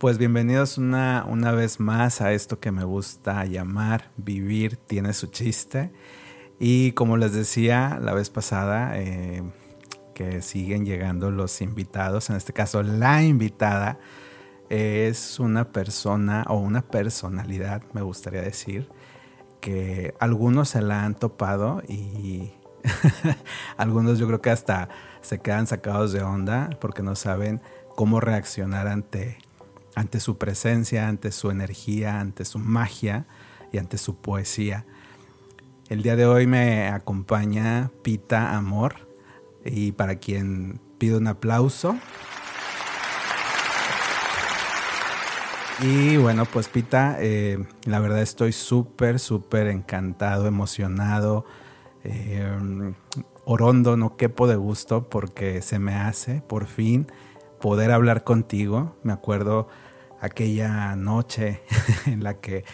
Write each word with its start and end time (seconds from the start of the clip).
Pues 0.00 0.16
bienvenidos 0.16 0.78
una, 0.78 1.26
una 1.28 1.52
vez 1.52 1.78
más 1.78 2.22
a 2.22 2.32
esto 2.32 2.58
que 2.58 2.72
me 2.72 2.84
gusta 2.84 3.44
llamar 3.44 4.10
Vivir 4.16 4.78
tiene 4.78 5.12
su 5.12 5.26
chiste. 5.26 5.92
Y 6.58 6.92
como 6.92 7.18
les 7.18 7.34
decía 7.34 7.98
la 8.00 8.14
vez 8.14 8.30
pasada, 8.30 8.98
eh, 8.98 9.42
que 10.14 10.40
siguen 10.40 10.86
llegando 10.86 11.30
los 11.30 11.60
invitados, 11.60 12.30
en 12.30 12.36
este 12.36 12.54
caso 12.54 12.82
la 12.82 13.22
invitada 13.22 13.98
es 14.70 15.38
una 15.38 15.70
persona 15.70 16.46
o 16.48 16.56
una 16.56 16.80
personalidad, 16.80 17.82
me 17.92 18.00
gustaría 18.00 18.40
decir, 18.40 18.88
que 19.60 20.14
algunos 20.18 20.70
se 20.70 20.80
la 20.80 21.04
han 21.04 21.14
topado 21.14 21.82
y 21.86 22.54
algunos 23.76 24.18
yo 24.18 24.26
creo 24.26 24.40
que 24.40 24.48
hasta 24.48 24.88
se 25.20 25.40
quedan 25.40 25.66
sacados 25.66 26.12
de 26.12 26.22
onda 26.22 26.70
porque 26.80 27.02
no 27.02 27.16
saben 27.16 27.60
cómo 27.96 28.18
reaccionar 28.18 28.88
ante 28.88 29.36
ante 29.94 30.20
su 30.20 30.38
presencia, 30.38 31.08
ante 31.08 31.32
su 31.32 31.50
energía, 31.50 32.20
ante 32.20 32.44
su 32.44 32.58
magia 32.58 33.26
y 33.72 33.78
ante 33.78 33.98
su 33.98 34.16
poesía. 34.16 34.86
El 35.88 36.02
día 36.02 36.16
de 36.16 36.26
hoy 36.26 36.46
me 36.46 36.88
acompaña 36.88 37.90
Pita 38.02 38.56
Amor 38.56 39.08
y 39.64 39.92
para 39.92 40.16
quien 40.16 40.80
pido 40.98 41.18
un 41.18 41.26
aplauso. 41.26 41.96
Y 45.80 46.16
bueno, 46.18 46.44
pues 46.44 46.68
Pita, 46.68 47.16
eh, 47.20 47.64
la 47.84 48.00
verdad 48.00 48.20
estoy 48.20 48.52
súper, 48.52 49.18
súper 49.18 49.66
encantado, 49.66 50.46
emocionado, 50.46 51.46
eh, 52.04 52.94
orondo, 53.44 53.96
no 53.96 54.16
quepo 54.16 54.46
de 54.46 54.56
gusto 54.56 55.08
porque 55.08 55.62
se 55.62 55.78
me 55.78 55.94
hace 55.94 56.42
por 56.42 56.66
fin 56.66 57.06
poder 57.60 57.90
hablar 57.92 58.24
contigo. 58.24 58.96
Me 59.02 59.12
acuerdo 59.12 59.68
aquella 60.20 60.96
noche 60.96 61.62
en 62.06 62.24
la 62.24 62.40
que 62.40 62.64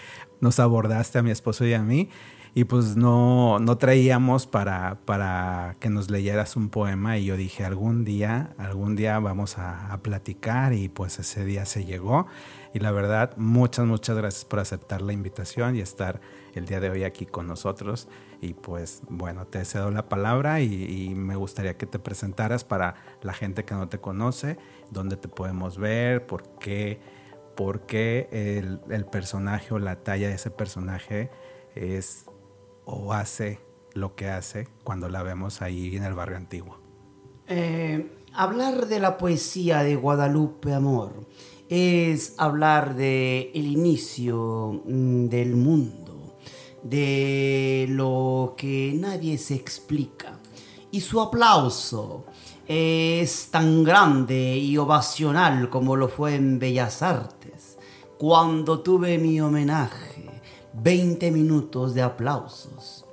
nos 0.41 0.59
abordaste 0.61 1.19
a 1.19 1.23
mi 1.23 1.31
esposo 1.31 1.65
y 1.65 1.75
a 1.75 1.83
mí 1.83 2.11
y 2.57 2.65
pues 2.65 2.97
no, 2.97 3.59
no 3.59 3.77
traíamos 3.77 4.47
para, 4.47 5.01
para 5.05 5.77
que 5.79 5.91
nos 5.91 6.11
leyeras 6.11 6.57
un 6.57 6.71
poema 6.71 7.19
y 7.19 7.27
yo 7.27 7.37
dije 7.37 7.67
algún 7.67 8.03
día, 8.03 8.55
algún 8.57 8.97
día 8.97 9.19
vamos 9.19 9.59
a, 9.59 9.93
a, 9.93 9.99
platicar 9.99 10.73
y 10.73 10.89
pues 10.89 11.19
ese 11.19 11.45
día 11.45 11.67
se 11.67 11.85
llegó 11.85 12.27
y 12.73 12.79
la 12.79 12.93
verdad 12.93 13.37
muchas, 13.37 13.85
muchas 13.85 14.17
gracias 14.17 14.47
por 14.47 14.61
aceptar 14.61 15.03
la 15.03 15.13
invitación 15.13 15.77
y 15.77 15.81
estar 15.81 16.23
el 16.55 16.65
día 16.65 16.81
de 16.81 16.89
hoy 16.89 17.05
aquí 17.05 17.27
con 17.27 17.47
nosotros 17.47 18.09
y 18.47 18.55
pues 18.55 19.03
bueno, 19.09 19.47
te 19.47 19.65
cedo 19.65 19.91
la 19.91 20.09
palabra 20.09 20.61
y, 20.61 21.15
me 21.15 21.37
gustaría 21.37 21.77
que 21.77 21.87
te 21.87 21.99
presentaras 21.99 22.65
para 22.65 22.95
la 23.23 23.33
gente 23.33 23.65
que 23.65 23.75
no 23.75 23.89
te 23.89 23.99
conoce, 23.99 24.59
dónde 24.91 25.17
te 25.17 25.29
podemos 25.29 25.79
ver, 25.79 26.27
por 26.27 26.59
qué 26.59 27.01
por 27.57 27.87
qué 27.87 28.29
el, 28.31 28.81
el, 28.91 29.07
personaje 29.07 29.73
o 29.73 29.79
la 29.79 30.03
talla 30.05 30.29
de 30.29 30.35
ese 30.35 30.51
personaje 30.51 31.31
es 31.75 32.27
o 32.85 33.15
hace 33.15 33.61
lo 33.95 34.15
que 34.15 34.29
hace 34.29 34.69
cuando 34.85 35.09
la 35.09 35.23
vemos 35.23 35.63
ahí 35.63 35.97
en 35.97 36.05
el 36.05 36.15
barrio 36.15 36.37
antiguo. 36.37 36.79
Eh, 37.49 38.13
hablar 38.33 38.87
de 38.87 39.01
la 39.01 39.19
poesía 39.19 39.83
de 39.83 39.97
Guadalupe 39.97 40.75
Amor 40.75 41.27
es 41.69 42.35
hablar 42.39 42.95
de 42.95 43.51
el 43.55 43.67
inicio 43.67 44.83
mm, 44.85 45.27
del 45.27 45.57
mundo, 45.57 46.06
de 46.89 47.87
lo 47.89 48.55
que 48.57 48.93
nadie 48.95 49.39
se 49.39 49.55
explica. 49.55 50.39
Y 50.91 51.01
su 51.01 51.21
aplauso 51.21 52.27
es 52.67 53.49
tan 53.51 53.85
grande 53.85 54.57
y 54.57 54.77
ovacional 54.77 55.69
como 55.71 55.97
lo 55.97 56.09
fue 56.09 56.35
en 56.35 56.59
Bellas 56.59 57.03
Artes, 57.03 57.77
cuando 58.19 58.81
tuve 58.81 59.19
mi 59.19 59.41
homenaje, 59.41 60.43
20 60.75 61.31
minutos 61.31 61.95
de 61.95 62.03
aplausos. 62.03 63.05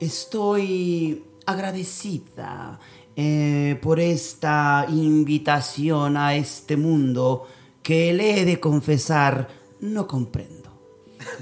Estoy 0.00 1.24
agradecida 1.46 2.78
eh, 3.16 3.78
por 3.80 4.00
esta 4.00 4.86
invitación 4.88 6.16
a 6.16 6.34
este 6.34 6.76
mundo 6.76 7.46
que 7.82 8.12
le 8.12 8.40
he 8.40 8.44
de 8.44 8.58
confesar 8.58 9.48
no 9.80 10.06
comprendo. 10.06 10.73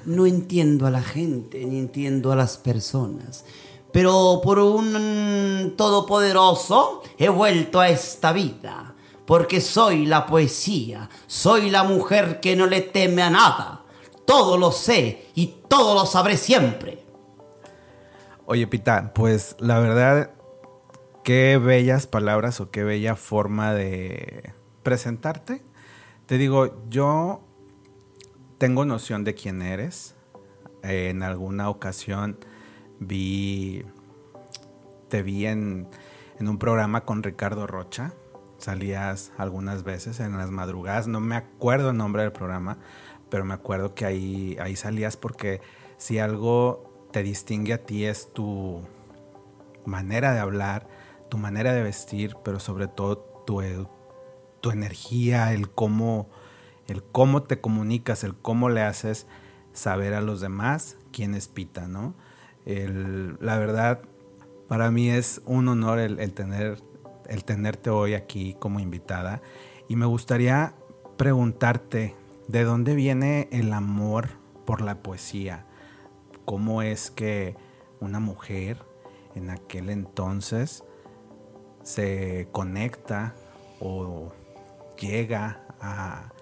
No 0.04 0.26
entiendo 0.26 0.86
a 0.86 0.90
la 0.90 1.02
gente, 1.02 1.64
ni 1.64 1.78
entiendo 1.78 2.32
a 2.32 2.36
las 2.36 2.58
personas 2.58 3.44
pero 3.92 4.40
por 4.42 4.58
un 4.58 5.74
todopoderoso 5.76 7.02
he 7.18 7.28
vuelto 7.28 7.78
a 7.78 7.90
esta 7.90 8.32
vida, 8.32 8.94
porque 9.26 9.60
soy 9.60 10.06
la 10.06 10.26
poesía, 10.26 11.10
soy 11.26 11.70
la 11.70 11.84
mujer 11.84 12.40
que 12.40 12.56
no 12.56 12.66
le 12.66 12.80
teme 12.80 13.22
a 13.22 13.30
nada. 13.30 13.82
Todo 14.24 14.56
lo 14.56 14.72
sé 14.72 15.26
y 15.34 15.54
todo 15.68 15.94
lo 15.94 16.06
sabré 16.06 16.38
siempre. 16.38 17.04
Oye, 18.46 18.66
Pita, 18.66 19.12
pues 19.14 19.56
la 19.58 19.78
verdad, 19.78 20.30
qué 21.22 21.58
bellas 21.58 22.06
palabras 22.06 22.60
o 22.60 22.70
qué 22.70 22.84
bella 22.84 23.14
forma 23.14 23.74
de 23.74 24.54
presentarte. 24.82 25.62
Te 26.26 26.38
digo, 26.38 26.82
yo 26.88 27.42
tengo 28.62 28.84
noción 28.84 29.24
de 29.24 29.34
quién 29.34 29.60
eres. 29.60 30.14
en 30.84 31.24
alguna 31.24 31.68
ocasión 31.68 32.38
vi, 33.00 33.84
te 35.08 35.24
vi 35.24 35.46
en, 35.46 35.88
en 36.38 36.48
un 36.48 36.58
programa 36.58 37.04
con 37.04 37.24
Ricardo 37.24 37.66
Rocha, 37.66 38.14
salías 38.58 39.32
algunas 39.36 39.82
veces 39.82 40.20
en 40.20 40.38
las 40.38 40.52
madrugadas, 40.52 41.08
no 41.08 41.18
me 41.18 41.34
acuerdo 41.34 41.90
el 41.90 41.96
nombre 41.96 42.22
del 42.22 42.30
programa, 42.30 42.78
pero 43.30 43.44
me 43.44 43.52
acuerdo 43.52 43.96
que 43.96 44.04
ahí, 44.04 44.56
ahí 44.60 44.76
salías 44.76 45.16
porque 45.16 45.60
si 45.96 46.20
algo 46.20 47.08
te 47.10 47.24
distingue 47.24 47.72
a 47.72 47.84
ti 47.84 48.04
es 48.04 48.32
tu 48.32 48.80
manera 49.84 50.34
de 50.34 50.38
hablar, 50.38 50.86
tu 51.28 51.36
manera 51.36 51.72
de 51.72 51.82
vestir, 51.82 52.36
pero 52.44 52.60
sobre 52.60 52.86
todo 52.86 53.18
tu, 53.44 53.60
tu 54.60 54.70
energía, 54.70 55.52
el 55.52 55.68
cómo, 55.68 56.30
el 56.88 57.02
cómo 57.02 57.42
te 57.42 57.60
comunicas, 57.60 58.24
el 58.24 58.34
cómo 58.34 58.68
le 58.68 58.82
haces 58.82 59.26
saber 59.72 60.14
a 60.14 60.20
los 60.20 60.40
demás 60.40 60.96
quién 61.12 61.34
es 61.34 61.48
Pita, 61.48 61.88
¿no? 61.88 62.14
El, 62.66 63.36
la 63.40 63.58
verdad, 63.58 64.02
para 64.68 64.90
mí 64.90 65.10
es 65.10 65.42
un 65.46 65.68
honor 65.68 65.98
el, 65.98 66.18
el, 66.20 66.32
tener, 66.32 66.82
el 67.28 67.44
tenerte 67.44 67.90
hoy 67.90 68.14
aquí 68.14 68.56
como 68.58 68.80
invitada 68.80 69.42
y 69.88 69.96
me 69.96 70.06
gustaría 70.06 70.74
preguntarte 71.16 72.16
de 72.48 72.64
dónde 72.64 72.94
viene 72.94 73.48
el 73.52 73.72
amor 73.72 74.30
por 74.64 74.80
la 74.80 75.02
poesía. 75.02 75.66
¿Cómo 76.44 76.82
es 76.82 77.10
que 77.10 77.56
una 78.00 78.20
mujer 78.20 78.78
en 79.34 79.50
aquel 79.50 79.90
entonces 79.90 80.84
se 81.82 82.48
conecta 82.52 83.34
o 83.80 84.32
llega 84.98 85.64
a, 85.80 86.32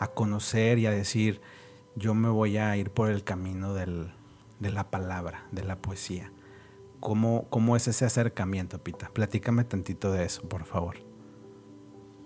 a 0.00 0.08
conocer 0.08 0.78
y 0.78 0.86
a 0.86 0.90
decir, 0.90 1.40
yo 1.94 2.14
me 2.14 2.28
voy 2.28 2.56
a 2.56 2.76
ir 2.76 2.90
por 2.90 3.10
el 3.10 3.22
camino 3.22 3.74
del, 3.74 4.10
de 4.58 4.72
la 4.72 4.90
palabra, 4.90 5.46
de 5.52 5.62
la 5.62 5.76
poesía. 5.76 6.32
¿Cómo, 7.00 7.46
cómo 7.50 7.76
es 7.76 7.86
ese 7.86 8.06
acercamiento, 8.06 8.82
Pita? 8.82 9.10
Platícame 9.12 9.64
tantito 9.64 10.10
de 10.10 10.24
eso, 10.24 10.42
por 10.42 10.64
favor. 10.64 10.96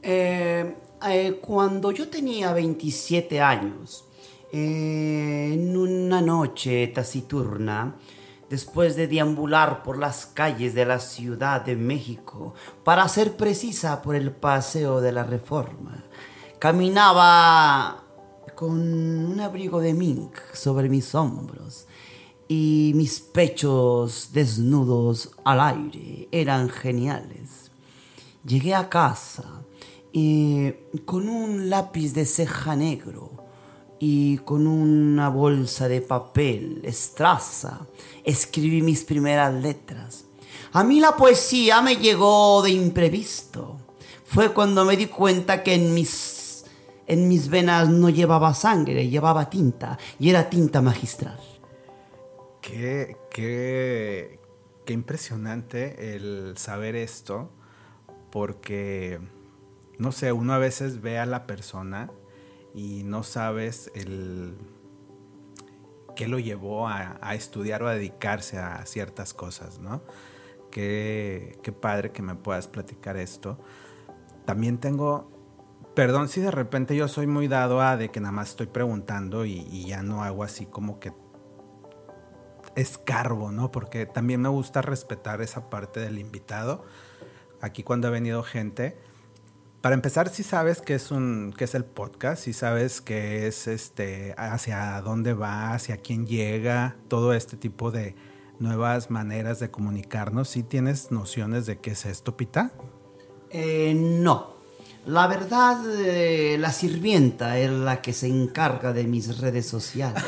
Eh, 0.02 0.76
eh, 1.08 1.38
cuando 1.40 1.90
yo 1.90 2.08
tenía 2.08 2.52
27 2.52 3.40
años, 3.40 4.04
eh, 4.52 5.50
en 5.52 5.76
una 5.76 6.20
noche 6.20 6.86
taciturna, 6.88 7.96
después 8.48 8.94
de 8.94 9.08
deambular 9.08 9.82
por 9.82 9.98
las 9.98 10.26
calles 10.26 10.74
de 10.74 10.84
la 10.84 11.00
Ciudad 11.00 11.62
de 11.62 11.74
México, 11.74 12.54
para 12.84 13.08
ser 13.08 13.36
precisa 13.36 14.00
por 14.00 14.14
el 14.14 14.30
Paseo 14.30 15.00
de 15.00 15.10
la 15.10 15.24
Reforma, 15.24 16.04
caminaba 16.64 18.02
con 18.54 18.70
un 18.70 19.38
abrigo 19.38 19.80
de 19.80 19.92
mink 19.92 20.34
sobre 20.54 20.88
mis 20.88 21.14
hombros 21.14 21.84
y 22.48 22.92
mis 22.94 23.20
pechos 23.20 24.30
desnudos 24.32 25.32
al 25.44 25.60
aire 25.60 26.26
eran 26.32 26.70
geniales. 26.70 27.70
Llegué 28.46 28.74
a 28.74 28.88
casa 28.88 29.44
y 30.10 30.72
con 31.04 31.28
un 31.28 31.68
lápiz 31.68 32.14
de 32.14 32.24
ceja 32.24 32.74
negro 32.74 33.30
y 33.98 34.38
con 34.38 34.66
una 34.66 35.28
bolsa 35.28 35.86
de 35.86 36.00
papel, 36.00 36.80
estraza, 36.82 37.86
escribí 38.24 38.80
mis 38.80 39.04
primeras 39.04 39.52
letras. 39.52 40.24
A 40.72 40.82
mí 40.82 40.98
la 40.98 41.14
poesía 41.14 41.82
me 41.82 41.96
llegó 41.96 42.62
de 42.62 42.70
imprevisto. 42.70 43.76
Fue 44.24 44.54
cuando 44.54 44.86
me 44.86 44.96
di 44.96 45.06
cuenta 45.06 45.62
que 45.62 45.74
en 45.74 45.92
mis, 45.92 46.33
en 47.06 47.28
mis 47.28 47.48
venas 47.48 47.88
no 47.88 48.08
llevaba 48.08 48.54
sangre, 48.54 49.08
llevaba 49.08 49.50
tinta, 49.50 49.98
y 50.18 50.30
era 50.30 50.48
tinta 50.50 50.80
magistral. 50.82 51.38
Qué, 52.60 53.16
qué, 53.30 54.40
qué 54.84 54.92
impresionante 54.92 56.14
el 56.14 56.54
saber 56.56 56.96
esto, 56.96 57.50
porque, 58.30 59.20
no 59.98 60.12
sé, 60.12 60.32
uno 60.32 60.54
a 60.54 60.58
veces 60.58 61.00
ve 61.00 61.18
a 61.18 61.26
la 61.26 61.46
persona 61.46 62.10
y 62.74 63.02
no 63.04 63.22
sabes 63.22 63.90
el 63.94 64.56
qué 66.14 66.28
lo 66.28 66.38
llevó 66.38 66.88
a, 66.88 67.34
estudiar 67.34 67.82
o 67.82 67.88
a 67.88 67.94
dedicarse 67.94 68.58
a 68.58 68.84
ciertas 68.86 69.34
cosas, 69.34 69.78
¿no? 69.78 70.02
Qué, 70.70 71.58
qué 71.62 71.72
padre 71.72 72.10
que 72.10 72.22
me 72.22 72.34
puedas 72.34 72.66
platicar 72.66 73.16
esto. 73.16 73.58
También 74.44 74.78
tengo, 74.78 75.30
perdón 75.94 76.28
si 76.28 76.40
de 76.40 76.50
repente 76.50 76.96
yo 76.96 77.08
soy 77.08 77.26
muy 77.26 77.48
dado 77.48 77.80
a 77.80 77.96
de 77.96 78.10
que 78.10 78.20
nada 78.20 78.32
más 78.32 78.50
estoy 78.50 78.66
preguntando 78.66 79.44
y, 79.44 79.84
ya 79.86 80.02
no 80.02 80.22
hago 80.24 80.44
así 80.44 80.66
como 80.66 80.98
que 80.98 81.12
escarbo, 82.74 83.52
¿no? 83.52 83.70
Porque 83.70 84.06
también 84.06 84.40
me 84.40 84.48
gusta 84.48 84.82
respetar 84.82 85.40
esa 85.40 85.70
parte 85.70 86.00
del 86.00 86.18
invitado. 86.18 86.84
Aquí 87.60 87.82
cuando 87.82 88.08
ha 88.08 88.10
venido 88.10 88.42
gente, 88.42 88.98
para 89.80 89.94
empezar, 89.94 90.28
si 90.28 90.42
sabes 90.42 90.80
que 90.80 90.94
es 90.94 91.10
un 91.10 91.54
que 91.56 91.64
es 91.64 91.74
el 91.74 91.84
podcast, 91.84 92.42
si 92.42 92.52
sabes 92.52 93.00
que 93.00 93.46
es 93.46 93.68
este 93.68 94.34
hacia 94.36 95.00
dónde 95.02 95.34
va, 95.34 95.74
hacia 95.74 95.98
quién 95.98 96.26
llega, 96.26 96.96
todo 97.08 97.32
este 97.34 97.56
tipo 97.56 97.90
de 97.90 98.16
nuevas 98.58 99.10
maneras 99.10 99.60
de 99.60 99.70
comunicarnos, 99.70 100.48
¿sí 100.48 100.62
tienes 100.62 101.12
nociones 101.12 101.66
de 101.66 101.78
qué 101.78 101.92
es 101.92 102.06
esto, 102.06 102.36
Pita? 102.36 102.72
Eh, 103.50 103.94
no. 103.94 104.53
La 105.06 105.26
verdad, 105.26 105.84
eh, 105.98 106.56
la 106.58 106.72
sirvienta 106.72 107.58
es 107.58 107.70
la 107.70 108.00
que 108.00 108.14
se 108.14 108.26
encarga 108.26 108.92
de 108.94 109.04
mis 109.04 109.38
redes 109.38 109.66
sociales. 109.68 110.24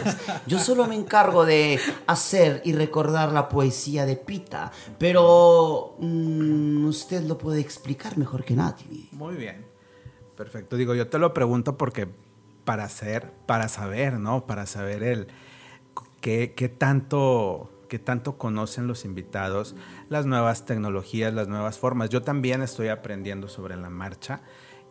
Yo 0.46 0.58
solo 0.58 0.86
me 0.86 0.94
encargo 0.94 1.46
de 1.46 1.80
hacer 2.06 2.60
y 2.64 2.74
recordar 2.74 3.32
la 3.32 3.48
poesía 3.48 4.04
de 4.04 4.16
Pita, 4.16 4.70
pero 4.98 5.96
mm, 5.98 6.84
usted 6.86 7.24
lo 7.24 7.38
puede 7.38 7.60
explicar 7.60 8.18
mejor 8.18 8.44
que 8.44 8.54
nadie. 8.54 9.08
Muy 9.12 9.36
bien, 9.36 9.64
perfecto. 10.36 10.76
Digo, 10.76 10.94
yo 10.94 11.08
te 11.08 11.18
lo 11.18 11.32
pregunto 11.32 11.78
porque 11.78 12.06
para 12.64 12.84
hacer, 12.84 13.32
para 13.46 13.68
saber, 13.68 14.18
¿no? 14.18 14.46
Para 14.46 14.66
saber 14.66 15.02
el 15.02 15.28
qué, 16.20 16.76
tanto 16.76 17.70
qué 17.88 17.98
tanto 18.00 18.36
conocen 18.36 18.88
los 18.88 19.04
invitados 19.04 19.76
las 20.08 20.26
nuevas 20.26 20.66
tecnologías, 20.66 21.32
las 21.32 21.48
nuevas 21.48 21.78
formas. 21.78 22.10
Yo 22.10 22.22
también 22.22 22.62
estoy 22.62 22.88
aprendiendo 22.88 23.48
sobre 23.48 23.76
la 23.76 23.88
marcha 23.90 24.42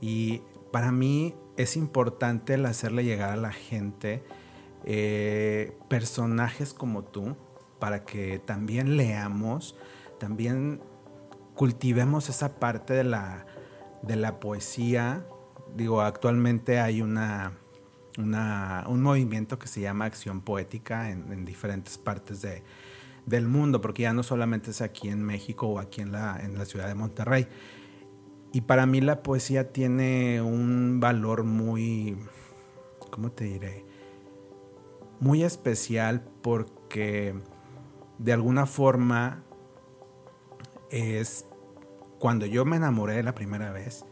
y 0.02 0.42
para 0.72 0.92
mí 0.92 1.36
es 1.58 1.78
importante 1.78 2.56
el 2.56 2.66
hacerle 2.66 3.04
llegar 3.04 3.32
a 3.32 3.38
la 3.38 3.52
gente 3.52 4.24
eh, 4.84 5.78
personajes 5.90 6.74
como 6.74 7.04
tú 7.04 7.36
para 7.80 8.06
que 8.06 8.40
también 8.40 8.98
leamos, 8.98 9.76
también 10.20 10.82
cultivemos 11.56 12.30
esa 12.30 12.60
parte 12.60 12.94
de 12.94 13.04
la, 13.04 13.46
de 14.02 14.16
la 14.16 14.40
poesía. 14.40 15.26
Digo, 15.76 16.02
actualmente 16.02 16.80
hay 16.80 17.02
una, 17.02 17.54
un 18.18 19.02
movimiento 19.02 19.58
que 19.58 19.68
se 19.68 19.82
llama 19.82 20.06
acción 20.06 20.42
poética 20.42 21.10
en, 21.10 21.46
diferentes 21.46 21.98
partes 21.98 22.42
de, 22.42 22.64
del 23.26 23.48
mundo, 23.48 23.82
porque 23.82 24.04
ya 24.04 24.14
no 24.14 24.24
solamente 24.24 24.72
es 24.72 24.82
aquí 24.82 25.10
en 25.10 25.24
México 25.24 25.68
o 25.68 25.80
aquí 25.80 26.02
en 26.02 26.12
la, 26.12 26.40
en 26.42 26.58
la 26.58 26.66
ciudad 26.66 26.88
de 26.88 26.96
Monterrey. 26.96 27.48
Y 28.56 28.62
para 28.62 28.86
mí 28.86 29.02
la 29.02 29.22
poesía 29.22 29.74
tiene 29.74 30.42
un 30.42 31.02
valor 31.02 31.44
muy, 31.44 32.18
¿cómo 33.12 33.30
te 33.30 33.44
diré? 33.44 33.84
Muy 35.19 35.44
especial 35.44 36.25
porque 36.42 37.36
de 38.18 38.31
alguna 38.31 38.66
forma 38.66 39.44
es 40.90 41.46
cuando 42.18 42.46
yo 42.46 42.63
me 42.63 42.78
enamoré 42.78 43.22
la 43.24 43.36
primera 43.36 43.74
vez, 43.74 44.06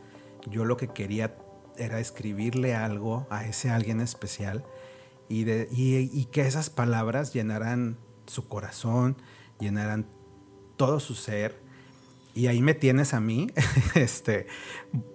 yo 0.52 0.66
lo 0.66 0.76
que 0.76 0.90
quería 0.90 1.38
era 1.78 2.02
escribirle 2.02 2.76
algo 2.76 3.26
a 3.30 3.46
ese 3.46 3.70
alguien 3.70 4.02
especial 4.02 4.66
y, 5.30 5.46
de, 5.46 5.70
y 5.72 6.26
que 6.34 6.42
esas 6.42 6.70
palabras 6.70 7.34
llenaran 7.34 7.98
su 8.28 8.50
corazón, 8.50 9.16
llenaran 9.58 10.06
todo 10.76 11.00
su 11.00 11.16
ser 11.16 11.63
y 12.34 12.48
ahí 12.48 12.62
me 12.62 12.74
tienes 12.74 13.14
a 13.14 13.20
mí, 13.20 13.48
este, 13.96 14.48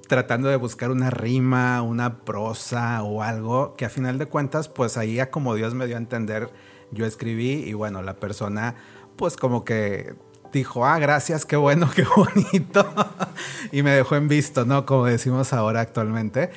tratando 0.06 0.49
de 0.49 0.56
buscar 0.56 0.91
una 0.91 1.11
rima, 1.11 1.82
una 1.82 2.20
prosa 2.25 3.03
o 3.03 3.23
algo 3.23 3.75
que 3.75 3.85
a 3.85 3.91
final 3.91 4.19
de 4.19 4.26
cuentas, 4.26 4.69
pues 4.69 4.97
ahí 4.97 5.15
ya 5.15 5.31
como 5.31 5.55
Dios 5.55 5.75
me 5.75 5.87
dio 5.87 5.97
a 5.97 5.99
entender, 5.99 6.50
yo 6.91 7.06
escribí 7.06 7.65
y 7.67 7.73
bueno, 7.75 8.03
la 8.03 8.17
persona 8.17 8.76
pues 9.17 9.37
como 9.37 9.65
que 9.65 10.15
dijo, 10.53 10.87
ah, 10.87 10.99
gracias, 10.99 11.44
qué 11.44 11.56
bueno, 11.56 11.91
qué 11.94 12.05
bonito. 12.05 12.88
y 13.73 13.82
me 13.82 13.91
dejó 13.91 14.17
en 14.17 14.29
visto, 14.29 14.65
¿no? 14.65 14.87
Como 14.87 15.06
decimos 15.06 15.53
ahora 15.53 15.81
actualmente. 15.81 16.50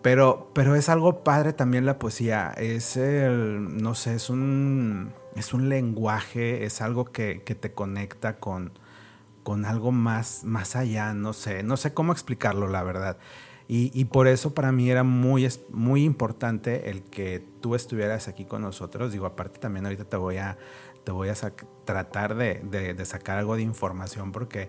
Pero, 0.00 0.50
pero 0.54 0.74
es 0.74 0.90
algo 0.90 1.24
padre 1.24 1.54
también 1.54 1.86
la 1.86 1.98
poesía. 1.98 2.52
Es 2.58 2.96
el, 2.96 3.78
no 3.78 3.94
sé, 3.94 4.14
es 4.14 4.28
un, 4.28 5.14
es 5.34 5.54
un 5.54 5.70
lenguaje, 5.70 6.64
es 6.64 6.82
algo 6.82 7.06
que, 7.06 7.42
que 7.42 7.54
te 7.54 7.72
conecta 7.72 8.36
con, 8.36 8.72
con 9.44 9.66
algo 9.66 9.92
más, 9.92 10.42
más 10.42 10.74
allá, 10.74 11.14
no 11.14 11.32
sé, 11.34 11.62
no 11.62 11.76
sé 11.76 11.94
cómo 11.94 12.12
explicarlo, 12.12 12.66
la 12.66 12.82
verdad. 12.82 13.18
Y, 13.66 14.04
por 14.06 14.26
eso 14.26 14.52
para 14.52 14.72
mí 14.72 14.90
era 14.90 15.04
muy, 15.04 15.48
muy 15.70 16.04
importante 16.04 16.90
el 16.90 17.02
que 17.02 17.42
tú 17.62 17.74
estuvieras 17.74 18.28
aquí 18.28 18.44
con 18.44 18.60
nosotros. 18.60 19.10
Digo, 19.10 19.24
aparte 19.24 19.58
también 19.58 19.86
ahorita 19.86 20.04
te 20.04 20.18
voy 20.18 20.36
a, 20.36 20.58
te 21.02 21.12
voy 21.12 21.30
a 21.30 21.34
tratar 21.86 22.34
de, 22.34 23.04
sacar 23.06 23.38
algo 23.38 23.56
de 23.56 23.62
información 23.62 24.32
porque 24.32 24.68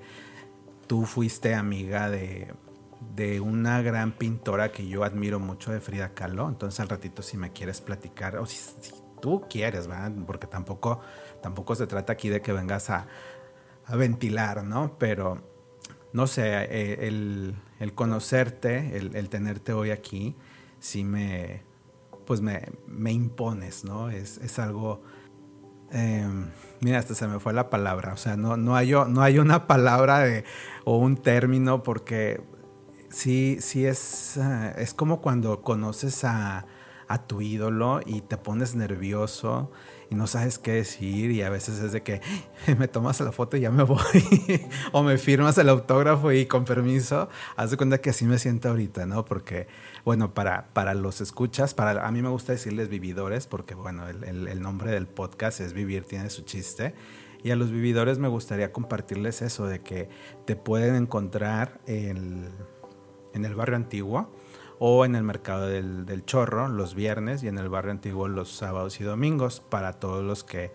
tú 0.87 1.05
fuiste 1.05 1.55
amiga 1.55 2.09
de, 2.09 2.53
de, 3.15 3.41
una 3.41 3.81
gran 3.81 4.13
pintora 4.13 4.71
que 4.71 4.87
yo 4.87 5.03
admiro 5.03 5.41
mucho, 5.41 5.73
de 5.73 5.81
Frida 5.81 6.13
Kahlo. 6.13 6.47
Entonces 6.47 6.79
al 6.79 6.87
ratito 6.87 7.21
si 7.21 7.35
me 7.35 7.51
quieres 7.51 7.81
platicar, 7.81 8.37
o 8.37 8.45
si, 8.45 8.55
si 8.55 8.93
tú 9.21 9.43
quieres, 9.49 9.87
¿verdad? 9.87 10.13
Porque 10.25 10.47
tampoco, 10.47 11.01
tampoco 11.41 11.75
se 11.75 11.85
trata 11.85 12.13
aquí 12.13 12.29
de 12.29 12.41
que 12.41 12.53
vengas 12.53 12.89
a, 12.89 13.07
a 13.85 13.95
ventilar, 13.95 14.63
¿no? 14.63 14.97
Pero, 14.97 15.41
no 16.13 16.27
sé, 16.27 16.43
eh, 16.47 17.07
el, 17.07 17.55
el 17.79 17.93
conocerte, 17.93 18.97
el, 18.97 19.15
el, 19.15 19.29
tenerte 19.29 19.73
hoy 19.73 19.91
aquí, 19.91 20.35
sí 20.79 21.03
me, 21.03 21.63
pues 22.25 22.41
me, 22.41 22.69
me 22.87 23.11
impones, 23.11 23.83
¿no? 23.83 24.09
Es, 24.09 24.37
es 24.39 24.59
algo... 24.59 25.03
Eh, 25.91 26.27
mira, 26.81 26.97
hasta 26.97 27.13
se 27.13 27.27
me 27.27 27.39
fue 27.39 27.53
la 27.53 27.69
palabra, 27.69 28.13
o 28.13 28.17
sea, 28.17 28.35
no, 28.35 28.57
no, 28.57 28.75
hay, 28.75 28.91
no 28.91 29.21
hay 29.21 29.37
una 29.37 29.67
palabra 29.67 30.19
de, 30.19 30.43
o 30.83 30.97
un 30.97 31.15
término 31.15 31.83
porque 31.83 32.41
sí, 33.09 33.57
sí 33.61 33.85
es, 33.85 34.37
uh, 34.37 34.79
es 34.79 34.93
como 34.93 35.21
cuando 35.21 35.61
conoces 35.61 36.23
a, 36.23 36.65
a 37.07 37.27
tu 37.27 37.41
ídolo 37.41 38.01
y 38.05 38.21
te 38.21 38.37
pones 38.37 38.75
nervioso 38.75 39.71
y 40.09 40.15
no 40.15 40.27
sabes 40.27 40.59
qué 40.59 40.73
decir 40.73 41.31
y 41.31 41.41
a 41.41 41.49
veces 41.49 41.79
es 41.79 41.91
de 41.91 42.03
que 42.03 42.21
me 42.77 42.87
tomas 42.87 43.19
la 43.21 43.31
foto 43.31 43.57
y 43.57 43.61
ya 43.61 43.71
me 43.71 43.83
voy 43.83 43.99
o 44.91 45.03
me 45.03 45.17
firmas 45.17 45.57
el 45.57 45.69
autógrafo 45.69 46.31
y 46.31 46.45
con 46.45 46.65
permiso, 46.65 47.29
haz 47.55 47.71
de 47.71 47.77
cuenta 47.77 47.99
que 47.99 48.09
así 48.09 48.25
me 48.25 48.39
siento 48.39 48.69
ahorita, 48.69 49.05
¿no? 49.05 49.25
Porque, 49.25 49.67
bueno, 50.03 50.33
para, 50.33 50.67
para 50.73 50.93
los 50.93 51.21
escuchas, 51.21 51.73
para, 51.73 52.05
a 52.05 52.11
mí 52.11 52.21
me 52.21 52.29
gusta 52.29 52.51
decirles 52.51 52.89
vividores 52.89 53.47
porque, 53.47 53.75
bueno, 53.75 54.07
el, 54.07 54.47
el, 54.47 54.61
nombre 54.61 54.91
del 54.91 55.07
podcast 55.07 55.59
es 55.61 55.73
Vivir, 55.73 56.05
tiene 56.05 56.29
su 56.29 56.43
chiste. 56.43 56.93
Y 57.43 57.51
a 57.51 57.55
los 57.55 57.69
vividores 57.71 58.17
me 58.17 58.27
gustaría 58.27 58.71
compartirles 58.71 59.43
eso, 59.43 59.67
de 59.67 59.81
que 59.81 60.09
te 60.45 60.55
pueden 60.55 60.95
encontrar 60.95 61.79
en 61.85 62.49
el 63.33 63.53
barrio 63.53 63.75
antiguo 63.75 64.31
o 64.79 65.05
en 65.05 65.15
el 65.15 65.23
mercado 65.23 65.67
del, 65.67 66.23
Chorro 66.25 66.67
los 66.67 66.95
viernes 66.95 67.43
y 67.43 67.47
en 67.47 67.57
el 67.57 67.69
barrio 67.69 67.91
antiguo 67.91 68.27
los 68.27 68.51
sábados 68.51 68.99
y 68.99 69.03
domingos 69.03 69.59
para 69.59 69.93
todos 69.93 70.23
los 70.23 70.43
que 70.43 70.71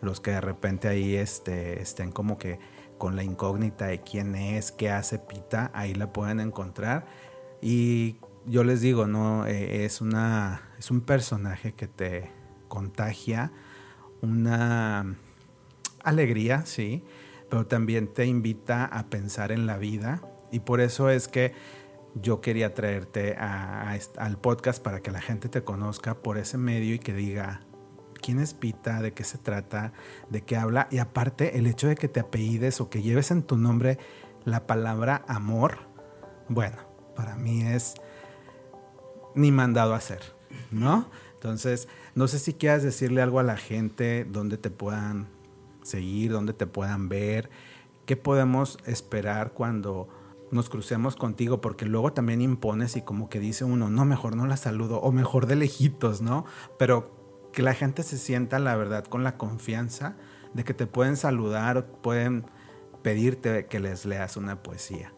los 0.00 0.20
que 0.20 0.32
de 0.32 0.40
repente 0.40 0.88
ahí 0.88 1.16
este, 1.16 1.80
estén 1.80 2.12
como 2.12 2.36
que 2.36 2.58
con 2.98 3.16
la 3.16 3.22
incógnita 3.22 3.86
de 3.86 4.02
quién 4.02 4.34
es, 4.34 4.70
qué 4.70 4.90
hace 4.90 5.18
Pita, 5.18 5.70
ahí 5.74 5.94
la 5.94 6.12
pueden 6.12 6.40
encontrar. 6.40 7.06
Y 7.62 8.16
yo 8.44 8.64
les 8.64 8.82
digo, 8.82 9.06
no, 9.06 9.46
eh, 9.46 9.84
es 9.86 10.02
una, 10.02 10.62
es 10.78 10.90
un 10.90 11.00
personaje 11.00 11.72
que 11.72 11.88
te 11.88 12.30
contagia 12.68 13.50
una 14.20 15.16
alegría, 16.02 16.64
sí, 16.66 17.04
pero 17.48 17.66
también 17.66 18.12
te 18.12 18.26
invita 18.26 18.84
a 18.84 19.06
pensar 19.06 19.52
en 19.52 19.66
la 19.66 19.78
vida. 19.78 20.22
Y 20.50 20.60
por 20.60 20.80
eso 20.80 21.10
es 21.10 21.28
que 21.28 21.52
yo 22.14 22.40
quería 22.40 22.74
traerte 22.74 23.36
al 23.36 24.38
podcast 24.38 24.82
para 24.82 25.00
que 25.00 25.10
la 25.10 25.20
gente 25.20 25.48
te 25.48 25.64
conozca 25.64 26.14
por 26.14 26.38
ese 26.38 26.58
medio 26.58 26.94
y 26.94 26.98
que 26.98 27.12
diga 27.12 27.62
quién 28.20 28.38
es 28.38 28.54
Pita, 28.54 29.02
de 29.02 29.12
qué 29.12 29.24
se 29.24 29.38
trata, 29.38 29.92
de 30.30 30.42
qué 30.42 30.56
habla. 30.56 30.88
Y 30.90 30.98
aparte, 30.98 31.58
el 31.58 31.66
hecho 31.66 31.88
de 31.88 31.96
que 31.96 32.08
te 32.08 32.20
apellides 32.20 32.80
o 32.80 32.88
que 32.88 33.02
lleves 33.02 33.30
en 33.30 33.42
tu 33.42 33.56
nombre 33.56 33.98
la 34.44 34.66
palabra 34.66 35.24
amor, 35.28 35.78
bueno, 36.48 36.76
para 37.16 37.36
mí 37.36 37.62
es 37.62 37.94
ni 39.34 39.50
mandado 39.50 39.94
a 39.94 39.98
hacer, 39.98 40.20
¿no? 40.70 41.10
Entonces, 41.34 41.88
no 42.14 42.28
sé 42.28 42.38
si 42.38 42.54
quieras 42.54 42.82
decirle 42.82 43.20
algo 43.20 43.40
a 43.40 43.42
la 43.42 43.56
gente, 43.56 44.24
donde 44.24 44.56
te 44.56 44.70
puedan 44.70 45.28
seguir, 45.82 46.30
donde 46.30 46.54
te 46.54 46.66
puedan 46.66 47.08
ver, 47.08 47.50
qué 48.06 48.16
podemos 48.16 48.78
esperar 48.86 49.52
cuando 49.52 50.08
nos 50.54 50.70
crucemos 50.70 51.16
contigo, 51.16 51.60
porque 51.60 51.84
luego 51.84 52.12
también 52.12 52.40
impones 52.40 52.96
y 52.96 53.02
como 53.02 53.28
que 53.28 53.40
dice 53.40 53.64
uno, 53.64 53.90
no, 53.90 54.04
mejor 54.04 54.36
no 54.36 54.46
la 54.46 54.56
saludo, 54.56 55.00
o 55.00 55.12
mejor 55.12 55.46
de 55.46 55.56
lejitos, 55.56 56.22
¿no? 56.22 56.44
Pero 56.78 57.48
que 57.52 57.62
la 57.62 57.74
gente 57.74 58.02
se 58.02 58.18
sienta, 58.18 58.58
la 58.58 58.76
verdad, 58.76 59.04
con 59.04 59.24
la 59.24 59.36
confianza 59.36 60.16
de 60.54 60.64
que 60.64 60.74
te 60.74 60.86
pueden 60.86 61.16
saludar 61.16 61.76
o 61.76 61.86
pueden 62.02 62.46
pedirte 63.02 63.66
que 63.66 63.80
les 63.80 64.06
leas 64.06 64.36
una 64.36 64.62
poesía. 64.62 65.12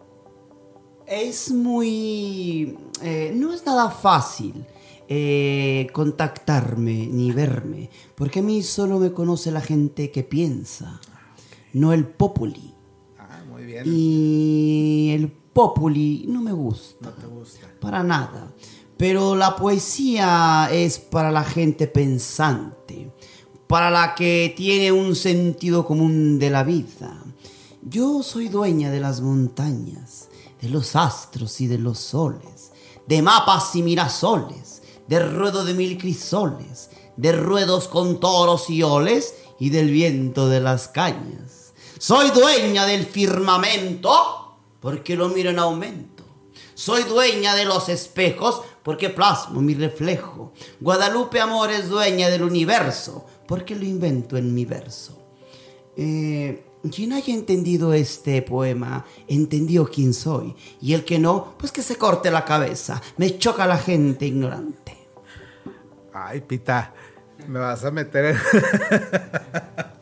Es 1.06 1.52
muy... 1.52 2.76
Eh, 3.02 3.32
no 3.34 3.52
es 3.52 3.64
nada 3.64 3.90
fácil 3.90 4.66
eh, 5.08 5.86
contactarme 5.92 7.06
ni 7.06 7.30
verme, 7.30 7.90
porque 8.16 8.40
a 8.40 8.42
mí 8.42 8.62
solo 8.62 8.98
me 8.98 9.12
conoce 9.12 9.52
la 9.52 9.60
gente 9.60 10.10
que 10.10 10.24
piensa, 10.24 11.00
no 11.72 11.92
el 11.92 12.06
populi. 12.06 12.75
Bien. 13.84 13.96
Y 13.96 15.10
el 15.12 15.30
populi 15.30 16.24
no 16.28 16.42
me 16.42 16.52
gusta. 16.52 17.06
No 17.06 17.12
te 17.12 17.26
gusta. 17.26 17.66
Para 17.80 18.02
nada. 18.02 18.52
Pero 18.96 19.36
la 19.36 19.56
poesía 19.56 20.68
es 20.72 20.98
para 20.98 21.30
la 21.30 21.44
gente 21.44 21.86
pensante, 21.86 23.12
para 23.66 23.90
la 23.90 24.14
que 24.14 24.54
tiene 24.56 24.90
un 24.90 25.14
sentido 25.14 25.84
común 25.84 26.38
de 26.38 26.48
la 26.48 26.64
vida. 26.64 27.22
Yo 27.82 28.22
soy 28.22 28.48
dueña 28.48 28.90
de 28.90 29.00
las 29.00 29.20
montañas, 29.20 30.28
de 30.62 30.70
los 30.70 30.96
astros 30.96 31.60
y 31.60 31.66
de 31.66 31.78
los 31.78 31.98
soles, 31.98 32.72
de 33.06 33.20
mapas 33.20 33.76
y 33.76 33.82
mirasoles, 33.82 34.82
de 35.08 35.20
ruedo 35.20 35.64
de 35.64 35.74
mil 35.74 35.98
crisoles, 35.98 36.90
de 37.16 37.32
ruedos 37.32 37.88
con 37.88 38.18
toros 38.18 38.70
y 38.70 38.82
oles 38.82 39.34
y 39.60 39.70
del 39.70 39.90
viento 39.90 40.48
de 40.48 40.60
las 40.60 40.88
cañas. 40.88 41.65
Soy 41.98 42.30
dueña 42.30 42.86
del 42.86 43.06
firmamento 43.06 44.58
porque 44.80 45.16
lo 45.16 45.28
miro 45.28 45.50
en 45.50 45.58
aumento. 45.58 46.24
Soy 46.74 47.04
dueña 47.04 47.54
de 47.54 47.64
los 47.64 47.88
espejos 47.88 48.62
porque 48.82 49.08
plasmo 49.08 49.62
mi 49.62 49.74
reflejo. 49.74 50.52
Guadalupe 50.80 51.40
Amor 51.40 51.70
es 51.70 51.88
dueña 51.88 52.28
del 52.28 52.42
universo 52.42 53.26
porque 53.48 53.74
lo 53.74 53.84
invento 53.84 54.36
en 54.36 54.54
mi 54.54 54.66
verso. 54.66 55.18
Eh, 55.96 56.66
quien 56.90 57.14
haya 57.14 57.32
entendido 57.32 57.94
este 57.94 58.42
poema 58.42 59.06
entendió 59.26 59.88
quién 59.88 60.12
soy. 60.12 60.54
Y 60.82 60.92
el 60.92 61.04
que 61.04 61.18
no, 61.18 61.54
pues 61.58 61.72
que 61.72 61.82
se 61.82 61.96
corte 61.96 62.30
la 62.30 62.44
cabeza. 62.44 63.00
Me 63.16 63.38
choca 63.38 63.66
la 63.66 63.78
gente 63.78 64.26
ignorante. 64.26 64.96
Ay, 66.12 66.42
Pita, 66.42 66.92
me 67.48 67.58
vas 67.58 67.84
a 67.84 67.90
meter. 67.90 68.36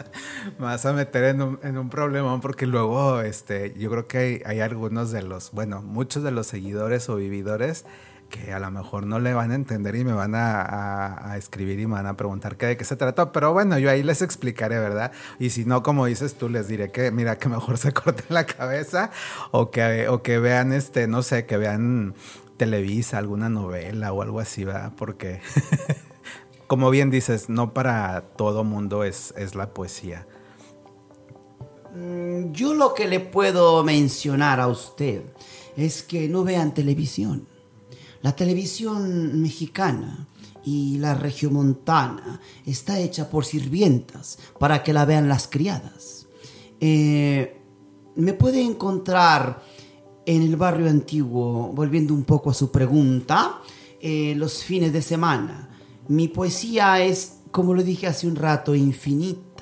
me 0.58 0.66
vas 0.66 0.84
a 0.86 0.92
meter 0.92 1.24
en 1.24 1.42
un, 1.42 1.58
en 1.62 1.88
problema 1.88 2.40
porque 2.40 2.66
luego 2.66 3.20
este, 3.20 3.74
yo 3.78 3.90
creo 3.90 4.06
que 4.06 4.42
hay, 4.44 4.60
algunos 4.60 5.10
de 5.10 5.22
los, 5.22 5.52
bueno, 5.52 5.82
muchos 5.82 6.22
de 6.22 6.30
los 6.30 6.46
seguidores 6.46 7.08
o 7.08 7.16
vividores 7.16 7.84
que 8.30 8.52
a 8.52 8.58
lo 8.58 8.70
mejor 8.70 9.06
no 9.06 9.20
le 9.20 9.32
van 9.32 9.52
a 9.52 9.54
entender 9.54 9.94
y 9.94 10.04
me 10.04 10.12
van 10.12 10.32
a, 10.34 11.34
escribir 11.36 11.78
y 11.78 11.86
me 11.86 11.94
van 11.94 12.06
a 12.06 12.16
preguntar 12.16 12.56
qué, 12.56 12.66
de 12.66 12.76
qué 12.76 12.84
se 12.84 12.96
trata. 12.96 13.32
Pero 13.32 13.52
bueno, 13.52 13.78
yo 13.78 13.90
ahí 13.90 14.02
les 14.02 14.22
explicaré, 14.22 14.78
¿verdad? 14.78 15.12
Y 15.38 15.50
si 15.50 15.64
no, 15.64 15.82
como 15.82 16.06
dices 16.06 16.34
tú, 16.34 16.48
les 16.48 16.66
diré 16.66 16.90
que, 16.90 17.10
mira, 17.10 17.38
que 17.38 17.48
mejor 17.48 17.78
se 17.78 17.92
corten 17.92 18.26
la 18.30 18.44
cabeza 18.44 19.10
o 19.52 19.70
que, 19.70 20.08
o 20.08 20.22
que 20.22 20.38
vean, 20.38 20.72
este, 20.72 21.06
no 21.06 21.22
sé, 21.22 21.46
que 21.46 21.58
vean 21.58 22.14
Televisa, 22.56 23.18
alguna 23.18 23.48
novela 23.48 24.12
o 24.12 24.22
algo 24.22 24.40
así, 24.40 24.64
¿verdad? 24.64 24.92
Porque, 24.96 25.40
como 26.66 26.90
bien 26.90 27.10
dices, 27.10 27.48
no 27.48 27.72
para 27.72 28.22
todo 28.36 28.64
mundo 28.64 29.04
es, 29.04 29.32
es 29.36 29.54
la 29.54 29.74
poesía. 29.74 30.26
Mm, 31.94 32.52
yo 32.52 32.74
lo 32.74 32.92
que 32.92 33.06
le 33.06 33.20
puedo 33.20 33.84
mencionar 33.84 34.60
a 34.60 34.66
usted 34.66 35.22
es 35.76 36.02
que 36.02 36.28
no 36.28 36.44
vean 36.44 36.74
televisión. 36.74 37.46
La 38.22 38.34
televisión 38.34 39.40
mexicana 39.40 40.26
y 40.64 40.98
la 40.98 41.14
regiomontana 41.14 42.40
está 42.64 42.98
hecha 42.98 43.28
por 43.28 43.44
sirvientas 43.44 44.38
para 44.58 44.82
que 44.82 44.92
la 44.92 45.04
vean 45.04 45.28
las 45.28 45.46
criadas. 45.46 46.26
Eh, 46.80 47.60
me 48.16 48.32
puede 48.32 48.62
encontrar 48.62 49.62
en 50.26 50.42
el 50.42 50.56
barrio 50.56 50.88
antiguo, 50.88 51.70
volviendo 51.74 52.14
un 52.14 52.24
poco 52.24 52.50
a 52.50 52.54
su 52.54 52.70
pregunta, 52.70 53.60
eh, 54.00 54.34
los 54.36 54.64
fines 54.64 54.92
de 54.92 55.02
semana. 55.02 55.68
Mi 56.08 56.28
poesía 56.28 57.02
es, 57.02 57.40
como 57.50 57.74
lo 57.74 57.82
dije 57.82 58.06
hace 58.06 58.26
un 58.26 58.36
rato, 58.36 58.74
infinita. 58.74 59.53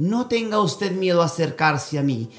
No 0.00 0.28
tenga 0.28 0.60
usted 0.60 0.92
miedo 0.92 1.20
a 1.20 1.26
acercarse 1.26 1.98
a 1.98 2.02
mí. 2.02 2.30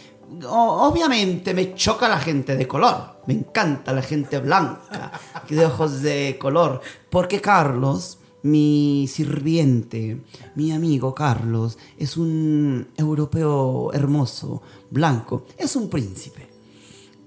obviamente 0.48 1.54
me 1.54 1.76
choca 1.76 2.10
la 2.10 2.18
gente 2.18 2.58
de 2.58 2.68
color. 2.68 3.22
Me 3.28 3.36
encanta 3.36 3.94
la 3.94 4.02
gente 4.02 4.40
blanca, 4.40 5.12
de 5.50 5.66
ojos 5.68 6.02
de 6.02 6.40
color. 6.42 6.82
Porque 7.12 7.40
Carlos, 7.40 8.18
mi 8.42 9.08
sirviente, 9.08 10.24
mi 10.56 10.72
amigo 10.72 11.14
Carlos, 11.14 11.78
es 12.00 12.18
un 12.18 12.88
europeo 12.98 13.94
hermoso, 13.94 14.64
blanco. 14.90 15.46
Es 15.56 15.76
un 15.76 15.88
príncipe. 15.88 16.50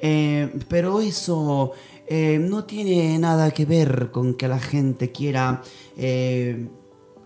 Eh, 0.01 0.53
pero 0.69 1.01
eso 1.01 1.71
eh, 2.09 2.41
no 2.41 2.65
tiene 2.65 3.17
nada 3.21 3.53
que 3.53 3.67
ver 3.67 4.11
con 4.11 4.35
que 4.35 4.49
la 4.49 4.59
gente 4.59 5.13
quiera 5.13 5.63
eh, 5.97 6.67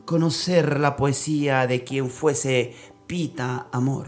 conocer 0.05 0.79
la 0.79 0.95
poesía 0.95 1.67
de 1.67 1.85
quien 1.85 2.11
fuese 2.11 2.75
Pita 3.09 3.67
Amor. 3.73 4.07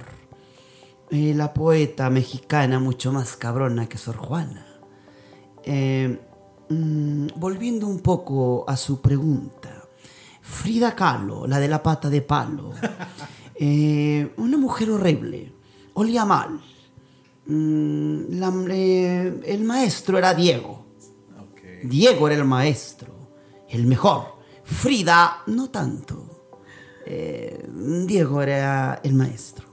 la 1.11 1.53
poeta 1.53 2.09
mexicana 2.09 2.79
mucho 2.79 3.11
más 3.11 3.37
cabrona 3.37 3.89
que 3.89 3.99
Sor 3.99 4.17
Juana. 4.17 4.65
Mm, 5.67 7.27
volviendo 7.35 7.89
un 7.89 7.99
poco 7.99 8.65
a 8.69 8.77
su 8.77 9.01
pregunta. 9.01 9.83
Frida 10.41 10.95
Kahlo, 10.95 11.49
la 11.49 11.59
de 11.59 11.67
la 11.67 11.83
pata 11.83 12.09
de 12.09 12.23
palo. 12.23 12.75
una 14.37 14.57
mujer 14.57 14.91
horrible. 14.91 15.53
Olía 15.95 16.25
mal 16.25 16.61
Mm, 17.51 18.71
el 19.45 19.65
maestro 19.65 20.17
era 20.19 20.35
Diego. 20.35 20.87
Diego 21.83 22.29
era 22.29 22.37
el 22.37 22.45
maestro, 22.45 23.13
el 23.69 23.87
mejor. 23.87 24.37
Frida, 24.63 25.43
no 25.47 25.69
tanto. 25.71 26.30
Eh, 27.07 27.67
Diego 28.07 28.43
era 28.43 29.01
el 29.03 29.15
maestro. 29.15 29.67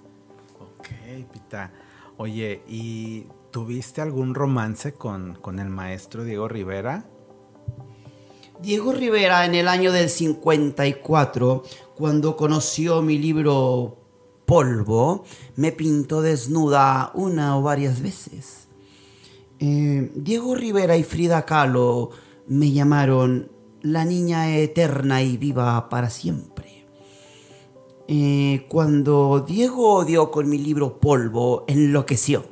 Ok, 0.59 0.87
Pita. 1.31 1.71
Oye, 2.17 2.63
¿y 2.67 3.27
tuviste 3.51 4.01
algún 4.01 4.33
romance 4.33 4.93
con, 4.93 5.35
con 5.35 5.59
el 5.59 5.69
maestro 5.69 6.23
Diego 6.23 6.47
Rivera? 6.47 7.05
Diego 8.61 8.91
Rivera 8.91 9.45
en 9.45 9.53
el 9.53 9.67
año 9.67 9.91
del 9.91 10.09
54, 10.09 11.63
cuando 11.95 12.35
conoció 12.35 13.03
mi 13.03 13.19
libro 13.19 13.97
polvo, 14.45 15.25
me 15.55 15.71
pintó 15.71 16.21
desnuda 16.21 17.11
una 17.13 17.57
o 17.57 17.61
varias 17.61 18.01
veces. 18.01 18.67
Eh, 19.59 20.11
Diego 20.15 20.55
Rivera 20.55 20.97
y 20.97 21.03
Frida 21.03 21.45
Kahlo 21.45 22.11
me 22.47 22.71
llamaron 22.71 23.51
la 23.81 24.05
niña 24.05 24.55
eterna 24.55 25.21
y 25.21 25.37
viva 25.37 25.89
para 25.89 26.09
siempre. 26.09 26.76
Eh, 28.09 28.65
cuando 28.69 29.43
Diego 29.45 30.05
dio 30.05 30.31
con 30.31 30.47
mi 30.47 30.57
libro 30.57 30.99
Polvo, 30.99 31.65
enloqueció. 31.67 32.45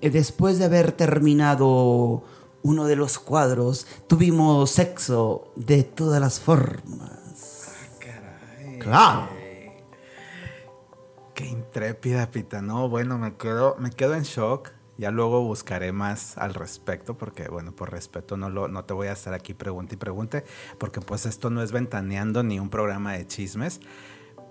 Eh, 0.00 0.08
después 0.08 0.58
de 0.58 0.64
haber 0.64 0.92
terminado 0.92 2.22
uno 2.62 2.86
de 2.86 2.96
los 2.96 3.18
cuadros, 3.18 3.86
tuvimos 4.06 4.70
sexo 4.70 5.52
de 5.56 5.82
todas 5.82 6.20
las 6.20 6.40
formas. 6.40 7.68
Ah, 8.06 8.78
claro. 8.80 9.28
Qué 11.34 11.46
intrépida, 11.46 12.30
Pita. 12.30 12.62
No, 12.62 12.88
bueno, 12.88 13.18
me 13.18 13.36
quedo, 13.36 13.76
me 13.78 13.90
quedo 13.90 14.14
en 14.14 14.22
shock. 14.22 14.70
Ya 14.96 15.10
luego 15.10 15.42
buscaré 15.42 15.92
más 15.92 16.38
al 16.38 16.54
respecto, 16.54 17.18
porque, 17.18 17.48
bueno, 17.48 17.72
por 17.72 17.90
respeto 17.90 18.36
no, 18.36 18.48
lo, 18.48 18.68
no 18.68 18.84
te 18.84 18.94
voy 18.94 19.08
a 19.08 19.12
estar 19.12 19.34
aquí 19.34 19.52
pregunte 19.52 19.96
y 19.96 19.98
pregunte, 19.98 20.44
porque 20.78 21.00
pues 21.00 21.26
esto 21.26 21.50
no 21.50 21.62
es 21.62 21.72
ventaneando 21.72 22.44
ni 22.44 22.60
un 22.60 22.70
programa 22.70 23.14
de 23.14 23.26
chismes. 23.26 23.80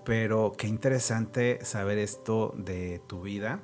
Pero 0.04 0.52
qué 0.56 0.66
interesante 0.66 1.64
saber 1.64 1.98
esto 1.98 2.52
de 2.56 3.00
tu 3.06 3.22
vida. 3.22 3.60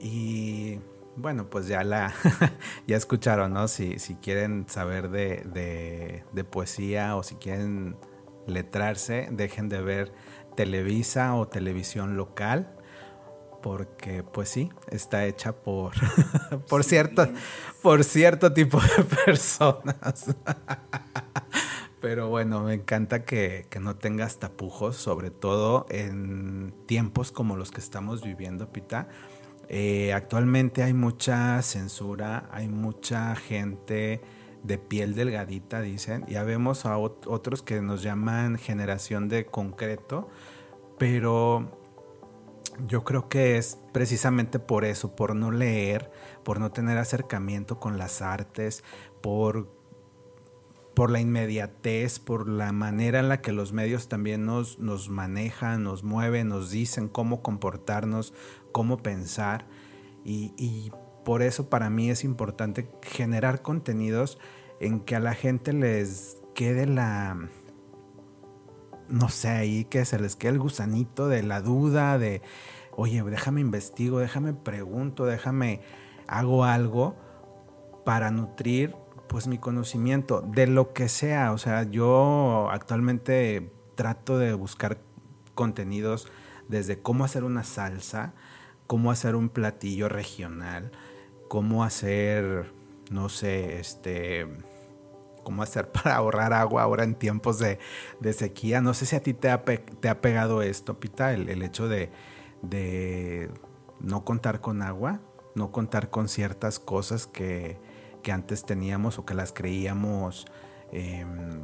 Y 0.00 0.78
bueno, 1.16 1.50
pues 1.50 1.66
ya 1.66 1.82
la 1.82 2.14
ya 2.86 2.96
escucharon, 2.96 3.52
¿no? 3.52 3.68
Si, 3.68 3.98
si 3.98 4.14
quieren 4.14 4.66
saber 4.68 5.10
de, 5.10 6.22
de, 6.32 6.44
poesía 6.44 7.16
o 7.16 7.22
si 7.22 7.34
quieren 7.34 7.96
letrarse, 8.46 9.28
dejen 9.30 9.68
de 9.68 9.82
ver 9.82 10.12
Televisa 10.56 11.34
o 11.34 11.46
televisión 11.48 12.16
local. 12.16 12.74
Porque, 13.62 14.22
pues 14.22 14.48
sí, 14.48 14.70
está 14.90 15.26
hecha 15.26 15.52
por, 15.52 15.92
por, 16.68 16.84
cierto, 16.84 17.28
por 17.82 18.04
cierto 18.04 18.52
tipo 18.52 18.80
de 18.80 19.04
personas. 19.24 20.34
Pero 22.00 22.28
bueno, 22.28 22.62
me 22.62 22.74
encanta 22.74 23.24
que, 23.24 23.66
que, 23.70 23.80
no 23.80 23.96
tengas 23.96 24.38
tapujos, 24.38 24.96
sobre 24.96 25.30
todo 25.30 25.86
en 25.90 26.72
tiempos 26.86 27.32
como 27.32 27.56
los 27.56 27.72
que 27.72 27.80
estamos 27.80 28.22
viviendo, 28.22 28.70
Pita 28.70 29.08
eh, 29.68 30.14
actualmente 30.14 30.82
hay 30.82 30.94
mucha 30.94 31.60
censura, 31.60 32.48
hay 32.50 32.68
mucha 32.68 33.36
gente 33.36 34.22
de 34.62 34.78
piel 34.78 35.14
delgadita, 35.14 35.82
dicen. 35.82 36.24
Ya 36.26 36.42
vemos 36.42 36.86
a 36.86 36.96
otros 36.96 37.62
que 37.62 37.80
nos 37.82 38.02
llaman 38.02 38.56
generación 38.56 39.28
de 39.28 39.44
concreto, 39.46 40.28
pero 40.98 41.70
yo 42.86 43.04
creo 43.04 43.28
que 43.28 43.58
es 43.58 43.78
precisamente 43.92 44.58
por 44.58 44.84
eso, 44.84 45.14
por 45.14 45.36
no 45.36 45.50
leer, 45.50 46.10
por 46.44 46.60
no 46.60 46.70
tener 46.72 46.96
acercamiento 46.96 47.78
con 47.78 47.98
las 47.98 48.22
artes, 48.22 48.82
por, 49.20 49.77
por 50.98 51.12
la 51.12 51.20
inmediatez, 51.20 52.18
por 52.18 52.48
la 52.48 52.72
manera 52.72 53.20
en 53.20 53.28
la 53.28 53.40
que 53.40 53.52
los 53.52 53.72
medios 53.72 54.08
también 54.08 54.44
nos, 54.44 54.80
nos 54.80 55.10
manejan, 55.10 55.84
nos 55.84 56.02
mueven, 56.02 56.48
nos 56.48 56.72
dicen 56.72 57.06
cómo 57.06 57.40
comportarnos, 57.40 58.34
cómo 58.72 58.96
pensar. 58.96 59.68
Y, 60.24 60.90
por 61.24 61.42
eso 61.42 61.70
para 61.70 61.88
mí 61.88 62.10
es 62.10 62.24
importante 62.24 62.90
generar 63.00 63.62
contenidos 63.62 64.40
en 64.80 64.98
que 64.98 65.14
a 65.14 65.20
la 65.20 65.34
gente 65.34 65.72
les 65.72 66.38
quede 66.52 66.86
la, 66.86 67.48
no 69.08 69.28
sé, 69.28 69.50
ahí 69.50 69.84
que 69.84 70.04
se 70.04 70.18
les 70.18 70.34
quede 70.34 70.52
el 70.52 70.58
gusanito 70.58 71.28
de 71.28 71.44
la 71.44 71.60
duda, 71.60 72.18
de, 72.18 72.42
oye, 72.96 73.22
déjame 73.22 73.60
investigo, 73.60 74.18
déjame 74.18 74.52
pregunto, 74.52 75.26
déjame, 75.26 75.80
hago 76.26 76.64
algo 76.64 77.14
para 78.04 78.32
nutrir 78.32 78.96
pues 79.28 79.46
mi 79.46 79.58
conocimiento 79.58 80.40
de 80.40 80.66
lo 80.66 80.92
que 80.92 81.08
sea. 81.08 81.52
O 81.52 81.58
sea, 81.58 81.84
yo 81.84 82.68
actualmente 82.70 83.70
trato 83.94 84.38
de 84.38 84.54
buscar 84.54 84.98
contenidos 85.54 86.28
desde 86.68 87.00
cómo 87.00 87.24
hacer 87.24 87.44
una 87.44 87.64
salsa, 87.64 88.34
cómo 88.86 89.10
hacer 89.10 89.36
un 89.36 89.48
platillo 89.48 90.08
regional, 90.08 90.92
cómo 91.48 91.84
hacer, 91.84 92.72
no 93.10 93.28
sé, 93.28 93.78
este, 93.80 94.46
cómo 95.42 95.62
hacer 95.62 95.90
para 95.92 96.16
ahorrar 96.16 96.52
agua 96.52 96.82
ahora 96.82 97.04
en 97.04 97.14
tiempos 97.14 97.58
de, 97.58 97.78
sequía. 98.32 98.80
No 98.80 98.94
sé 98.94 99.06
si 99.06 99.16
a 99.16 99.22
ti 99.22 99.34
te 99.34 99.50
ha, 99.50 99.64
te 99.64 100.08
ha 100.08 100.20
pegado 100.20 100.62
esto, 100.62 101.00
Pita, 101.00 101.32
el, 101.32 101.62
hecho 101.62 101.88
de, 101.88 102.10
no 104.00 104.24
contar 104.24 104.60
con 104.60 104.82
agua, 104.82 105.20
no 105.54 105.72
contar 105.72 106.10
con 106.10 106.28
ciertas 106.28 106.78
cosas 106.78 107.26
que, 107.26 107.78
antes 108.28 108.64
teníamos 108.64 109.18
o 109.18 109.24
que 109.24 109.34
las 109.34 109.52
creíamos 109.52 110.46
em, 110.92 111.62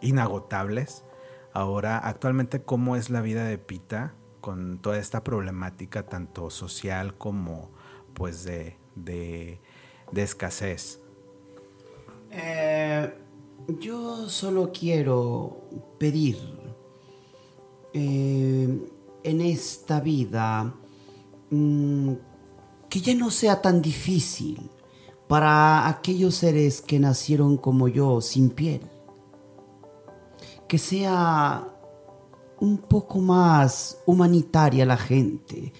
inagotables. 0.00 1.04
Ahora, 1.52 1.98
actualmente, 1.98 2.62
¿cómo 2.62 2.96
es 2.96 3.10
la 3.10 3.20
vida 3.20 3.44
de 3.44 3.58
Pita? 3.58 4.14
con 4.42 4.78
toda 4.78 4.98
esta 4.98 5.24
problemática 5.24 6.02
tanto 6.02 6.50
social 6.50 7.16
como 7.16 7.70
pues 8.12 8.44
de, 8.44 8.76
escasez? 10.14 11.00
Eh, 12.30 13.14
yo 13.80 14.28
solo 14.28 14.70
quiero 14.72 15.68
pedir 15.98 16.36
eh, 17.94 18.90
en 19.22 19.40
esta 19.40 20.00
vida 20.00 20.74
mm, 21.50 22.12
que 22.90 23.00
ya 23.00 23.14
no 23.14 23.30
sea 23.30 23.62
tan 23.62 23.80
difícil 23.80 24.70
para 25.32 25.88
aquellos 25.88 26.34
seres 26.34 26.82
que 26.82 26.98
nacieron 26.98 27.56
como 27.56 27.88
yo 27.88 28.20
sin 28.20 28.50
piel. 28.50 28.82
Que 30.68 30.76
sea 30.76 31.66
un 32.60 32.76
poco 32.76 33.18
más 33.18 33.96
humanitaria 34.04 34.84
la 34.84 34.98
gente. 34.98 35.72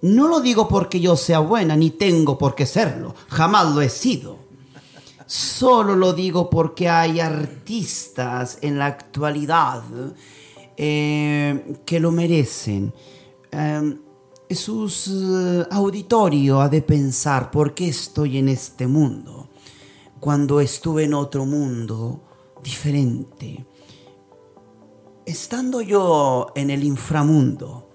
No 0.00 0.28
lo 0.28 0.38
digo 0.38 0.68
porque 0.68 1.00
yo 1.00 1.16
sea 1.16 1.40
buena, 1.40 1.74
ni 1.74 1.90
tengo 1.90 2.38
por 2.38 2.54
qué 2.54 2.66
serlo, 2.66 3.16
jamás 3.26 3.74
lo 3.74 3.80
he 3.80 3.88
sido. 3.88 4.38
Solo 5.26 5.96
lo 5.96 6.12
digo 6.12 6.48
porque 6.48 6.88
hay 6.88 7.18
artistas 7.18 8.58
en 8.60 8.78
la 8.78 8.86
actualidad 8.86 9.82
eh, 10.76 11.80
que 11.84 11.98
lo 11.98 12.12
merecen. 12.12 12.94
Eh, 13.50 13.98
sus 14.54 15.08
eh, 15.08 15.66
auditorio 15.70 16.60
ha 16.60 16.68
de 16.68 16.82
pensar 16.82 17.50
por 17.50 17.74
qué 17.74 17.88
estoy 17.88 18.38
en 18.38 18.48
este 18.48 18.86
mundo, 18.86 19.48
cuando 20.18 20.60
estuve 20.60 21.04
en 21.04 21.14
otro 21.14 21.46
mundo 21.46 22.22
diferente 22.62 23.66
estando 25.30 25.80
yo 25.80 26.52
en 26.54 26.70
el 26.70 26.84
inframundo, 26.84 27.88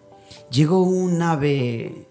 llegó 0.50 0.84
un 0.84 1.22
ave 1.22 2.08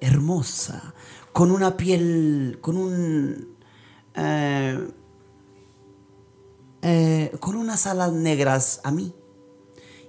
hermosa, 0.00 0.94
con 1.32 1.50
una 1.50 1.76
piel, 1.76 2.58
con 2.60 2.76
un... 2.76 3.56
Eh, 4.14 4.88
eh, 6.84 7.32
con 7.38 7.54
unas 7.54 7.86
alas 7.86 8.12
negras 8.12 8.80
a 8.82 8.90
mí. 8.90 9.14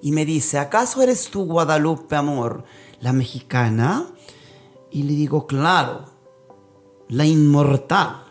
Y 0.02 0.12
me 0.12 0.26
dice, 0.26 0.58
¿acaso 0.58 1.02
eres 1.02 1.30
tú 1.30 1.46
Guadalupe, 1.46 2.16
amor, 2.16 2.66
la 3.04 3.14
mexicana? 3.14 4.08
Y 4.90 5.04
le 5.04 5.14
digo, 5.14 5.46
claro, 5.46 6.06
la 7.10 7.26
inmortal. 7.26 8.24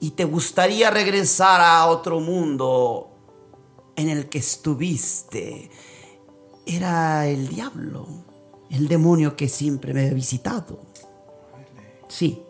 ¿Y 0.00 0.10
te 0.10 0.24
gustaría 0.24 0.90
regresar 0.90 1.60
a 1.60 1.86
otro 1.86 2.20
mundo 2.20 3.10
en 3.96 4.08
el 4.08 4.28
que 4.28 4.38
estuviste 4.38 5.70
era 6.66 7.26
el 7.26 7.48
diablo, 7.48 8.06
el 8.70 8.88
demonio 8.88 9.36
que 9.36 9.48
siempre 9.48 9.94
me 9.94 10.08
ha 10.08 10.12
visitado. 10.12 10.80
Sí, 12.08 12.42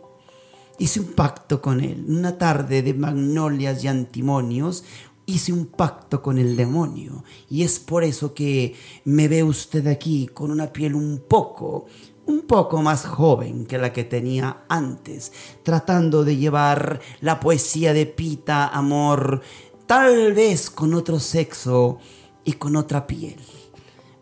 hice 0.78 1.00
un 1.00 1.12
pacto 1.12 1.60
con 1.60 1.80
él. 1.80 2.04
Una 2.08 2.36
tarde 2.38 2.82
de 2.82 2.94
magnolias 2.94 3.84
y 3.84 3.88
antimonios, 3.88 4.84
hice 5.26 5.52
un 5.52 5.66
pacto 5.66 6.22
con 6.22 6.38
el 6.38 6.56
demonio. 6.56 7.24
Y 7.50 7.62
es 7.64 7.78
por 7.78 8.04
eso 8.04 8.32
que 8.32 8.74
me 9.04 9.28
ve 9.28 9.42
usted 9.42 9.86
aquí 9.88 10.28
con 10.28 10.50
una 10.50 10.72
piel 10.72 10.94
un 10.94 11.24
poco, 11.28 11.86
un 12.26 12.42
poco 12.42 12.80
más 12.80 13.04
joven 13.04 13.66
que 13.66 13.78
la 13.78 13.92
que 13.92 14.04
tenía 14.04 14.64
antes, 14.68 15.32
tratando 15.62 16.24
de 16.24 16.36
llevar 16.36 17.00
la 17.20 17.40
poesía 17.40 17.92
de 17.92 18.06
Pita, 18.06 18.68
amor, 18.68 19.42
tal 19.86 20.32
vez 20.32 20.70
con 20.70 20.94
otro 20.94 21.18
sexo 21.20 21.98
y 22.44 22.52
con 22.52 22.76
otra 22.76 23.06
piel. 23.06 23.40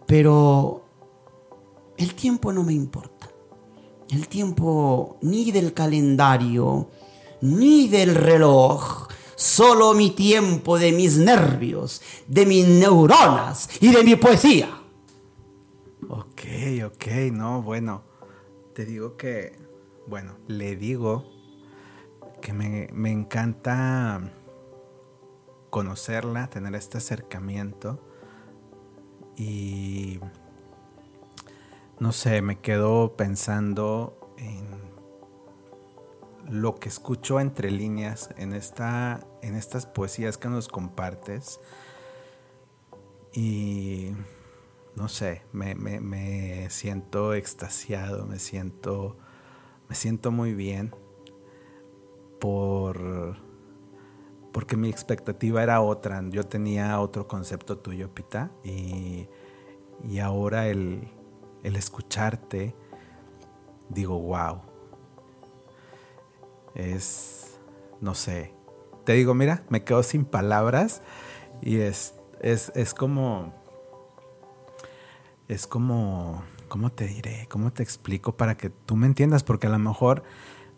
Pero 0.07 0.85
el 1.97 2.15
tiempo 2.15 2.53
no 2.53 2.63
me 2.63 2.73
importa. 2.73 3.29
El 4.11 4.29
tiempo 4.29 5.19
ni 5.23 5.51
del 5.51 5.73
calendario, 5.73 6.89
ni 7.41 7.89
del 7.89 8.15
reloj, 8.15 9.09
solo 9.37 9.95
mi 9.95 10.11
tiempo 10.11 10.79
de 10.79 10.93
mis 10.93 11.17
nervios, 11.17 12.03
de 12.27 12.47
mis 12.47 12.67
neuronas 12.67 13.69
y 13.81 13.93
de 13.93 14.05
mi 14.05 14.17
poesía. 14.17 14.69
Ok, 16.09 16.43
ok, 16.87 17.07
no, 17.33 17.63
bueno, 17.63 18.03
te 18.75 18.85
digo 18.85 19.17
que, 19.17 19.59
bueno, 20.07 20.37
le 20.47 20.77
digo 20.77 21.25
que 22.41 22.53
me, 22.53 22.89
me 22.93 23.11
encanta 23.11 24.33
conocerla, 25.71 26.49
tener 26.51 26.75
este 26.75 26.99
acercamiento 26.99 28.01
y 29.37 30.21
no 31.99 32.13
sé, 32.13 32.43
me 32.43 32.61
quedo 32.61 33.17
pensando 33.17 34.35
en 34.37 34.74
lo 36.55 36.77
que 36.77 36.89
escucho 36.89 37.41
entre 37.41 37.71
líneas 37.71 38.31
en, 38.37 38.53
esta, 38.53 39.27
en 39.43 39.57
estas 39.57 39.87
poesías 39.87 40.39
que 40.39 40.49
nos 40.49 40.69
compartes 40.69 41.61
y 43.33 44.13
no 44.95 45.09
sé, 45.09 45.43
me, 45.53 45.75
me 45.75 46.71
siento 46.71 47.35
extasiado, 47.35 48.27
me 48.27 48.39
siento, 48.39 49.17
me 49.89 49.97
siento 49.97 50.31
muy 50.31 50.55
bien 50.55 50.95
por 52.41 53.37
porque 54.55 54.77
mi 54.77 54.89
expectativa 54.89 55.65
era 55.65 55.81
otra. 55.81 56.23
Yo 56.29 56.45
tenía 56.45 57.01
otro 57.01 57.27
concepto 57.27 57.79
tuyo, 57.79 58.15
Pita, 58.15 58.53
y, 58.63 59.27
ahora 60.23 60.69
el, 60.69 61.09
el, 61.65 61.75
escucharte, 61.75 62.77
digo, 63.89 64.21
wow. 64.21 64.61
Es, 66.75 67.59
no 68.01 68.15
sé, 68.15 68.55
te 69.05 69.13
digo, 69.13 69.35
mira, 69.35 69.65
me 69.69 69.85
quedo 69.85 70.03
sin 70.03 70.25
palabras 70.25 71.03
y 71.63 71.79
es, 71.79 72.15
es, 72.41 72.73
es 72.75 72.95
como, 72.95 73.55
es 75.49 75.67
como, 75.67 76.43
¿cómo 76.69 76.91
te 76.91 77.07
diré? 77.07 77.47
¿Cómo 77.51 77.73
te 77.73 77.83
explico 77.83 78.37
para 78.37 78.57
que 78.57 78.71
tú 78.71 78.97
me 78.97 79.07
entiendas? 79.07 79.45
Porque 79.45 79.67
a 79.67 79.71
lo 79.71 79.79
mejor, 79.79 80.25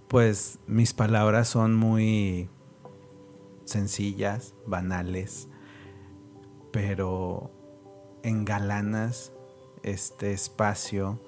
pues 0.09 0.59
mis 0.67 0.93
palabras 0.93 1.49
son 1.49 1.75
muy 1.75 2.49
sencillas, 3.65 4.55
banales, 4.67 5.49
pero 6.73 7.51
engalanas 8.23 9.33
este 9.83 10.33
espacio. 10.33 11.21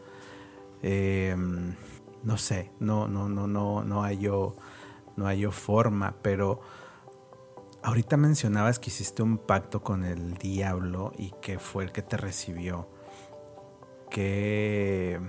Em, 0.83 1.75
no 2.23 2.37
sé, 2.39 2.73
no, 2.81 3.09
no, 3.09 3.29
no, 3.29 3.47
no, 3.47 3.83
no 3.85 4.03
hallo, 4.03 4.55
no 5.17 5.27
hallo 5.27 5.51
forma, 5.53 6.17
pero 6.23 6.61
ahorita 7.83 8.17
mencionabas 8.17 8.79
que 8.79 8.91
hiciste 8.91 9.23
un 9.23 9.39
pacto 9.39 9.83
con 9.83 10.05
el 10.05 10.35
diablo 10.35 11.13
y 11.17 11.33
que 11.41 11.59
fue 11.59 11.85
el 11.85 11.93
que 11.93 12.03
te 12.03 12.17
recibió. 12.17 12.89
Que 14.11 15.21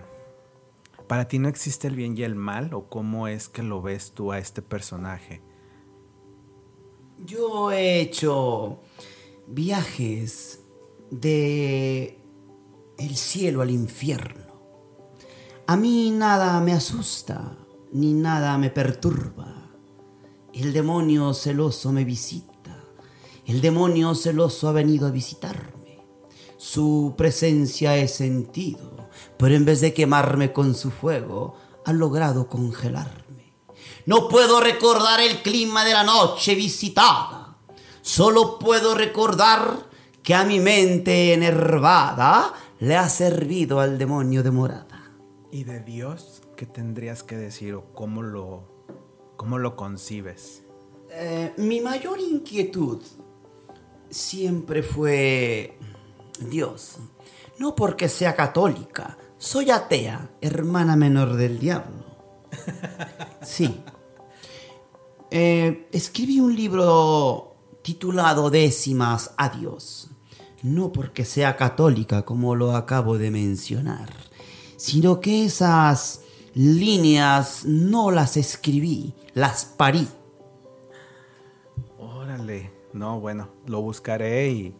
para 1.08 1.28
ti 1.28 1.40
no 1.40 1.50
existe 1.50 1.88
el 1.88 1.96
bien 1.96 2.18
y 2.18 2.24
el 2.24 2.36
mal 2.36 2.74
o 2.74 2.88
cómo 2.88 3.28
es 3.28 3.50
que 3.50 3.64
lo 3.64 3.82
ves 3.82 4.14
tú 4.14 4.32
a 4.32 4.40
este 4.40 4.62
personaje. 4.62 5.42
Yo 7.26 7.72
he 7.72 8.00
hecho 8.00 8.80
viajes 9.48 10.64
de 11.12 12.20
el 12.98 13.16
cielo 13.16 13.62
al 13.62 13.72
infierno. 13.72 14.49
A 15.70 15.78
mí 15.78 16.10
nada 16.10 16.60
me 16.62 16.74
asusta, 16.74 17.56
ni 17.92 18.14
nada 18.14 18.58
me 18.58 18.72
perturba. 18.72 19.70
El 20.52 20.74
demonio 20.74 21.32
celoso 21.36 21.92
me 21.92 22.04
visita. 22.06 22.76
El 23.46 23.62
demonio 23.62 24.16
celoso 24.16 24.68
ha 24.68 24.72
venido 24.72 25.06
a 25.06 25.12
visitarme. 25.12 26.04
Su 26.58 27.14
presencia 27.16 27.96
he 27.98 28.08
sentido, 28.08 29.10
pero 29.38 29.54
en 29.54 29.64
vez 29.64 29.82
de 29.82 29.94
quemarme 29.94 30.54
con 30.54 30.74
su 30.74 30.90
fuego, 30.90 31.56
ha 31.86 31.94
logrado 31.94 32.50
congelarme. 32.50 33.54
No 34.08 34.28
puedo 34.28 34.62
recordar 34.62 35.20
el 35.20 35.44
clima 35.44 35.86
de 35.86 35.94
la 35.94 36.04
noche 36.04 36.56
visitada. 36.56 37.58
Solo 38.02 38.58
puedo 38.58 38.96
recordar 38.96 39.86
que 40.24 40.34
a 40.34 40.46
mi 40.46 40.60
mente 40.60 41.32
enervada 41.32 42.56
le 42.80 42.98
ha 42.98 43.08
servido 43.08 43.80
al 43.80 44.00
demonio 44.00 44.42
de 44.42 44.50
morada. 44.50 44.89
¿Y 45.52 45.64
de 45.64 45.80
Dios 45.80 46.44
qué 46.56 46.66
tendrías 46.66 47.24
que 47.24 47.36
decir 47.36 47.74
o 47.74 47.94
cómo 47.94 48.22
lo, 48.22 48.86
cómo 49.36 49.58
lo 49.58 49.76
concibes? 49.76 50.64
Eh, 51.12 51.54
mi 51.58 51.82
mayor 51.82 52.20
inquietud 52.20 53.02
siempre 54.10 54.84
fue 54.84 55.78
Dios. 56.40 56.98
No 57.58 57.76
porque 57.76 58.10
sea 58.10 58.36
católica, 58.36 59.18
soy 59.38 59.72
atea, 59.72 60.30
hermana 60.42 60.96
menor 60.96 61.36
del 61.36 61.60
diablo. 61.60 62.06
Sí. 63.42 63.82
Eh, 65.32 65.88
escribí 65.94 66.42
un 66.42 66.56
libro 66.56 67.56
titulado 67.82 68.50
Décimas 68.50 69.34
a 69.38 69.50
Dios 69.50 70.10
no 70.64 70.92
porque 70.92 71.26
sea 71.26 71.56
católica 71.56 72.24
como 72.24 72.56
lo 72.56 72.76
acabo 72.76 73.18
de 73.18 73.32
mencionar, 73.32 74.10
sino 74.80 75.20
que 75.20 75.44
esas 75.44 76.22
líneas 76.54 77.66
no 77.66 78.12
las 78.12 78.38
escribí, 78.38 79.14
las 79.34 79.66
parí. 79.66 80.08
Órale, 81.98 82.72
no, 82.94 83.20
bueno, 83.20 83.50
lo 83.68 83.82
buscaré 83.82 84.50
y, 84.50 84.76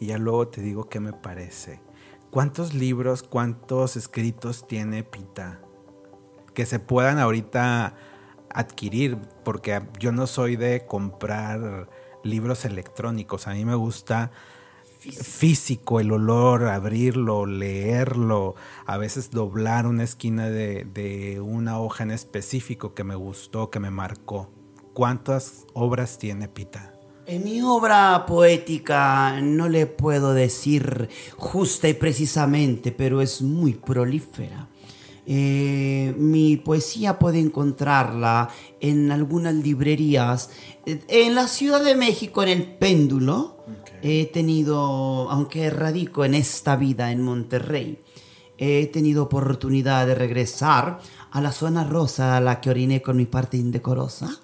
ya 0.00 0.16
luego 0.16 0.48
te 0.48 0.62
digo 0.62 0.88
qué 0.88 1.00
me 1.00 1.12
parece. 1.12 1.80
¿Cuántos 2.30 2.72
libros, 2.72 3.22
cuántos 3.22 3.96
escritos 3.96 4.66
tiene 4.66 5.04
Pita? 5.04 5.60
Que 6.54 6.64
se 6.64 6.78
puedan 6.78 7.18
ahorita 7.18 7.94
adquirir, 8.48 9.18
porque 9.44 9.82
yo 10.00 10.12
no 10.12 10.26
soy 10.26 10.56
de 10.56 10.86
comprar 10.86 11.90
libros 12.24 12.64
electrónicos, 12.64 13.46
a 13.46 13.52
mí 13.52 13.66
me 13.66 13.74
gusta 13.74 14.30
físico, 15.10 16.00
el 16.00 16.12
olor, 16.12 16.66
abrirlo, 16.66 17.46
leerlo, 17.46 18.54
a 18.86 18.96
veces 18.96 19.30
doblar 19.30 19.86
una 19.86 20.04
esquina 20.04 20.48
de, 20.48 21.40
una 21.42 21.80
hoja 21.80 22.04
en 22.04 22.10
específico 22.10 22.94
que 22.94 23.04
me 23.04 23.14
gustó, 23.14 23.70
que 23.70 23.80
me 23.80 23.90
marcó. 23.90 24.50
¿Cuántas 24.92 25.66
obras 25.74 26.18
tiene 26.18 26.48
Pita? 26.48 26.94
En 27.26 27.44
mi 27.44 27.62
obra 27.62 28.26
poética 28.26 29.40
no 29.40 29.68
le 29.68 29.86
puedo 29.86 30.34
decir 30.34 31.08
justa 31.36 31.88
y 31.88 31.94
precisamente, 31.94 32.92
pero 32.92 33.20
es 33.20 33.42
muy 33.42 33.74
prolífera. 33.74 34.68
Eh, 35.24 36.14
mi 36.18 36.56
poesía 36.56 37.18
puede 37.18 37.38
encontrarla 37.38 38.50
en 38.80 39.12
algunas 39.12 39.54
librerías. 39.54 40.50
En 40.84 41.36
la 41.36 41.46
Ciudad 41.46 41.84
de 41.84 41.94
México, 41.94 42.42
en 42.42 42.48
el 42.48 42.74
Péndulo, 42.74 43.62
he 44.02 44.26
tenido, 44.26 45.30
aunque 45.30 45.70
radico 45.70 46.24
en 46.24 46.34
esta 46.34 46.76
vida 46.76 47.12
en 47.12 47.22
Monterrey, 47.22 47.98
he 48.58 48.86
tenido 48.88 49.24
oportunidad 49.24 50.06
de 50.06 50.14
regresar 50.14 51.00
a 51.30 51.40
la 51.40 51.52
zona 51.52 51.84
rosa 51.84 52.36
a 52.36 52.40
la 52.40 52.60
que 52.60 52.70
oriné 52.70 53.00
con 53.00 53.16
mi 53.16 53.26
parte 53.26 53.56
indecorosa. 53.56 54.28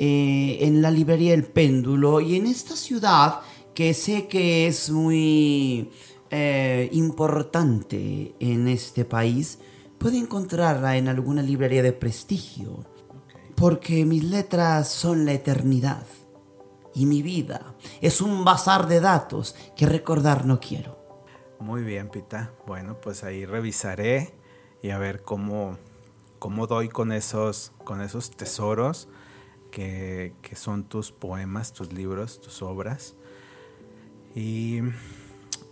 Eh, 0.00 0.58
en 0.60 0.80
la 0.80 0.92
librería 0.92 1.34
El 1.34 1.42
Péndulo 1.42 2.20
y 2.20 2.36
en 2.36 2.46
esta 2.46 2.76
ciudad 2.76 3.40
que 3.74 3.94
sé 3.94 4.28
que 4.28 4.68
es 4.68 4.90
muy 4.90 5.90
eh, 6.30 6.88
importante 6.92 8.32
en 8.38 8.68
este 8.68 9.04
país, 9.04 9.58
puede 9.98 10.18
encontrarla 10.18 10.96
en 10.96 11.08
alguna 11.08 11.42
librería 11.42 11.82
de 11.82 11.92
prestigio, 11.92 12.84
porque 13.56 14.04
mis 14.04 14.22
letras 14.22 14.88
son 14.88 15.24
la 15.24 15.32
eternidad 15.32 16.06
y 16.94 17.06
mi 17.06 17.22
vida 17.22 17.74
es 18.00 18.20
un 18.20 18.44
bazar 18.44 18.86
de 18.86 19.00
datos 19.00 19.54
que 19.76 19.86
recordar 19.86 20.46
no 20.46 20.60
quiero. 20.60 20.98
Muy 21.60 21.82
bien, 21.82 22.08
Pita. 22.08 22.52
Bueno, 22.66 23.00
pues 23.00 23.24
ahí 23.24 23.44
revisaré 23.44 24.34
y 24.82 24.90
a 24.90 24.98
ver 24.98 25.22
cómo, 25.22 25.76
cómo 26.38 26.66
doy 26.66 26.88
con 26.88 27.12
esos, 27.12 27.72
con 27.84 28.00
esos 28.00 28.30
tesoros 28.30 29.08
que, 29.70 30.34
que 30.40 30.56
son 30.56 30.84
tus 30.84 31.10
poemas, 31.10 31.72
tus 31.72 31.92
libros, 31.92 32.40
tus 32.40 32.62
obras. 32.62 33.16
Y 34.34 34.80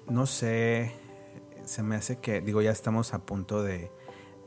no 0.08 0.26
sé, 0.26 0.92
se 1.64 1.82
me 1.82 1.96
hace 1.96 2.18
que, 2.18 2.40
digo, 2.40 2.62
ya 2.62 2.72
estamos 2.72 3.14
a 3.14 3.20
punto 3.24 3.62
de, 3.62 3.92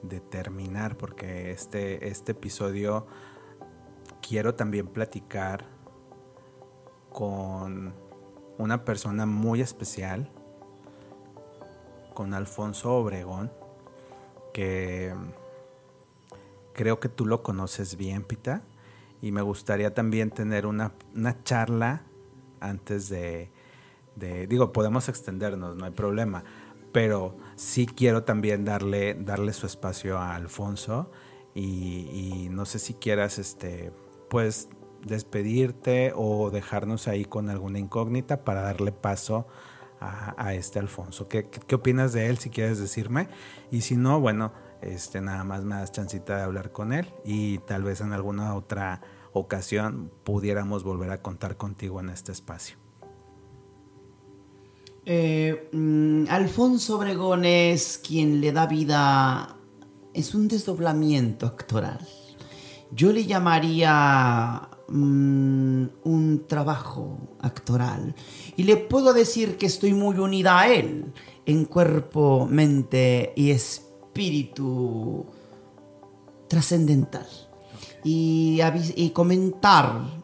de 0.04 0.20
terminar 0.20 0.98
porque 0.98 1.52
este, 1.52 2.08
este 2.08 2.34
episodio 2.34 3.08
quiero 4.22 4.56
también 4.56 4.88
platicar 4.88 5.66
con 7.20 7.94
una 8.58 8.86
persona 8.86 9.26
muy 9.26 9.60
especial, 9.60 10.32
con 12.14 12.34
Alfonso 12.34 12.96
Obregón, 12.96 13.52
que 14.54 15.14
creo 16.72 17.02
que 17.02 17.10
tú 17.10 17.26
lo 17.26 17.44
conoces 17.44 17.98
bien, 17.98 18.24
Pita, 18.24 18.62
y 19.22 19.34
me 19.34 19.42
gustaría 19.42 19.94
también 19.94 20.32
tener 20.32 20.66
una, 20.66 20.94
charla 21.44 22.04
antes 22.62 23.10
de, 23.10 23.52
de, 24.16 24.48
digo, 24.48 24.72
podemos 24.72 25.10
extendernos, 25.10 25.76
no 25.76 25.84
hay 25.84 25.92
problema, 25.92 26.46
pero 26.94 27.36
sí 27.58 27.86
quiero 27.86 28.24
también 28.24 28.64
darle, 28.64 29.14
darle 29.14 29.52
su 29.52 29.66
espacio 29.66 30.18
a 30.18 30.36
Alfonso 30.36 31.12
y, 31.54 32.48
no 32.50 32.64
sé 32.66 32.80
si 32.80 32.94
quieras, 32.94 33.40
este, 33.40 33.92
pues, 34.30 34.70
despedirte 35.06 36.14
o 36.16 36.50
dejarnos 36.52 37.08
ahí 37.08 37.26
con 37.26 37.50
alguna 37.50 37.80
incógnita 37.80 38.44
para 38.44 38.62
darle 38.62 38.92
paso 38.92 39.48
a, 40.02 40.54
este 40.54 40.80
Alfonso. 40.80 41.28
¿Qué, 41.28 41.50
¿Qué, 41.50 41.76
opinas 41.76 42.14
de 42.14 42.28
él 42.28 42.38
si 42.38 42.50
quieres 42.50 42.80
decirme? 42.80 43.28
Y 43.70 43.82
si 43.82 43.98
no, 43.98 44.22
bueno, 44.22 44.54
este, 44.82 45.20
nada 45.20 45.44
más 45.44 45.64
me 45.64 45.76
das 45.76 45.92
chancita 45.92 46.38
de 46.38 46.44
hablar 46.44 46.72
con 46.72 46.94
él 46.94 47.08
y 47.26 47.58
tal 47.60 47.84
vez 47.84 48.00
en 48.00 48.14
alguna 48.14 48.56
otra 48.56 49.02
ocasión 49.34 50.12
pudiéramos 50.24 50.84
volver 50.84 51.12
a 51.12 51.22
contar 51.22 51.58
contigo 51.58 52.00
en 52.00 52.10
este 52.10 52.32
espacio. 52.32 52.78
Eh, 55.06 55.70
mm, 55.74 56.26
Alfonso 56.30 56.98
Obregón 56.98 57.44
es 57.44 57.98
quien 57.98 58.42
le 58.42 58.52
da 58.52 58.68
vida, 58.68 59.58
es 60.14 60.34
un 60.36 60.48
desdoblamiento 60.48 61.46
actoral. 61.48 62.00
Yo 62.92 63.12
le 63.12 63.26
llamaría 63.26 64.69
mm, 64.90 65.86
un 66.04 66.44
trabajo 66.48 67.38
actoral. 67.42 68.16
Y 68.56 68.64
le 68.64 68.78
puedo 68.78 69.14
decir 69.14 69.58
que 69.58 69.66
estoy 69.66 69.94
muy 69.94 70.18
unida 70.18 70.60
a 70.60 70.74
él 70.74 71.14
en 71.46 71.66
cuerpo, 71.66 72.48
mente 72.50 73.34
y 73.36 73.52
espíritu 73.52 75.26
trascendental. 76.48 77.28
y, 78.04 79.12
comentar 79.14 80.20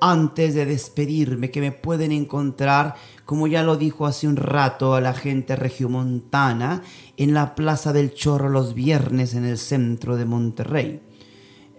antes 0.00 0.54
de 0.54 0.64
despedirme 0.64 1.50
que 1.50 1.60
me 1.60 1.72
pueden 1.72 2.12
encontrar, 2.12 2.94
como 3.24 3.46
ya 3.46 3.62
lo 3.62 3.76
dijo 3.76 4.06
hace 4.06 4.26
un 4.26 4.36
rato 4.36 4.94
a 4.94 5.00
la 5.00 5.12
gente 5.12 5.56
regiomontana, 5.56 6.82
en 7.16 7.34
la 7.34 7.54
Plaza 7.54 7.92
del 7.92 8.14
Chorro 8.14 8.48
los 8.48 8.74
viernes 8.74 9.34
en 9.34 9.44
el 9.44 9.58
centro 9.58 10.16
de 10.16 10.24
Monterrey. 10.24 11.02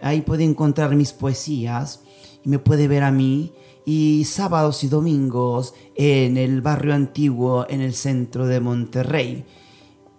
Ahí 0.00 0.22
puede 0.22 0.44
encontrar 0.44 0.94
mis 0.94 1.12
poesías 1.12 2.02
y 2.44 2.48
me 2.48 2.58
puede 2.58 2.88
ver 2.88 3.02
a 3.02 3.10
mí. 3.10 3.52
Y 3.84 4.24
sábados 4.24 4.84
y 4.84 4.88
domingos 4.88 5.74
en 5.94 6.36
el 6.36 6.60
barrio 6.60 6.94
antiguo 6.94 7.66
en 7.68 7.80
el 7.80 7.94
centro 7.94 8.46
de 8.46 8.60
Monterrey. 8.60 9.44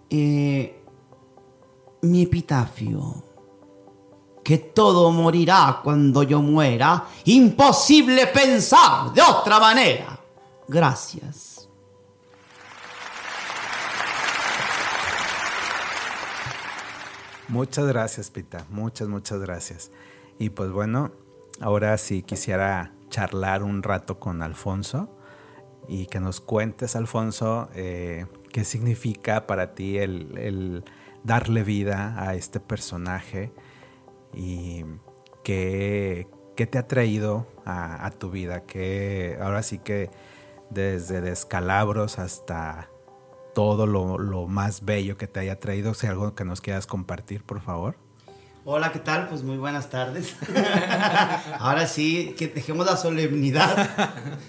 Eh, 0.09 0.83
mi 2.01 2.23
epitafio. 2.23 3.23
Que 4.43 4.57
todo 4.57 5.11
morirá 5.11 5.79
cuando 5.81 6.23
yo 6.23 6.41
muera. 6.41 7.07
Imposible 7.25 8.27
pensar 8.27 9.13
de 9.13 9.21
otra 9.21 9.59
manera. 9.59 10.19
Gracias. 10.67 11.69
Muchas 17.47 17.85
gracias, 17.85 18.29
Pita. 18.31 18.65
Muchas, 18.69 19.07
muchas 19.07 19.39
gracias. 19.39 19.91
Y 20.39 20.49
pues 20.49 20.71
bueno, 20.71 21.11
ahora 21.63 21.97
sí 21.97 22.23
quisiera 22.23 22.93
charlar 23.09 23.63
un 23.63 23.83
rato 23.83 24.19
con 24.19 24.41
Alfonso 24.41 25.09
y 25.87 26.07
que 26.07 26.19
nos 26.19 26.41
cuentes, 26.41 26.95
Alfonso, 26.95 27.69
eh, 27.73 28.25
qué 28.51 28.65
significa 28.65 29.47
para 29.47 29.73
ti 29.73 29.97
el, 29.97 30.83
darle 31.23 31.63
vida 31.63 32.15
a 32.17 32.35
este 32.35 32.59
personaje 32.59 33.53
y 34.33 34.83
qué, 35.43 36.27
qué 36.55 36.67
te 36.67 36.77
ha 36.77 36.87
traído 36.87 37.47
a, 37.65 38.05
a 38.05 38.11
tu 38.11 38.29
vida. 38.29 38.65
Que 38.65 39.37
ahora 39.41 39.63
sí 39.63 39.79
que 39.79 40.11
desde 40.69 41.21
descalabros 41.21 42.19
hasta 42.19 42.89
todo 43.53 43.85
lo, 43.85 44.17
lo, 44.17 44.47
más 44.47 44.83
bello 44.83 45.15
que 45.15 45.27
te 45.27 45.39
haya 45.39 45.59
traído, 45.59 45.93
si 45.93 46.07
algo 46.07 46.35
que 46.35 46.43
nos 46.43 46.59
quieras 46.59 46.87
compartir, 46.87 47.43
por 47.43 47.61
favor. 47.61 47.95
Hola, 48.65 48.93
¿qué 48.93 48.99
tal? 48.99 49.27
Pues 49.27 49.43
muy 49.43 49.57
buenas 49.57 49.89
tardes. 49.89 50.37
Ahora 51.59 51.85
sí, 51.85 52.33
que 52.37 52.47
dejemos 52.47 52.85
la 52.85 52.95
solemnidad 52.95 53.89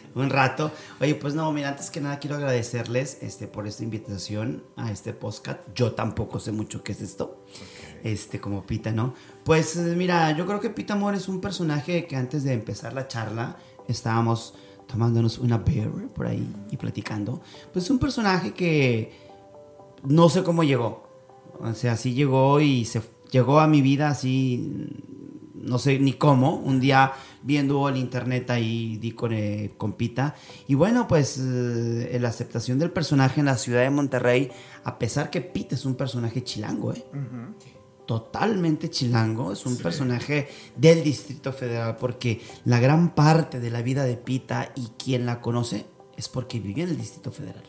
un 0.15 0.31
rato. 0.31 0.71
Oye, 1.01 1.17
pues 1.17 1.35
no, 1.35 1.51
mira, 1.51 1.71
antes 1.71 1.91
que 1.91 2.01
nada 2.01 2.21
quiero 2.21 2.37
agradecerles 2.37 3.19
este, 3.23 3.49
por 3.49 3.67
esta 3.67 3.83
invitación 3.83 4.63
a 4.77 4.93
este 4.93 5.15
podcast. 5.15 5.59
Yo 5.75 5.95
tampoco 5.95 6.39
sé 6.39 6.53
mucho 6.53 6.85
qué 6.85 6.93
es 6.93 7.01
esto, 7.01 7.43
okay. 7.49 8.13
este, 8.13 8.39
como 8.41 8.65
Pita, 8.65 8.93
¿no? 8.93 9.15
Pues 9.43 9.75
mira, 9.79 10.31
yo 10.37 10.47
creo 10.47 10.61
que 10.61 10.71
Pita 10.71 10.95
Amor 10.95 11.17
es 11.17 11.27
un 11.27 11.41
personaje 11.41 12.07
que 12.07 12.15
antes 12.15 12.45
de 12.45 12.53
empezar 12.53 12.93
la 12.93 13.09
charla 13.09 13.57
estábamos 13.89 14.55
tomándonos 14.87 15.39
una 15.39 15.59
beer 15.59 15.91
por 16.15 16.29
ahí 16.29 16.49
y 16.71 16.77
platicando. 16.77 17.43
Pues 17.73 17.87
es 17.87 17.91
un 17.91 17.99
personaje 17.99 18.55
que 18.55 19.13
no 20.05 20.29
sé 20.29 20.45
cómo 20.45 20.63
llegó. 20.63 21.03
O 21.59 21.75
sea, 21.75 21.97
sí 21.97 22.15
llegó 22.15 22.61
y 22.61 22.85
se 22.85 23.01
llegó 23.31 23.61
a 23.61 23.67
mi 23.67 23.83
vida 23.83 24.09
así, 24.09 24.89
no 25.55 25.79
sé 25.79 25.99
ni 25.99 26.15
cómo. 26.15 26.57
Un 26.57 26.81
día 26.81 27.13
viendo 27.43 27.89
el 27.89 27.97
internet 27.97 28.51
ahí 28.51 28.97
di 28.97 29.13
con, 29.13 29.33
eh, 29.33 29.75
con 29.77 29.95
Pita. 29.95 30.35
Y 30.69 30.75
bueno, 30.75 31.07
pues 31.07 31.39
eh, 31.39 32.19
la 32.21 32.29
aceptación 32.29 32.79
del 32.79 32.91
personaje 32.91 33.41
en 33.41 33.47
la 33.47 33.57
ciudad 33.57 33.83
de 33.83 33.91
Monterrey, 33.91 34.51
a 34.85 34.99
pesar 34.99 35.31
que 35.31 35.41
Pita 35.41 35.75
es 35.75 35.85
un 35.85 35.95
personaje 35.95 36.43
chilango, 36.43 36.93
¿eh? 36.93 37.05
Uh 37.13 37.17
-huh 37.17 37.55
totalmente 38.07 38.91
chilango, 38.91 39.53
es 39.53 39.67
un 39.67 39.77
sí. 39.77 39.83
personaje 39.83 40.49
del 40.77 41.03
Distrito 41.03 41.53
Federal 41.53 41.97
porque 41.97 42.41
la 42.65 42.81
gran 42.81 43.15
parte 43.15 43.61
de 43.61 43.71
la 43.71 43.83
vida 43.83 44.05
de 44.05 44.17
Pita 44.17 44.73
y 44.75 44.89
quien 44.99 45.27
la 45.27 45.41
conoce 45.41 45.87
es 46.17 46.29
porque 46.29 46.61
vivió 46.61 46.85
en 46.85 46.91
el 46.91 46.99
Distrito 46.99 47.31
Federal. 47.31 47.65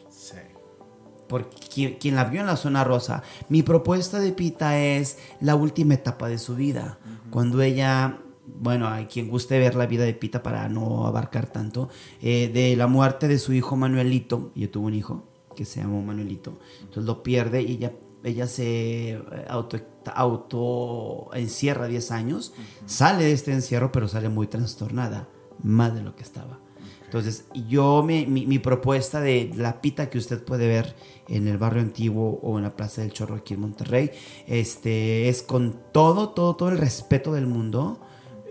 Porque 1.27 1.57
quien, 1.73 1.95
quien, 1.95 2.15
la 2.15 2.25
vio 2.25 2.41
en 2.41 2.47
la 2.47 2.57
zona 2.57 2.83
rosa. 2.83 3.23
Mi 3.49 3.63
propuesta 3.63 4.19
de 4.19 4.31
Pita 4.31 4.79
es 4.79 5.17
la 5.41 5.55
última 5.55 5.95
etapa 5.95 6.27
de 6.27 6.37
su 6.37 6.55
vida, 6.55 6.99
uh 7.03 7.09
-huh. 7.09 7.29
cuando 7.31 7.61
ella 7.61 8.19
bueno, 8.47 8.87
hay 8.87 9.05
quien 9.05 9.27
guste 9.27 9.57
ver 9.59 9.75
la 9.75 9.87
vida 9.87 10.03
de 10.03 10.13
Pita 10.13 10.43
para 10.43 10.69
no 10.69 11.07
abarcar 11.07 11.47
tanto, 11.47 11.89
eh, 12.21 12.49
de 12.53 12.75
la 12.75 12.87
muerte 12.87 13.27
de 13.27 13.39
su 13.39 13.53
hijo 13.53 13.75
Manuelito, 13.75 14.51
yo 14.55 14.69
tuve 14.69 14.85
un 14.85 14.93
hijo 14.93 15.23
que 15.55 15.65
se 15.65 15.81
llamó 15.81 16.01
Manuelito, 16.01 16.59
entonces 16.81 17.05
lo 17.05 17.23
pierde 17.23 17.63
y 17.63 17.73
ella 17.73 17.91
ella 18.25 18.47
se 18.47 19.21
auto, 19.47 19.77
auto 20.15 21.29
encierra 21.33 21.87
10 21.87 22.11
años, 22.11 22.53
uh 22.57 22.59
-huh. 22.59 22.87
sale 22.87 23.25
de 23.25 23.33
este 23.33 23.53
encierro, 23.53 23.91
pero 23.91 24.07
sale 24.07 24.29
muy 24.29 24.47
trastornada, 24.47 25.29
más 25.61 25.93
de 25.93 26.01
lo 26.01 26.15
que 26.15 26.23
estaba. 26.23 26.59
Entonces, 27.05 27.45
yo, 27.67 28.03
mi, 28.03 28.25
mi, 28.25 28.59
propuesta 28.59 29.21
de 29.21 29.51
la 29.55 29.79
pita 29.79 30.09
que 30.09 30.17
usted 30.17 30.43
puede 30.43 30.67
ver 30.67 30.95
en 31.29 31.47
el 31.47 31.57
barrio 31.57 31.81
antiguo 31.81 32.39
o 32.41 32.57
en 32.57 32.63
la 32.63 32.75
Plaza 32.75 33.01
del 33.01 33.13
Chorro 33.13 33.35
aquí 33.35 33.53
en 33.53 33.61
Monterrey, 33.61 34.11
este, 34.47 35.29
es 35.29 35.43
con 35.43 35.79
todo, 35.91 36.29
todo, 36.29 36.55
todo 36.55 36.69
el 36.69 36.77
respeto 36.77 37.33
del 37.33 37.47
mundo, 37.47 37.99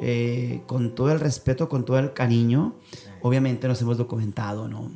eh, 0.01 0.63
con 0.67 0.95
todo 0.95 1.13
el 1.13 1.21
respeto, 1.21 1.69
con 1.69 1.85
todo 1.85 1.99
el 1.99 2.13
cariño. 2.13 2.75
Obviamente 3.23 3.69
nos 3.69 3.83
hemos 3.83 3.99
documentado, 3.99 4.69
¿no? 4.69 4.91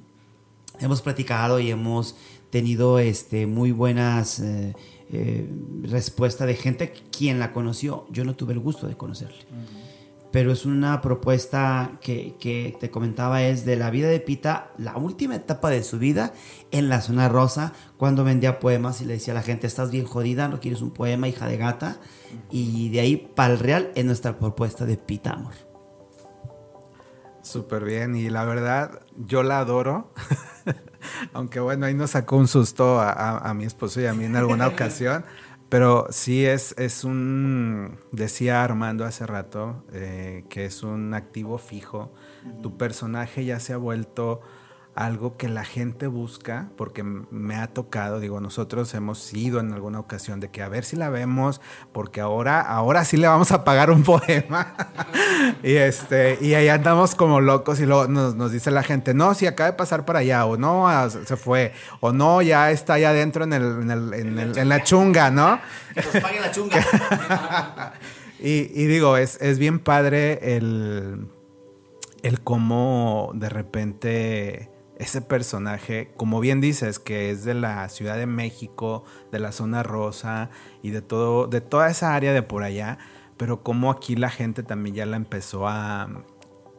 Hemos 0.81 1.03
platicado 1.03 1.59
y 1.59 1.71
hemos 1.71 2.17
tenido 2.51 2.99
este, 2.99 3.47
muy 3.47 3.73
buenas 3.73 4.39
eh, 4.39 4.75
eh, 5.11 5.51
respuestas 5.83 6.47
de 6.47 6.55
gente 6.55 6.93
quien 7.11 7.39
la 7.39 7.53
conoció. 7.53 8.07
Yo 8.11 8.25
no 8.25 8.37
tuve 8.37 8.53
el 8.53 8.61
gusto 8.61 8.87
de 8.87 8.97
conocerle. 8.97 9.45
Uh 9.51 9.57
-huh. 9.57 9.88
Pero 10.31 10.53
es 10.53 10.67
una 10.67 11.01
propuesta 11.01 11.93
que, 12.01 12.37
que, 12.39 12.77
te 12.79 12.91
comentaba, 12.91 13.43
es 13.43 13.65
de 13.65 13.77
la 13.77 13.91
vida 13.91 14.09
de 14.09 14.21
Pita, 14.21 14.73
la 14.77 14.97
última 14.97 15.37
etapa 15.37 15.71
de 15.71 15.83
su 15.83 15.99
vida 15.99 16.35
en 16.71 16.89
la 16.89 17.01
zona 17.01 17.29
rosa, 17.29 17.73
cuando 17.97 18.25
vendía 18.25 18.59
poemas 18.59 19.01
y 19.01 19.07
le 19.07 19.15
decía 19.15 19.33
a 19.33 19.37
la 19.37 19.43
gente, 19.43 19.67
estás 19.67 19.91
bien 19.91 20.05
jodida, 20.05 20.49
no 20.49 20.61
quieres 20.61 20.83
un 20.83 20.91
poema, 20.91 21.29
hija 21.29 21.47
de 21.47 21.57
gata. 21.57 21.99
Y 22.51 22.91
de 22.91 23.01
ahí 23.01 23.17
para 23.17 23.55
el 23.55 23.59
real 23.59 23.91
es 23.95 24.05
nuestra 24.05 24.39
propuesta 24.39 24.85
de 24.85 24.97
Pita 24.97 25.33
Amor. 25.33 25.55
Súper 27.43 27.85
bien, 27.85 28.15
y 28.15 28.29
la 28.29 28.45
verdad, 28.45 29.01
yo 29.17 29.43
la 29.43 29.61
adoro. 29.61 30.13
Aunque 31.33 31.61
bueno, 31.61 31.87
ahí 31.87 31.95
nos 31.95 32.11
sacó 32.11 32.37
un 32.37 32.49
susto 32.49 33.01
a, 33.01 33.11
a, 33.11 33.39
a, 33.39 33.55
mi 33.55 33.65
esposo 33.65 34.03
y 34.03 34.07
a 34.07 34.13
mí 34.13 34.27
en 34.27 34.37
alguna 34.37 34.67
ocasión. 34.69 35.25
Pero 35.69 36.07
sí 36.11 36.47
es, 36.47 36.75
es 36.79 37.05
un, 37.05 37.99
decía 38.11 38.65
Armando 38.65 39.05
hace 39.05 39.27
rato, 39.27 39.85
eh, 39.93 40.45
que 40.49 40.65
es 40.65 40.83
un 40.83 41.13
activo 41.13 41.59
fijo. 41.59 42.13
Tu 42.63 42.77
personaje 42.79 43.45
ya 43.45 43.61
se 43.61 43.75
ha 43.75 43.77
vuelto 43.77 44.41
algo 44.99 45.37
que 45.37 45.49
la 45.49 45.65
gente 45.65 46.09
busca, 46.09 46.71
porque 46.77 47.05
me 47.05 47.55
ha 47.55 47.69
tocado, 47.69 48.19
digo, 48.19 48.41
nosotros 48.41 48.93
hemos 48.95 49.33
ido 49.33 49.61
en 49.61 49.73
alguna 49.73 50.01
ocasión 50.01 50.41
de 50.41 50.51
que 50.51 50.61
a 50.61 50.69
ver 50.69 50.85
si 50.85 50.97
la 50.97 51.09
vemos, 51.09 51.61
porque 51.93 52.21
ahora, 52.21 52.61
ahora 52.61 53.05
sí 53.05 53.17
le 53.17 53.29
vamos 53.29 53.53
a 53.53 53.63
pagar 53.63 53.93
un 53.93 54.03
poema. 54.05 54.75
y 55.63 55.77
este, 55.77 56.39
y 56.41 56.55
ahí 56.55 56.69
andamos 56.69 57.15
como 57.15 57.41
locos 57.41 57.79
y 57.79 57.87
luego 57.87 58.09
nos, 58.09 58.35
nos, 58.35 58.51
dice 58.51 58.73
la 58.73 58.83
gente, 58.83 59.15
no, 59.15 59.35
si 59.35 59.47
acaba 59.47 59.71
de 59.71 59.77
pasar 59.77 60.05
para 60.05 60.19
allá, 60.19 60.45
o 60.47 60.57
no, 60.57 60.89
se 61.11 61.37
fue, 61.37 61.73
o 62.01 62.11
no, 62.11 62.43
ya 62.43 62.73
está 62.73 62.95
allá 62.95 63.11
adentro 63.11 63.45
en, 63.45 63.53
el, 63.53 63.63
en, 63.63 63.91
el, 63.93 64.15
en, 64.15 64.39
el, 64.41 64.59
en 64.59 64.69
la 64.69 64.83
chunga, 64.83 65.31
¿no? 65.31 65.61
Que 65.95 66.03
nos 66.03 66.17
pague 66.17 66.41
la 66.41 66.51
chunga. 66.51 67.93
y, 68.41 68.83
y, 68.83 68.87
digo, 68.87 69.17
es, 69.17 69.41
es 69.41 69.61
bien 69.61 69.79
padre 69.79 70.57
el, 70.57 71.29
el 72.25 72.41
cómo 72.41 73.31
de 73.35 73.49
repente 73.49 74.78
ese 74.99 75.23
personaje, 75.23 76.13
como 76.17 76.41
bien 76.41 76.61
dices, 76.61 76.99
que 76.99 77.31
es 77.31 77.45
de 77.45 77.55
la 77.55 77.89
Ciudad 77.89 78.17
de 78.17 78.27
México, 78.27 79.05
de 79.31 79.39
la 79.39 79.53
zona 79.53 79.83
rosa 79.83 80.51
y 80.83 80.91
de 80.91 81.03
todo, 81.03 81.47
de 81.47 81.61
toda 81.61 81.89
esa 81.89 82.15
área 82.15 82.33
de 82.33 82.43
por 82.43 82.65
allá, 82.65 82.99
pero 83.37 83.63
como 83.63 83.91
aquí 83.91 84.17
la 84.17 84.31
gente 84.31 84.63
también 84.63 84.97
ya 84.97 85.07
la 85.07 85.17
empezó 85.17 85.69
a, 85.69 86.09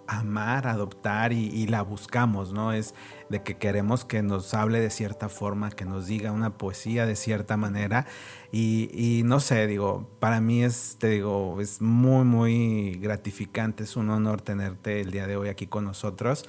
amar, 0.08 0.68
a 0.68 0.72
adoptar 0.72 1.34
y, 1.34 1.68
la 1.68 1.84
buscamos, 1.84 2.52
¿no? 2.52 2.74
Es 2.74 2.96
de 3.30 3.44
que 3.44 3.58
queremos 3.58 4.06
que 4.06 4.24
nos 4.24 4.56
hable 4.56 4.80
de 4.80 4.90
cierta 4.90 5.30
forma, 5.30 5.70
que 5.70 5.86
nos 5.86 6.08
diga 6.08 6.32
una 6.32 6.58
poesía 6.58 7.06
de 7.06 7.16
cierta 7.16 7.58
manera 7.58 8.08
y, 8.52 8.90
y 8.92 9.22
no 9.24 9.40
sé, 9.40 9.68
digo, 9.68 10.10
para 10.20 10.42
mí 10.42 10.64
es, 10.64 10.98
te 11.00 11.10
digo, 11.10 11.62
es 11.62 11.80
muy, 11.80 12.26
muy 12.26 12.96
gratificante, 12.96 13.84
es 13.84 13.96
un 13.96 14.10
honor 14.10 14.42
tenerte 14.42 15.00
el 15.00 15.12
día 15.12 15.28
de 15.28 15.38
hoy 15.38 15.48
aquí 15.50 15.68
con 15.68 15.86
nosotros 15.86 16.46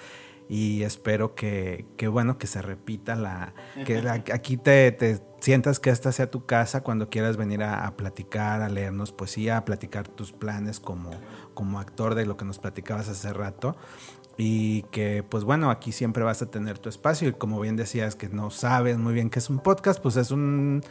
y 0.51 0.83
espero 0.83 1.37
que, 1.37 1.87
que, 1.97 2.09
bueno, 2.09 2.37
que 2.37 2.49
se 2.49 2.61
repita 2.61 3.15
la, 3.15 3.55
que 3.87 4.03
la, 4.03 4.15
aquí 4.15 4.57
te, 4.57 4.91
te, 4.91 5.23
sientas 5.39 5.79
que 5.79 5.91
esta 5.91 6.11
sea 6.11 6.29
tu 6.29 6.45
casa 6.45 6.83
cuando 6.83 7.09
quieras 7.09 7.37
venir 7.37 7.63
a, 7.63 7.87
a, 7.87 7.97
platicar, 7.97 8.61
a 8.61 8.69
leernos 8.69 9.13
poesía, 9.13 9.59
a 9.59 9.65
platicar 9.65 10.09
tus 10.09 10.33
planes 10.33 10.81
como, 10.81 11.13
como 11.55 11.79
actor 11.79 12.17
de 12.17 12.27
lo 12.27 12.37
que 12.37 12.45
nos 12.45 12.59
platicabas 12.59 13.09
hace 13.09 13.33
rato. 13.33 13.77
Y 14.37 14.83
que 14.91 15.23
pues 15.23 15.45
bueno, 15.45 15.71
aquí 15.71 15.93
siempre 15.93 16.25
vas 16.25 16.43
a 16.43 16.51
tener 16.51 16.81
tu 16.81 16.89
espacio 16.89 17.29
y 17.29 17.33
como 17.33 17.61
bien 17.61 17.77
decías 17.77 18.17
que 18.17 18.29
no 18.29 18.51
sabes 18.51 18.99
muy 18.99 19.15
bien 19.15 19.31
qué 19.31 19.39
es 19.39 19.51
un 19.51 19.61
podcast, 19.61 20.03
pues 20.03 20.17
es 20.17 20.33
un 20.33 20.83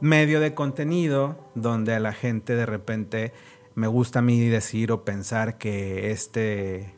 medio 0.00 0.40
de 0.40 0.54
contenido 0.54 1.36
donde 1.54 1.92
a 1.92 2.00
la 2.00 2.14
gente 2.14 2.56
de 2.56 2.64
repente 2.64 3.34
me 3.74 3.88
gusta 3.88 4.20
a 4.20 4.22
mí 4.22 4.40
decir 4.48 4.90
o 4.90 5.04
pensar 5.04 5.58
que 5.58 6.12
este, 6.12 6.94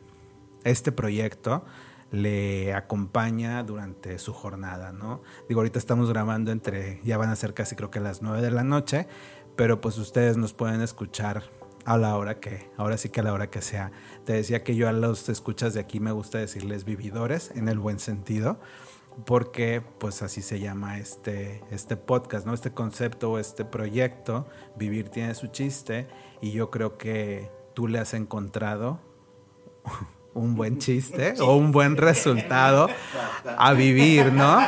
este 0.63 0.91
proyecto 0.91 1.63
le 2.11 2.73
acompaña 2.73 3.63
durante 3.63 4.19
su 4.19 4.33
jornada, 4.33 4.91
¿no? 4.91 5.21
Digo, 5.49 5.61
ahorita 5.61 5.79
estamos 5.79 6.09
grabando 6.09 6.51
entre, 6.51 7.01
ya 7.03 7.17
van 7.17 7.29
a 7.29 7.35
ser 7.35 7.55
casi 7.55 7.75
creo 7.75 7.89
que 7.89 7.99
las 7.99 8.21
9 8.21 8.41
de 8.41 8.51
la 8.51 8.63
noche, 8.63 9.07
pero 9.55 9.81
pues 9.81 9.97
ustedes 9.97 10.37
nos 10.37 10.53
pueden 10.53 10.81
escuchar 10.81 11.43
a 11.85 11.97
la 11.97 12.15
hora 12.15 12.39
que, 12.39 12.69
ahora 12.77 12.97
sí 12.97 13.09
que 13.09 13.21
a 13.21 13.23
la 13.23 13.33
hora 13.33 13.49
que 13.49 13.61
sea. 13.63 13.91
Te 14.25 14.33
decía 14.33 14.63
que 14.63 14.75
yo 14.75 14.87
a 14.87 14.91
los 14.91 15.27
escuchas 15.27 15.73
de 15.73 15.79
aquí 15.79 15.99
me 15.99 16.11
gusta 16.11 16.37
decirles 16.37 16.85
vividores 16.85 17.51
en 17.55 17.67
el 17.67 17.79
buen 17.79 17.99
sentido, 17.99 18.59
porque 19.25 19.81
pues 19.99 20.21
así 20.21 20.43
se 20.43 20.59
llama 20.59 20.99
este, 20.99 21.63
este 21.71 21.97
podcast, 21.97 22.45
¿no? 22.45 22.53
Este 22.53 22.71
concepto 22.71 23.31
o 23.31 23.39
este 23.39 23.65
proyecto, 23.65 24.47
Vivir 24.75 25.09
tiene 25.09 25.33
su 25.33 25.47
chiste, 25.47 26.07
y 26.41 26.51
yo 26.51 26.69
creo 26.69 26.97
que 26.97 27.51
tú 27.73 27.87
le 27.87 27.97
has 27.97 28.13
encontrado 28.13 28.99
un 30.43 30.55
buen 30.55 30.77
chiste 30.79 31.35
o 31.39 31.55
un 31.55 31.71
buen 31.71 31.97
resultado 31.97 32.89
a 33.57 33.73
vivir, 33.73 34.33
¿no? 34.33 34.59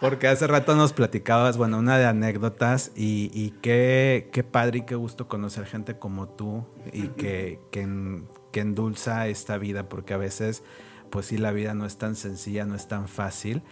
Porque 0.00 0.28
hace 0.28 0.46
rato 0.46 0.74
nos 0.74 0.92
platicabas, 0.92 1.58
bueno, 1.58 1.78
una 1.78 1.98
de 1.98 2.06
anécdotas 2.06 2.90
y, 2.96 3.50
qué, 3.62 4.30
qué, 4.32 4.42
padre 4.42 4.78
y 4.78 4.82
qué 4.82 4.94
gusto 4.94 5.28
conocer 5.28 5.66
gente 5.66 5.98
como 5.98 6.28
tú 6.28 6.66
y 6.92 7.08
que, 7.08 7.60
que, 7.70 8.60
endulza 8.60 9.28
esta 9.28 9.58
vida, 9.58 9.88
porque 9.88 10.14
a 10.14 10.16
veces, 10.16 10.62
pues 11.10 11.26
sí, 11.26 11.36
la 11.36 11.52
vida 11.52 11.74
no 11.74 11.84
es 11.84 11.98
tan 11.98 12.16
sencilla, 12.16 12.64
no 12.64 12.74
es 12.74 12.88
tan 12.88 13.08
fácil, 13.08 13.62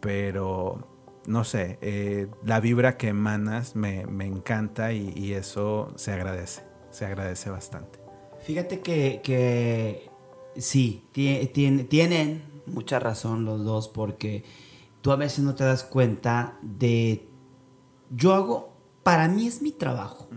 pero 0.00 0.88
no 1.26 1.44
sé, 1.44 1.78
eh, 1.80 2.26
la 2.44 2.58
vibra 2.58 2.96
que 2.96 3.08
emanas 3.08 3.76
me, 3.76 4.00
encanta 4.00 4.92
y, 4.92 5.32
eso 5.32 5.92
se 5.94 6.12
agradece, 6.12 6.62
se 6.90 7.06
agradece 7.06 7.50
bastante. 7.50 8.00
Fíjate 8.40 8.80
que, 8.80 9.20
que 9.22 10.07
sí, 10.58 11.04
tienen 11.12 12.42
mucha 12.66 12.98
razón 12.98 13.44
los 13.44 13.64
dos 13.64 13.88
porque 13.88 14.44
tú 15.00 15.12
a 15.12 15.16
veces 15.16 15.40
no 15.40 15.54
te 15.54 15.64
das 15.64 15.84
cuenta 15.84 16.58
de, 16.62 17.26
yo 18.10 18.34
hago, 18.34 18.72
para 19.02 19.28
mí 19.28 19.46
es 19.46 19.62
mi 19.62 19.72
trabajo. 19.72 20.28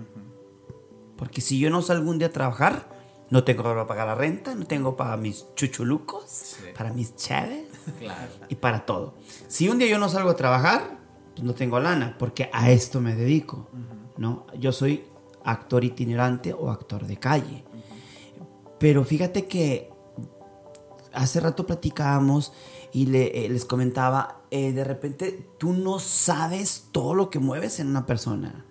Porque 1.18 1.42
si 1.42 1.60
yo 1.60 1.70
no 1.70 1.82
salgo 1.82 2.10
un 2.10 2.18
día 2.18 2.30
a 2.30 2.32
trabajar, 2.32 2.90
no 3.30 3.44
tengo 3.44 3.64
para 3.64 3.86
pagar 3.86 4.08
la 4.08 4.16
renta, 4.16 4.56
no 4.56 4.66
tengo 4.66 4.96
para 4.96 5.18
mis 5.18 5.46
chuchulucos, 5.56 6.58
para 6.76 6.92
mis 6.92 7.16
chaves 7.16 7.68
y 8.50 8.56
para 8.56 8.86
todo. 8.86 9.16
Si 9.48 9.70
un 9.70 9.78
día 9.78 9.88
yo 9.88 10.00
no 10.00 10.10
salgo 10.10 10.32
a 10.32 10.36
trabajar, 10.36 10.98
pues 11.34 11.44
no 11.44 11.54
tengo 11.54 11.80
lana, 11.80 12.16
porque 12.18 12.50
a 12.52 12.72
esto 12.72 13.00
me 13.02 13.16
dedico. 13.16 13.68
¿no? 14.18 14.46
Yo 14.58 14.72
soy 14.72 15.06
actor 15.44 15.84
itinerante 15.84 16.54
o 16.54 16.70
actor 16.72 17.06
de 17.06 17.18
calle. 17.18 17.64
Pero 18.80 19.04
fíjate 19.04 19.46
que 19.46 19.91
hace 21.14 21.40
rato 21.40 21.66
platicábamos 21.66 22.54
y 22.94 23.08
le, 23.08 23.46
eh, 23.46 23.50
les 23.50 23.66
comentaba, 23.66 24.42
eh, 24.52 24.72
de 24.72 24.84
repente 24.84 25.50
tú 25.58 25.74
no 25.74 26.00
sabes 26.00 26.88
todo 26.92 27.14
lo 27.14 27.30
que 27.30 27.40
mueves 27.40 27.80
en 27.80 27.88
una 27.88 28.06
persona. 28.06 28.66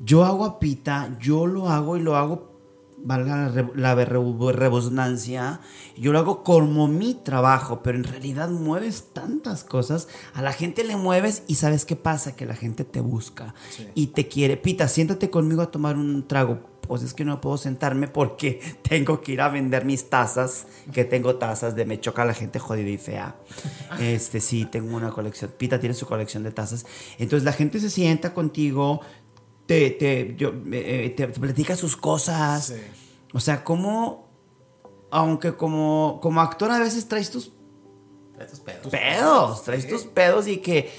Yo 0.00 0.24
hago 0.24 0.44
a 0.44 0.58
pita, 0.58 1.16
yo 1.20 1.46
lo 1.46 1.68
hago 1.68 1.96
y 1.96 2.00
lo 2.00 2.16
hago, 2.16 2.52
valga 2.98 3.48
la, 3.48 3.94
la 3.94 3.94
yo 5.96 6.12
lo 6.12 6.18
hago 6.18 6.42
como 6.42 6.88
mi 6.88 7.14
trabajo, 7.14 7.82
pero 7.82 7.98
en 7.98 8.04
realidad 8.04 8.48
mueves 8.48 9.10
tantas 9.12 9.62
cosas, 9.62 10.08
a 10.32 10.42
la 10.42 10.52
gente 10.52 10.84
le 10.84 10.96
mueves 10.96 11.44
y 11.46 11.56
sabes 11.56 11.84
qué 11.84 11.96
pasa, 11.96 12.34
que 12.34 12.46
la 12.46 12.56
gente 12.56 12.84
te 12.84 13.00
busca 13.00 13.54
y 13.94 14.08
te 14.08 14.26
quiere. 14.26 14.56
Pita, 14.56 14.88
siéntate 14.88 15.30
conmigo 15.30 15.62
a 15.62 15.70
tomar 15.70 15.96
un 15.96 16.26
trago 16.26 16.73
pues 16.86 17.02
es 17.02 17.14
que 17.14 17.24
no 17.24 17.40
puedo 17.40 17.56
sentarme 17.56 18.08
porque 18.08 18.60
tengo 18.82 19.20
que 19.20 19.32
ir 19.32 19.40
a 19.40 19.48
vender 19.48 19.84
mis 19.84 20.08
tazas, 20.10 20.66
que 20.92 21.04
tengo 21.04 21.36
tazas 21.36 21.74
de 21.74 21.84
me 21.84 22.00
choca 22.00 22.24
la 22.24 22.34
gente 22.34 22.58
jodida 22.58 22.90
y 22.90 22.98
fea. 22.98 23.36
Este, 24.00 24.40
sí, 24.40 24.66
tengo 24.66 24.96
una 24.96 25.10
colección, 25.10 25.52
Pita 25.56 25.78
tiene 25.78 25.94
su 25.94 26.06
colección 26.06 26.42
de 26.42 26.50
tazas. 26.50 26.86
Entonces 27.18 27.44
la 27.44 27.52
gente 27.52 27.80
se 27.80 27.90
sienta 27.90 28.34
contigo, 28.34 29.00
te, 29.66 29.90
te, 29.90 30.34
yo, 30.36 30.52
eh, 30.72 31.12
te, 31.16 31.28
platica 31.28 31.76
sus 31.76 31.96
cosas. 31.96 32.74
O 33.32 33.40
sea, 33.40 33.64
como, 33.64 34.28
aunque 35.10 35.54
como, 35.54 36.18
como 36.22 36.40
actor 36.40 36.70
a 36.70 36.78
veces 36.78 37.08
traes 37.08 37.30
tus... 37.30 37.52
Traes 38.34 38.50
tus 38.50 38.60
pedos. 38.60 38.86
Pedos, 38.88 39.64
traes 39.64 39.88
tus 39.88 40.02
pedos 40.04 40.48
y 40.48 40.58
que 40.58 40.90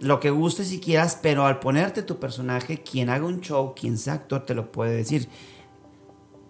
lo 0.00 0.20
que 0.20 0.30
gustes 0.30 0.68
si 0.68 0.80
quieras, 0.80 1.18
pero 1.20 1.46
al 1.46 1.60
ponerte 1.60 2.02
tu 2.02 2.18
personaje, 2.18 2.82
quien 2.82 3.10
haga 3.10 3.24
un 3.24 3.40
show, 3.40 3.74
quien 3.74 3.98
sea 3.98 4.14
actor, 4.14 4.44
te 4.46 4.54
lo 4.54 4.70
puede 4.70 4.94
decir. 4.94 5.28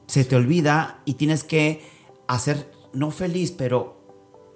Se 0.06 0.24
te 0.24 0.37
olvida 0.37 1.00
y 1.04 1.14
tienes 1.14 1.44
que 1.44 1.82
hacer, 2.26 2.70
no 2.92 3.11
feliz, 3.11 3.52
pero 3.52 3.96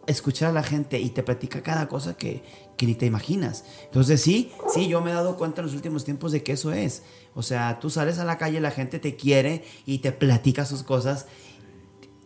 escuchar 0.07 0.51
a 0.51 0.53
la 0.53 0.63
gente 0.63 0.99
y 1.01 1.11
te 1.11 1.23
platica 1.23 1.63
cada 1.63 1.89
cosa 1.89 2.17
que, 2.17 2.43
que 2.77 2.87
ni 2.87 2.95
te 2.95 3.07
imaginas. 3.07 3.65
Entonces 3.85 4.21
sí, 4.21 4.51
sí, 4.73 4.89
yo 4.89 5.01
me 5.01 5.11
he 5.11 5.15
dado 5.15 5.37
cuenta 5.37 5.61
en 5.61 5.67
los 5.67 5.75
últimos 5.75 6.05
tiempos 6.05 6.33
de 6.33 6.43
que 6.43 6.53
eso 6.53 6.73
es. 6.73 7.03
O 7.35 7.43
sea, 7.43 7.79
tú 7.81 7.89
sales 7.89 8.19
a 8.19 8.25
la 8.25 8.39
calle, 8.39 8.61
la 8.61 8.71
gente 8.71 8.99
te 8.99 9.17
quiere 9.17 9.65
y 9.87 9.99
te 9.99 10.13
platica 10.13 10.65
sus 10.67 10.83
cosas. 10.83 11.27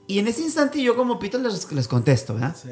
Y 0.06 0.18
en 0.18 0.28
ese 0.28 0.42
instante 0.42 0.80
yo 0.82 0.96
como 0.96 1.18
Pito 1.18 1.38
les, 1.38 1.70
les 1.72 1.88
contesto, 1.88 2.34
¿verdad? 2.34 2.56
Sí. 2.60 2.70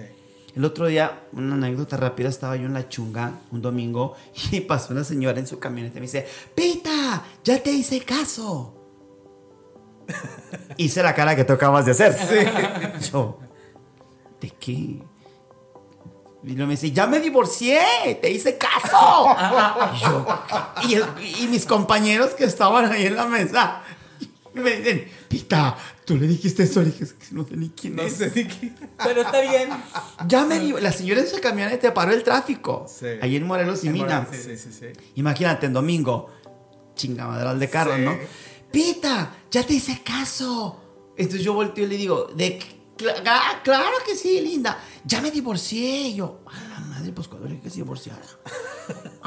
El 0.54 0.64
otro 0.64 0.86
día, 0.86 1.26
una 1.32 1.54
anécdota 1.54 1.96
rápida, 1.96 2.28
estaba 2.28 2.54
yo 2.56 2.66
en 2.66 2.74
la 2.74 2.88
chunga 2.88 3.40
un 3.50 3.60
domingo 3.60 4.14
y 4.52 4.60
pasó 4.60 4.92
una 4.92 5.04
señora 5.04 5.38
en 5.38 5.46
su 5.46 5.58
camioneta 5.58 5.98
y 5.98 6.00
me 6.00 6.06
dice, 6.06 6.26
Pita, 6.54 7.24
ya 7.42 7.62
te 7.62 7.72
hice 7.72 8.00
caso. 8.00 8.74
hice 10.76 11.02
la 11.02 11.14
cara 11.14 11.34
que 11.34 11.44
tú 11.44 11.54
acabas 11.54 11.86
de 11.86 11.92
hacer. 11.92 12.14
Yo, 13.12 13.38
¿de 14.40 14.50
qué? 14.50 15.02
Y 16.46 16.50
luego 16.50 16.66
me 16.66 16.74
dice, 16.74 16.92
ya 16.92 17.06
me 17.06 17.20
divorcié, 17.20 17.80
te 18.20 18.30
hice 18.30 18.58
caso. 18.58 19.34
y, 20.86 21.42
y 21.42 21.48
mis 21.48 21.64
compañeros 21.64 22.30
que 22.34 22.44
estaban 22.44 22.92
ahí 22.92 23.06
en 23.06 23.16
la 23.16 23.24
mesa 23.24 23.82
me 24.62 24.76
dicen, 24.76 25.08
Pita, 25.28 25.76
tú 26.04 26.16
le 26.16 26.26
dijiste 26.26 26.64
eso, 26.64 26.80
le 26.80 26.86
dije, 26.86 27.06
no 27.32 27.46
sé 27.46 27.56
ni 27.56 27.70
quién 27.70 27.98
es. 27.98 28.14
Sé 28.14 28.32
ni 28.34 28.44
quién. 28.44 28.76
Pero 29.02 29.22
está 29.22 29.40
bien. 29.40 29.70
Ya 30.28 30.44
me 30.44 30.60
La 30.80 30.92
señora 30.92 31.20
en 31.20 31.28
su 31.28 31.40
camioneta 31.40 31.92
paró 31.94 32.12
el 32.12 32.22
tráfico. 32.22 32.86
Sí. 32.88 33.06
Ahí 33.20 33.36
en 33.36 33.46
Morelos 33.46 33.84
y 33.84 33.90
Mina. 33.90 34.26
Sí, 34.30 34.56
sí, 34.56 34.70
sí, 34.72 34.86
Imagínate, 35.16 35.66
en 35.66 35.72
domingo, 35.72 36.30
chingamadral 36.94 37.58
de 37.58 37.70
carro, 37.70 37.96
¿no? 37.98 38.16
Pita, 38.70 39.34
ya 39.50 39.64
te 39.64 39.74
hice 39.74 40.02
caso. 40.04 40.80
Entonces 41.16 41.44
yo 41.44 41.52
volteo 41.52 41.84
y 41.84 41.88
le 41.88 41.96
digo, 41.96 42.26
de 42.34 42.58
ah, 43.26 43.60
claro 43.62 43.96
que 44.04 44.16
sí, 44.16 44.40
linda. 44.40 44.78
Ya 45.04 45.20
me 45.20 45.30
divorcié. 45.30 46.08
Y 46.08 46.14
yo, 46.16 46.40
a 46.46 46.68
la 46.68 46.80
madre, 46.80 47.12
pues 47.12 47.28
cuando 47.28 47.46
le 47.46 47.54
dije 47.54 47.64
que 47.64 47.70
se 47.70 47.76
divorciara. 47.76 48.22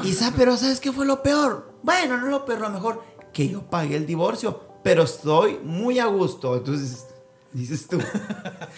Isa, 0.03 0.33
pero 0.35 0.57
¿sabes 0.57 0.79
qué 0.79 0.91
fue 0.91 1.05
lo 1.05 1.23
peor? 1.23 1.79
Bueno, 1.83 2.17
no 2.17 2.27
lo 2.27 2.45
peor, 2.45 2.61
lo 2.61 2.69
mejor, 2.69 3.03
que 3.33 3.47
yo 3.47 3.69
pagué 3.69 3.95
el 3.95 4.05
divorcio 4.05 4.66
pero 4.87 5.03
estoy 5.03 5.59
muy 5.65 5.99
a 5.99 6.05
gusto. 6.05 6.55
Entonces, 6.55 7.07
dices 7.51 7.87
tú. 7.89 7.99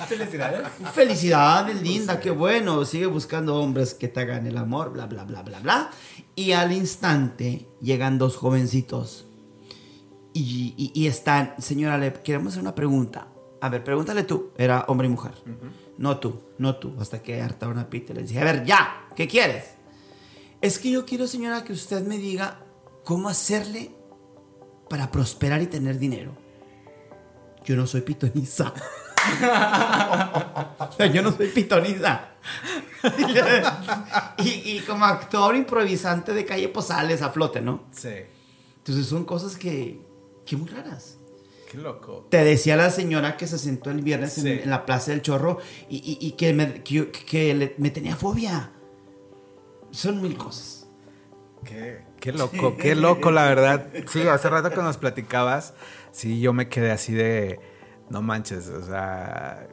Felicidades. 0.07 0.67
Felicidades, 0.91 1.81
linda, 1.83 2.19
qué 2.19 2.31
bueno. 2.31 2.83
Sigue 2.83 3.05
buscando 3.05 3.55
hombres 3.55 3.93
que 3.93 4.07
te 4.07 4.21
hagan 4.21 4.47
el 4.47 4.57
amor, 4.57 4.91
bla, 4.91 5.05
bla, 5.05 5.23
bla, 5.23 5.43
bla, 5.43 5.59
bla. 5.59 5.91
Y 6.35 6.53
al 6.53 6.71
instante 6.71 7.67
llegan 7.79 8.17
dos 8.17 8.37
jovencitos. 8.37 9.27
Y, 10.33 11.05
están, 11.05 11.53
señora, 11.59 11.99
le 11.99 12.11
queremos 12.11 12.53
hacer 12.53 12.63
una 12.63 12.73
pregunta. 12.73 13.27
A 13.61 13.69
ver, 13.69 13.83
pregúntale 13.83 14.23
tú. 14.23 14.49
Era 14.57 14.85
hombre 14.87 15.05
y 15.05 15.11
mujer. 15.11 15.33
No 15.99 16.17
tú, 16.17 16.41
no 16.57 16.77
tú. 16.77 16.95
Hasta 16.99 17.21
que 17.21 17.39
harta 17.39 17.67
una 17.67 17.87
pita 17.87 18.15
le 18.15 18.23
dije, 18.23 18.39
a 18.39 18.45
ver, 18.45 18.65
ya, 18.65 19.07
¿qué 19.15 19.27
quieres? 19.27 19.75
Es 20.59 20.79
que 20.79 20.89
yo 20.89 21.05
quiero, 21.05 21.27
señora, 21.27 21.63
que 21.63 21.73
usted 21.73 22.03
me 22.03 22.17
diga 22.17 22.65
cómo 23.03 23.29
hacerle 23.29 23.98
para 24.89 25.11
prosperar 25.11 25.61
y 25.61 25.67
tener 25.67 25.99
dinero. 25.99 26.35
Yo 27.63 27.75
no 27.75 27.85
soy 27.85 28.01
pitoniza. 28.01 28.73
yo 31.13 31.21
no 31.21 31.31
soy 31.31 31.47
pitoniza. 31.49 32.31
y, 34.39 34.79
como 34.81 35.05
actor 35.05 35.55
improvisante 35.55 36.33
de 36.33 36.45
calle, 36.45 36.69
pues 36.69 36.87
sales 36.87 37.21
a 37.21 37.29
flote, 37.29 37.61
¿no? 37.61 37.85
Sí. 37.91 38.09
Entonces 38.77 39.05
son 39.05 39.25
cosas 39.25 39.55
que, 39.55 40.01
que 40.45 40.57
muy 40.57 40.67
raras. 40.69 41.17
Qué 41.69 41.77
loco. 41.77 42.27
Te 42.31 42.43
decía 42.43 42.75
la 42.75 42.89
señora 42.89 43.37
que 43.37 43.45
se 43.45 43.59
sentó 43.59 43.91
el 43.91 44.01
viernes 44.01 44.39
en, 44.39 44.67
la 44.69 44.85
Plaza 44.85 45.11
del 45.11 45.21
Chorro 45.21 45.59
y, 45.87 46.31
que, 46.31 46.53
me, 46.53 46.81
que, 46.81 47.75
me 47.77 47.91
tenía 47.91 48.15
fobia. 48.15 48.71
Son 49.91 50.19
mil 50.21 50.35
cosas. 50.35 50.87
Qué, 51.63 52.03
Qué 52.19 52.31
loco, 52.33 52.75
qué 52.77 52.95
loco, 52.95 53.31
la 53.31 53.45
verdad. 53.45 53.87
Sí, 54.07 54.27
hace 54.27 54.49
rato 54.49 54.69
que 54.69 54.77
nos 54.77 54.97
platicabas, 54.97 55.73
sí, 56.11 56.41
yo 56.41 56.53
me 56.53 56.67
quedé 56.67 56.91
así 56.91 57.13
de, 57.13 57.59
no 58.09 58.21
manches, 58.21 58.67
o 58.67 58.83
sea, 58.83 59.67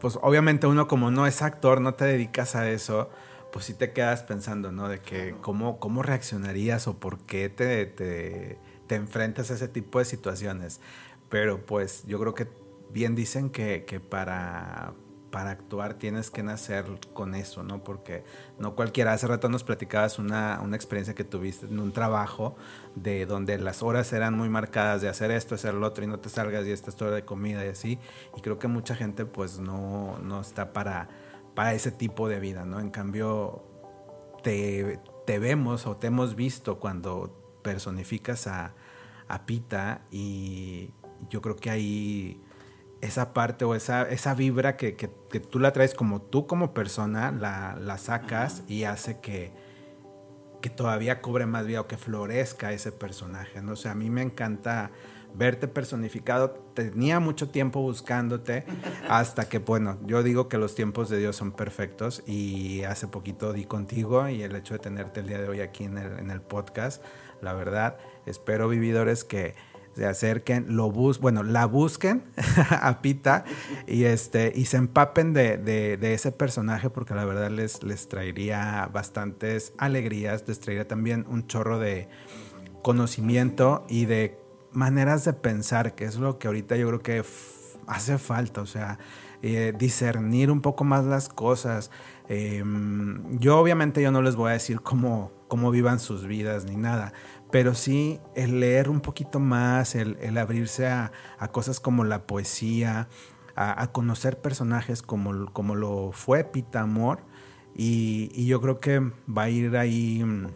pues 0.00 0.18
obviamente 0.22 0.66
uno 0.66 0.88
como 0.88 1.10
no 1.10 1.26
es 1.26 1.42
actor, 1.42 1.80
no 1.80 1.94
te 1.94 2.06
dedicas 2.06 2.56
a 2.56 2.70
eso, 2.70 3.10
pues 3.52 3.66
sí 3.66 3.74
te 3.74 3.92
quedas 3.92 4.22
pensando, 4.22 4.72
¿no? 4.72 4.88
De 4.88 5.00
que 5.00 5.34
cómo, 5.40 5.78
cómo 5.78 6.02
reaccionarías 6.02 6.86
o 6.86 6.98
por 6.98 7.18
qué 7.20 7.48
te, 7.48 7.86
te, 7.86 8.58
te 8.86 8.94
enfrentas 8.94 9.50
a 9.50 9.54
ese 9.54 9.68
tipo 9.68 9.98
de 9.98 10.04
situaciones. 10.04 10.80
pero 11.28 11.64
pues 11.64 12.04
yo 12.06 12.18
creo 12.18 12.34
que 12.34 12.48
bien 12.90 13.14
dicen 13.14 13.50
que, 13.50 13.84
que 13.84 14.00
para, 14.00 14.94
para 15.30 15.50
actuar 15.50 15.94
tienes 15.94 16.30
que 16.30 16.42
nacer 16.42 16.84
con 17.12 17.34
eso, 17.34 17.62
¿no? 17.62 17.82
Porque 17.84 18.24
no 18.58 18.74
cualquiera, 18.74 19.12
hace 19.12 19.26
rato 19.26 19.48
nos 19.48 19.64
platicabas 19.64 20.18
una, 20.18 20.60
una, 20.62 20.76
experiencia 20.76 21.14
que 21.14 21.24
tuviste 21.24 21.66
en 21.66 21.78
un 21.78 21.92
trabajo 21.92 22.56
de 22.94 23.26
donde 23.26 23.56
las 23.58 23.82
horas 23.82 24.12
eran 24.12 24.36
muy 24.36 24.48
marcadas 24.48 25.02
de 25.02 25.08
hacer 25.08 25.30
esto, 25.30 25.54
hacer 25.54 25.74
lo 25.74 25.86
otro 25.86 26.04
y 26.04 26.06
no 26.06 26.18
te 26.18 26.28
salgas 26.28 26.66
y 26.66 26.72
esta 26.72 26.90
es 26.90 27.00
hora 27.00 27.12
de 27.12 27.24
comida 27.24 27.64
y 27.64 27.68
así. 27.68 27.98
Y 28.36 28.40
creo 28.40 28.58
que 28.58 28.68
mucha 28.68 28.94
gente 28.94 29.24
pues 29.24 29.58
no, 29.58 30.18
no 30.18 30.40
está 30.40 30.72
para, 30.72 31.08
para 31.54 31.74
ese 31.74 31.92
tipo 31.92 32.28
de 32.28 32.40
vida, 32.40 32.64
¿no? 32.64 32.80
En 32.80 32.90
cambio, 32.90 33.64
te, 34.42 35.00
te 35.26 35.38
vemos 35.38 35.86
o 35.86 35.96
te 35.96 36.08
hemos 36.08 36.34
visto 36.34 36.80
cuando 36.80 37.60
personificas 37.62 38.46
a, 38.46 38.74
a 39.28 39.46
Pita 39.46 40.02
y 40.10 40.90
yo 41.28 41.40
creo 41.40 41.56
que 41.56 41.70
ahí 41.70 42.42
esa 43.00 43.32
parte 43.32 43.64
o 43.64 43.74
esa, 43.74 44.02
esa 44.02 44.34
vibra 44.34 44.76
que, 44.76 44.94
que, 44.96 45.08
tú 45.40 45.58
la 45.58 45.72
traes 45.72 45.94
como 45.94 46.20
tú 46.20 46.46
como 46.46 46.74
persona, 46.74 47.32
la, 47.32 47.76
la 47.80 47.98
sacas 47.98 48.62
y 48.68 48.84
hace 48.84 49.20
que, 49.20 49.52
que 50.60 50.70
todavía 50.70 51.20
cobre 51.20 51.46
más 51.46 51.66
vida 51.66 51.80
o 51.80 51.86
que 51.86 51.96
florezca 51.96 52.72
ese 52.72 52.92
personaje. 52.92 53.62
¿no? 53.62 53.72
O 53.72 53.76
sea, 53.76 53.92
a 53.92 53.94
mí 53.94 54.10
me 54.10 54.22
encanta 54.22 54.90
verte 55.34 55.68
personificado. 55.68 56.50
Tenía 56.74 57.20
mucho 57.20 57.48
tiempo 57.48 57.80
buscándote 57.80 58.64
hasta 59.08 59.48
que, 59.48 59.58
bueno, 59.58 59.98
yo 60.04 60.22
digo 60.22 60.48
que 60.48 60.58
los 60.58 60.74
tiempos 60.74 61.08
de 61.08 61.18
Dios 61.18 61.36
son 61.36 61.52
perfectos 61.52 62.22
y 62.26 62.82
hace 62.84 63.08
poquito 63.08 63.52
di 63.52 63.64
contigo 63.64 64.28
y 64.28 64.42
el 64.42 64.54
hecho 64.54 64.74
de 64.74 64.80
tenerte 64.80 65.20
el 65.20 65.28
día 65.28 65.40
de 65.40 65.48
hoy 65.48 65.60
aquí 65.60 65.84
en 65.84 65.98
el, 65.98 66.18
en 66.18 66.30
el 66.30 66.40
podcast, 66.40 67.02
la 67.40 67.54
verdad, 67.54 67.96
espero 68.26 68.68
vividores 68.68 69.24
que 69.24 69.54
se 69.94 70.06
acerquen, 70.06 70.76
lo 70.76 70.90
bus 70.90 71.20
bueno, 71.20 71.42
la 71.42 71.66
busquen 71.66 72.24
a 72.70 73.02
Pita 73.02 73.44
y, 73.86 74.04
este, 74.04 74.52
y 74.54 74.66
se 74.66 74.76
empapen 74.76 75.32
de, 75.32 75.58
de, 75.58 76.14
ese 76.14 76.32
personaje 76.32 76.90
porque 76.90 77.14
la 77.14 77.24
verdad 77.24 77.50
les, 77.50 77.82
les 77.82 78.08
traería 78.08 78.88
bastantes 78.92 79.72
alegrías, 79.78 80.44
les 80.46 80.60
traería 80.60 80.86
también 80.86 81.26
un 81.28 81.46
chorro 81.46 81.78
de 81.78 82.08
conocimiento 82.82 83.84
y 83.88 84.06
de 84.06 84.38
maneras 84.72 85.24
de 85.24 85.32
pensar, 85.32 85.94
que 85.94 86.04
es 86.04 86.16
lo 86.16 86.38
que 86.38 86.48
ahorita 86.48 86.76
yo 86.76 86.86
creo 86.88 87.02
que 87.02 87.24
hace 87.86 88.18
falta, 88.18 88.62
o 88.62 88.66
sea, 88.66 88.98
eh, 89.42 89.72
discernir 89.76 90.50
un 90.50 90.60
poco 90.60 90.84
más 90.84 91.04
las 91.04 91.28
cosas. 91.28 91.90
Em, 92.32 93.40
yo 93.40 93.58
obviamente 93.58 94.00
yo 94.00 94.12
no 94.12 94.22
les 94.22 94.36
voy 94.36 94.50
a 94.50 94.52
decir 94.52 94.82
cómo, 94.82 95.32
cómo 95.48 95.72
vivan 95.72 95.98
sus 95.98 96.28
vidas 96.28 96.64
ni 96.64 96.76
nada, 96.76 97.12
pero 97.50 97.74
sí 97.74 98.20
el 98.36 98.60
leer 98.60 98.88
un 98.88 99.00
poquito 99.00 99.40
más, 99.40 99.96
el, 99.96 100.38
abrirse 100.38 100.86
a, 100.86 101.10
cosas 101.50 101.80
como 101.80 102.04
la 102.04 102.28
poesía, 102.28 103.08
a, 103.56 103.90
conocer 103.90 104.40
personajes 104.40 105.02
como, 105.02 105.52
como, 105.52 105.74
lo 105.74 106.12
fue 106.12 106.44
Pita 106.44 106.82
Amor, 106.82 107.24
y, 107.74 108.46
yo 108.46 108.60
creo 108.60 108.78
que 108.78 109.00
va 109.00 109.42
a 109.42 109.50
ir 109.50 109.76
ahí 109.76 110.22
mm, 110.24 110.50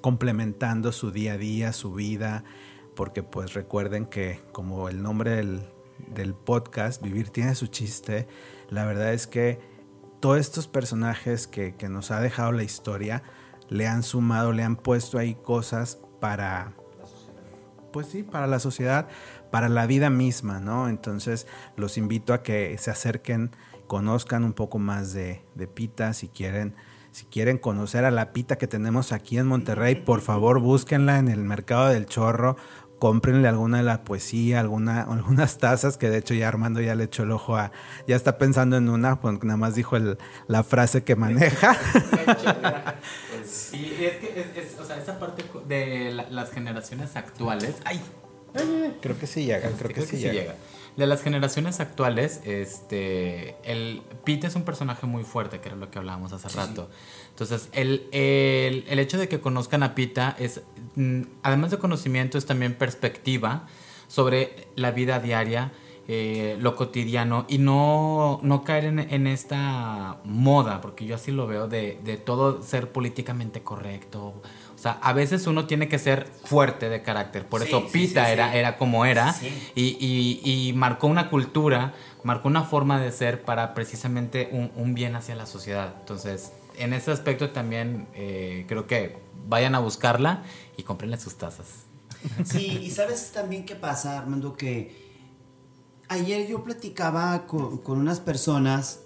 complementando 0.00 0.90
su 0.92 1.10
día 1.10 1.34
a 1.34 1.36
día, 1.36 1.74
su 1.74 1.92
vida, 1.92 2.44
porque 2.94 3.22
pues 3.22 3.52
recuerden 3.52 4.06
que 4.06 4.40
como 4.52 4.88
el 4.88 5.02
nombre 5.02 5.32
del, 5.32 6.34
podcast, 6.46 7.02
Vivir 7.02 7.28
tiene 7.28 7.54
su 7.54 7.66
chiste, 7.66 8.26
la 8.70 8.86
verdad 8.86 9.12
es 9.12 9.26
que 9.26 9.67
todos 10.20 10.38
estos 10.38 10.68
personajes 10.68 11.46
que, 11.46 11.74
que 11.74 11.88
nos 11.88 12.10
ha 12.10 12.20
dejado 12.20 12.52
la 12.52 12.62
historia, 12.62 13.22
le 13.68 13.86
han 13.86 14.02
sumado, 14.02 14.52
le 14.52 14.62
han 14.62 14.76
puesto 14.76 15.18
ahí 15.18 15.34
cosas 15.34 15.98
para, 16.20 16.72
pues 17.92 18.08
sí, 18.08 18.22
para 18.22 18.46
la 18.46 18.58
sociedad, 18.58 19.08
para 19.50 19.68
la 19.68 19.86
vida 19.86 20.10
misma, 20.10 20.60
¿no? 20.60 20.88
Entonces 20.88 21.46
los 21.76 21.98
invito 21.98 22.32
a 22.34 22.42
que 22.42 22.76
se 22.78 22.90
acerquen, 22.90 23.50
conozcan 23.86 24.44
un 24.44 24.52
poco 24.52 24.78
más 24.78 25.12
de, 25.12 25.44
de 25.54 25.66
Pita, 25.66 26.12
si 26.12 26.28
quieren, 26.28 26.74
si 27.12 27.26
quieren 27.26 27.58
conocer 27.58 28.04
a 28.04 28.10
la 28.10 28.32
Pita 28.32 28.56
que 28.58 28.66
tenemos 28.66 29.12
aquí 29.12 29.38
en 29.38 29.46
Monterrey, 29.46 29.94
por 29.96 30.20
favor 30.20 30.60
búsquenla 30.60 31.18
en 31.18 31.28
el 31.28 31.44
mercado 31.44 31.88
del 31.88 32.06
chorro 32.06 32.56
cómprenle 32.98 33.48
alguna 33.48 33.78
de 33.78 33.84
la 33.84 34.02
poesía, 34.04 34.60
alguna, 34.60 35.02
algunas 35.10 35.58
tazas, 35.58 35.96
que 35.96 36.10
de 36.10 36.18
hecho 36.18 36.34
ya 36.34 36.48
Armando 36.48 36.80
ya 36.80 36.94
le 36.94 37.04
echó 37.04 37.22
el 37.22 37.32
ojo 37.32 37.56
a, 37.56 37.72
ya 38.06 38.16
está 38.16 38.38
pensando 38.38 38.76
en 38.76 38.88
una, 38.88 39.20
pues 39.20 39.42
nada 39.42 39.56
más 39.56 39.74
dijo 39.74 39.96
el, 39.96 40.18
la 40.46 40.62
frase 40.62 41.04
que 41.04 41.16
maneja. 41.16 41.74
sí, 43.44 43.96
es 44.00 44.16
que, 44.16 44.52
es, 44.56 44.78
o 44.78 44.84
sea, 44.84 44.96
esa 44.96 45.18
parte 45.18 45.44
de 45.66 46.12
las 46.30 46.50
generaciones 46.50 47.16
actuales, 47.16 47.76
ay, 47.84 48.00
creo 49.00 49.18
que 49.18 49.26
sí 49.26 49.44
llega, 49.44 49.70
creo, 49.70 49.92
que, 49.92 50.02
sí, 50.02 50.16
llega. 50.18 50.56
De 50.96 51.06
las 51.06 51.22
generaciones 51.22 51.80
actuales, 51.80 52.40
este, 52.44 53.56
el 53.62 54.02
Pete 54.24 54.46
es 54.48 54.56
un 54.56 54.62
personaje 54.62 55.06
muy 55.06 55.24
fuerte, 55.24 55.60
que 55.60 55.68
era 55.68 55.76
lo 55.76 55.90
que 55.90 55.98
hablábamos 55.98 56.32
hace 56.32 56.48
rato. 56.48 56.90
Entonces, 57.30 57.68
el, 57.72 58.08
el, 58.12 58.98
hecho 58.98 59.16
de 59.16 59.28
que 59.28 59.40
conozcan 59.40 59.82
a 59.82 59.94
Pita 59.94 60.34
es, 60.38 60.62
mm, 60.96 61.22
además 61.42 61.70
de 61.70 61.78
conocimiento, 61.78 62.36
es 62.36 62.46
también 62.46 62.74
perspectiva 62.74 63.66
sobre 64.08 64.68
la 64.74 64.90
vida 64.90 65.20
diaria, 65.20 65.72
eh, 66.10 66.56
lo 66.58 66.74
cotidiano 66.74 67.44
y 67.48 67.58
no, 67.58 68.40
no 68.42 68.64
caer 68.64 68.86
en, 68.86 69.26
esta 69.26 70.20
moda, 70.24 70.80
porque 70.80 71.04
yo 71.04 71.14
así 71.14 71.30
lo 71.30 71.46
veo, 71.46 71.68
de, 71.68 72.00
de, 72.02 72.16
todo 72.16 72.62
ser 72.62 72.90
políticamente 72.92 73.62
correcto. 73.62 74.40
O 74.78 74.80
sea, 74.80 74.92
a 75.02 75.12
veces 75.12 75.48
uno 75.48 75.66
tiene 75.66 75.88
que 75.88 75.98
ser 75.98 76.28
fuerte 76.44 76.88
de 76.88 77.02
carácter. 77.02 77.44
Por 77.44 77.62
eso 77.62 77.88
Pita 77.88 78.30
era, 78.30 78.54
era 78.54 78.78
como 78.78 79.04
era 79.04 79.34
y, 79.74 79.96
y, 79.98 80.40
y, 80.44 80.72
marcó 80.74 81.08
una 81.08 81.30
cultura, 81.30 81.94
marcó 82.22 82.46
una 82.46 82.62
forma 82.62 83.00
de 83.00 83.10
ser 83.10 83.42
para 83.42 83.74
precisamente 83.74 84.48
un, 84.52 84.70
un 84.76 84.94
bien 84.94 85.16
hacia 85.16 85.34
la 85.34 85.46
sociedad. 85.46 85.94
Entonces, 85.98 86.52
en 86.76 86.92
ese 86.92 87.10
aspecto 87.10 87.50
también 87.50 88.06
eh, 88.14 88.66
creo 88.68 88.86
que 88.86 89.18
vayan 89.48 89.74
a 89.74 89.80
buscarla 89.80 90.44
y 90.76 90.84
comprenle 90.84 91.18
sus 91.18 91.36
tazas. 91.36 91.66
Sí, 92.44 92.78
y 92.82 92.90
sabes 92.90 93.32
también 93.32 93.64
qué 93.64 93.74
pasa, 93.74 94.18
Armando, 94.18 94.56
que 94.56 95.08
ayer 96.08 96.46
yo 96.48 96.62
platicaba 96.64 97.46
con, 97.46 97.80
unas 97.86 98.20
personas, 98.20 99.00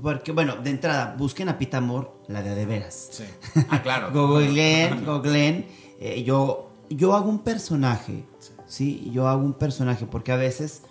porque 0.00 0.32
bueno, 0.32 0.56
de 0.56 0.70
entrada, 0.70 1.14
busquen 1.18 1.48
a 1.48 1.58
Pita 1.58 1.78
Amor, 1.78 2.16
la 2.28 2.42
de 2.42 2.54
de 2.54 2.66
veras. 2.66 3.08
Sí. 3.12 3.24
Ah, 3.70 3.82
claro. 3.82 4.12
googleen, 4.12 5.04
googleen. 5.06 5.66
Eh, 6.00 6.22
yo, 6.24 6.70
yo 6.90 7.14
hago 7.14 7.28
un 7.28 7.40
personaje, 7.40 8.24
sí. 8.66 9.10
Yo 9.12 9.28
hago 9.28 9.44
un 9.44 9.54
personaje, 9.54 10.06
porque 10.06 10.32
a 10.32 10.36
veces 10.36 10.82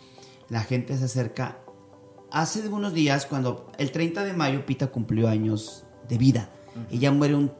la 0.49 0.61
gente 0.63 0.97
se 0.97 1.05
acerca 1.05 1.59
hace 2.31 2.67
unos 2.67 2.93
días, 2.93 3.25
cuando 3.25 3.71
el 3.77 3.91
30 3.91 4.23
de 4.23 4.33
mayo 4.33 4.65
Pita 4.65 4.87
cumplió 4.87 5.27
años 5.27 5.85
de 6.07 6.17
vida. 6.17 6.49
Ella 6.89 7.11
muere 7.11 7.35
un 7.35 7.51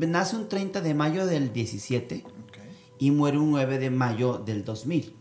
nace 0.00 0.36
un 0.36 0.48
30 0.48 0.80
de 0.80 0.94
mayo 0.94 1.26
del 1.26 1.52
17 1.52 2.24
y 2.98 3.10
muere 3.12 3.38
un 3.38 3.52
9 3.52 3.78
de 3.78 3.90
mayo 3.90 4.38
del 4.38 4.64
2000. 4.64 5.14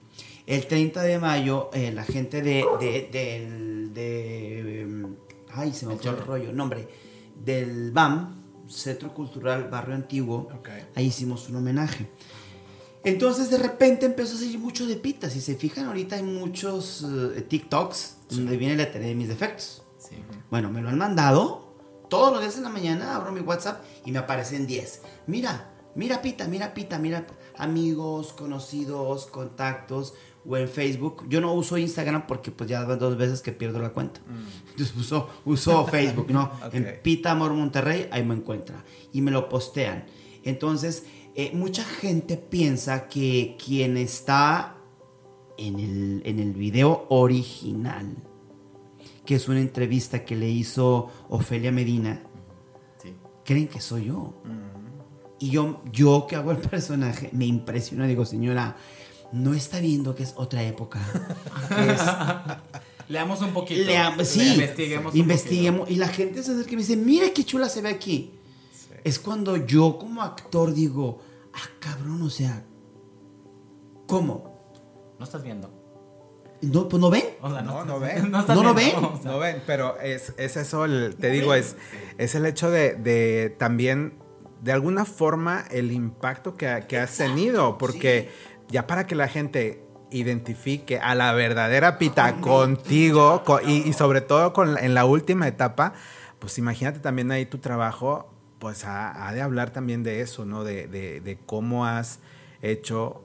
El 0.48 0.66
30 0.66 1.04
de 1.04 1.20
mayo, 1.20 1.70
eh, 1.74 1.92
la 1.92 2.04
gente 2.04 2.42
de, 2.42 2.66
de, 2.80 3.10
de, 3.94 4.82
em, 4.82 5.16
ay, 5.58 5.74
se 5.74 5.86
me 5.86 5.98
fue 5.98 6.12
el 6.12 6.18
rollo, 6.18 6.54
nombre, 6.54 6.88
del 7.44 7.92
BAM, 7.92 8.44
Centro 8.68 9.14
Cultural 9.14 9.70
Barrio 9.70 9.96
Antiguo, 9.96 10.50
ahí 10.96 11.08
hicimos 11.08 11.50
un 11.50 11.58
homenaje. 11.58 12.10
Entonces 13.04 13.50
de 13.50 13.58
repente 13.58 14.06
empezó 14.06 14.36
a 14.36 14.40
seguir 14.40 14.60
mucho 14.60 14.86
de 14.86 14.96
pitas. 14.96 15.34
Si 15.34 15.42
se 15.42 15.56
fijan, 15.56 15.86
ahorita 15.86 16.18
hay 16.18 16.24
muchos 16.24 17.06
eh, 17.08 17.42
TikToks 17.42 18.18
donde 18.30 18.58
viene 18.58 18.76
la 18.76 18.92
teoría 18.92 19.10
de 19.10 19.16
mis 19.16 19.30
defectos. 19.30 19.84
Bueno, 20.50 20.70
me 20.70 20.82
lo 20.82 20.90
han 20.90 20.98
mandado. 20.98 21.68
Todos 22.10 22.32
los 22.34 22.42
días 22.42 22.58
en 22.58 22.64
la 22.64 22.70
mañana 22.70 23.16
abro 23.16 23.32
mi 23.32 23.42
WhatsApp 23.42 23.84
y 24.06 24.12
me 24.12 24.20
aparecen 24.20 24.66
10. 24.68 25.02
Mira, 25.28 25.77
mira 25.98 26.22
pita, 26.22 26.48
mira 26.48 26.74
pita, 26.74 27.00
mira 27.00 27.26
amigos, 27.58 28.32
conocidos, 28.32 29.26
contactos 29.26 30.14
o 30.46 30.56
en 30.56 30.70
Facebook. 30.70 31.26
Yo 31.28 31.42
no 31.42 31.54
uso 31.54 31.78
Instagram 31.78 32.28
porque 32.28 32.52
pues 32.52 32.70
ya 32.70 32.86
dos 32.86 33.18
veces 33.18 33.42
que 33.42 33.52
pierdo 33.52 33.80
la 33.80 33.90
cuenta. 33.90 34.22
Mm. 34.22 34.70
Entonces 34.70 34.96
uso, 34.96 35.30
uso 35.44 35.86
Facebook, 35.88 36.30
¿no? 36.30 36.52
En 36.72 37.00
Pita 37.02 37.32
Amor 37.32 37.54
Monterrey, 37.54 38.08
ahí 38.12 38.24
me 38.24 38.36
encuentra. 38.36 38.86
Y 39.12 39.22
me 39.22 39.32
lo 39.32 39.50
postean. 39.50 40.06
Entonces, 40.44 41.06
eh, 41.36 41.52
mucha 41.54 41.84
gente 41.84 42.38
piensa 42.38 43.08
que 43.10 43.58
quien 43.64 43.98
está 43.98 44.78
en 45.58 45.80
el, 45.80 46.22
en 46.26 46.40
el 46.40 46.54
video 46.54 47.08
original, 47.10 48.16
que 49.26 49.36
es 49.36 49.50
una 49.50 49.60
entrevista 49.60 50.24
que 50.24 50.36
le 50.36 50.48
hizo 50.48 51.10
Ofelia 51.30 51.72
Medina, 51.72 52.22
creen 53.44 53.68
que 53.68 53.82
soy 53.82 54.06
yo. 54.06 54.34
Y 55.40 55.52
yo, 55.52 55.82
yo 55.92 56.26
que 56.28 56.36
hago 56.36 56.52
el 56.52 56.58
personaje, 56.58 57.30
me 57.34 57.46
impresiona, 57.46 58.08
digo, 58.08 58.26
señora, 58.26 58.76
no 59.32 59.54
está 59.54 59.80
viendo 59.80 60.16
que 60.16 60.24
es 60.24 60.34
otra 60.36 60.64
época. 60.64 61.00
Leamos 63.10 63.42
un 63.42 63.54
poquito. 63.54 63.90
sí, 64.26 64.54
investiguemos. 64.54 65.16
investiguemos. 65.16 65.90
Y 65.90 65.96
la 65.96 66.08
gente 66.08 66.44
se 66.44 66.52
acerca 66.52 66.72
y 66.72 66.76
me 66.76 66.82
dice, 66.82 66.98
mira 66.98 67.28
qué 67.34 67.44
chula 67.44 67.70
se 67.70 67.82
ve 67.82 67.90
aquí. 67.90 68.34
Es 69.04 69.20
cuando 69.20 69.56
yo 69.58 69.98
como 69.98 70.22
actor 70.22 70.74
digo, 70.74 71.20
ah, 71.54 71.70
cabrón, 71.80 72.22
o 72.24 72.30
sea, 72.30 72.66
¿cómo? 74.08 74.56
no 75.20 75.24
estás 75.26 75.44
viendo. 75.44 75.74
No, 76.62 76.88
pues 76.90 77.00
no 77.00 77.10
ven. 77.10 77.24
O 77.42 77.50
sea, 77.52 77.62
No, 77.62 77.86
no 77.86 78.00
ven. 78.00 78.32
No, 78.32 78.44
no 78.64 78.74
ven. 78.74 78.96
o 78.96 79.20
sea. 79.22 79.32
No 79.32 79.40
ven, 79.40 79.62
pero 79.66 80.00
es, 80.00 80.34
es 80.38 80.58
eso, 80.58 80.86
el- 80.86 81.16
te 81.16 81.30
digo, 81.30 81.54
es, 81.54 81.76
es 82.18 82.36
el 82.36 82.46
hecho 82.46 82.70
de, 82.70 82.96
de 82.96 83.56
también, 83.58 84.14
de 84.62 84.72
alguna 84.72 85.06
forma, 85.06 85.66
el 85.72 85.92
impacto 85.92 86.56
que, 86.56 86.86
que 86.88 86.98
has 86.98 87.16
tenido, 87.18 87.78
porque 87.78 88.30
ya 88.70 88.88
para 88.88 89.06
que 89.08 89.16
la 89.16 89.28
gente 89.28 89.84
identifique 90.12 91.00
a 91.00 91.16
la 91.16 91.34
verdadera 91.34 91.98
Pita 91.98 92.36
contigo 92.42 93.44
co- 93.44 93.60
y, 93.62 93.88
y 93.88 93.94
sobre 93.94 94.22
todo 94.22 94.54
con, 94.54 94.78
en 94.78 94.94
la 94.94 95.06
última 95.06 95.48
etapa, 95.48 95.94
pues 96.40 96.58
imagínate 96.58 97.00
también 97.00 97.32
ahí 97.32 97.46
tu 97.46 97.58
trabajo, 97.60 98.34
pues 98.60 98.86
ha, 98.86 99.28
ha 99.28 99.34
de 99.34 99.42
hablar 99.42 99.72
también 99.72 100.04
de 100.04 100.22
eso, 100.22 100.46
¿no? 100.46 100.64
De, 100.64 100.88
de, 100.88 101.20
de 101.22 101.38
cómo 101.46 101.86
has 101.86 102.20
hecho 102.62 103.24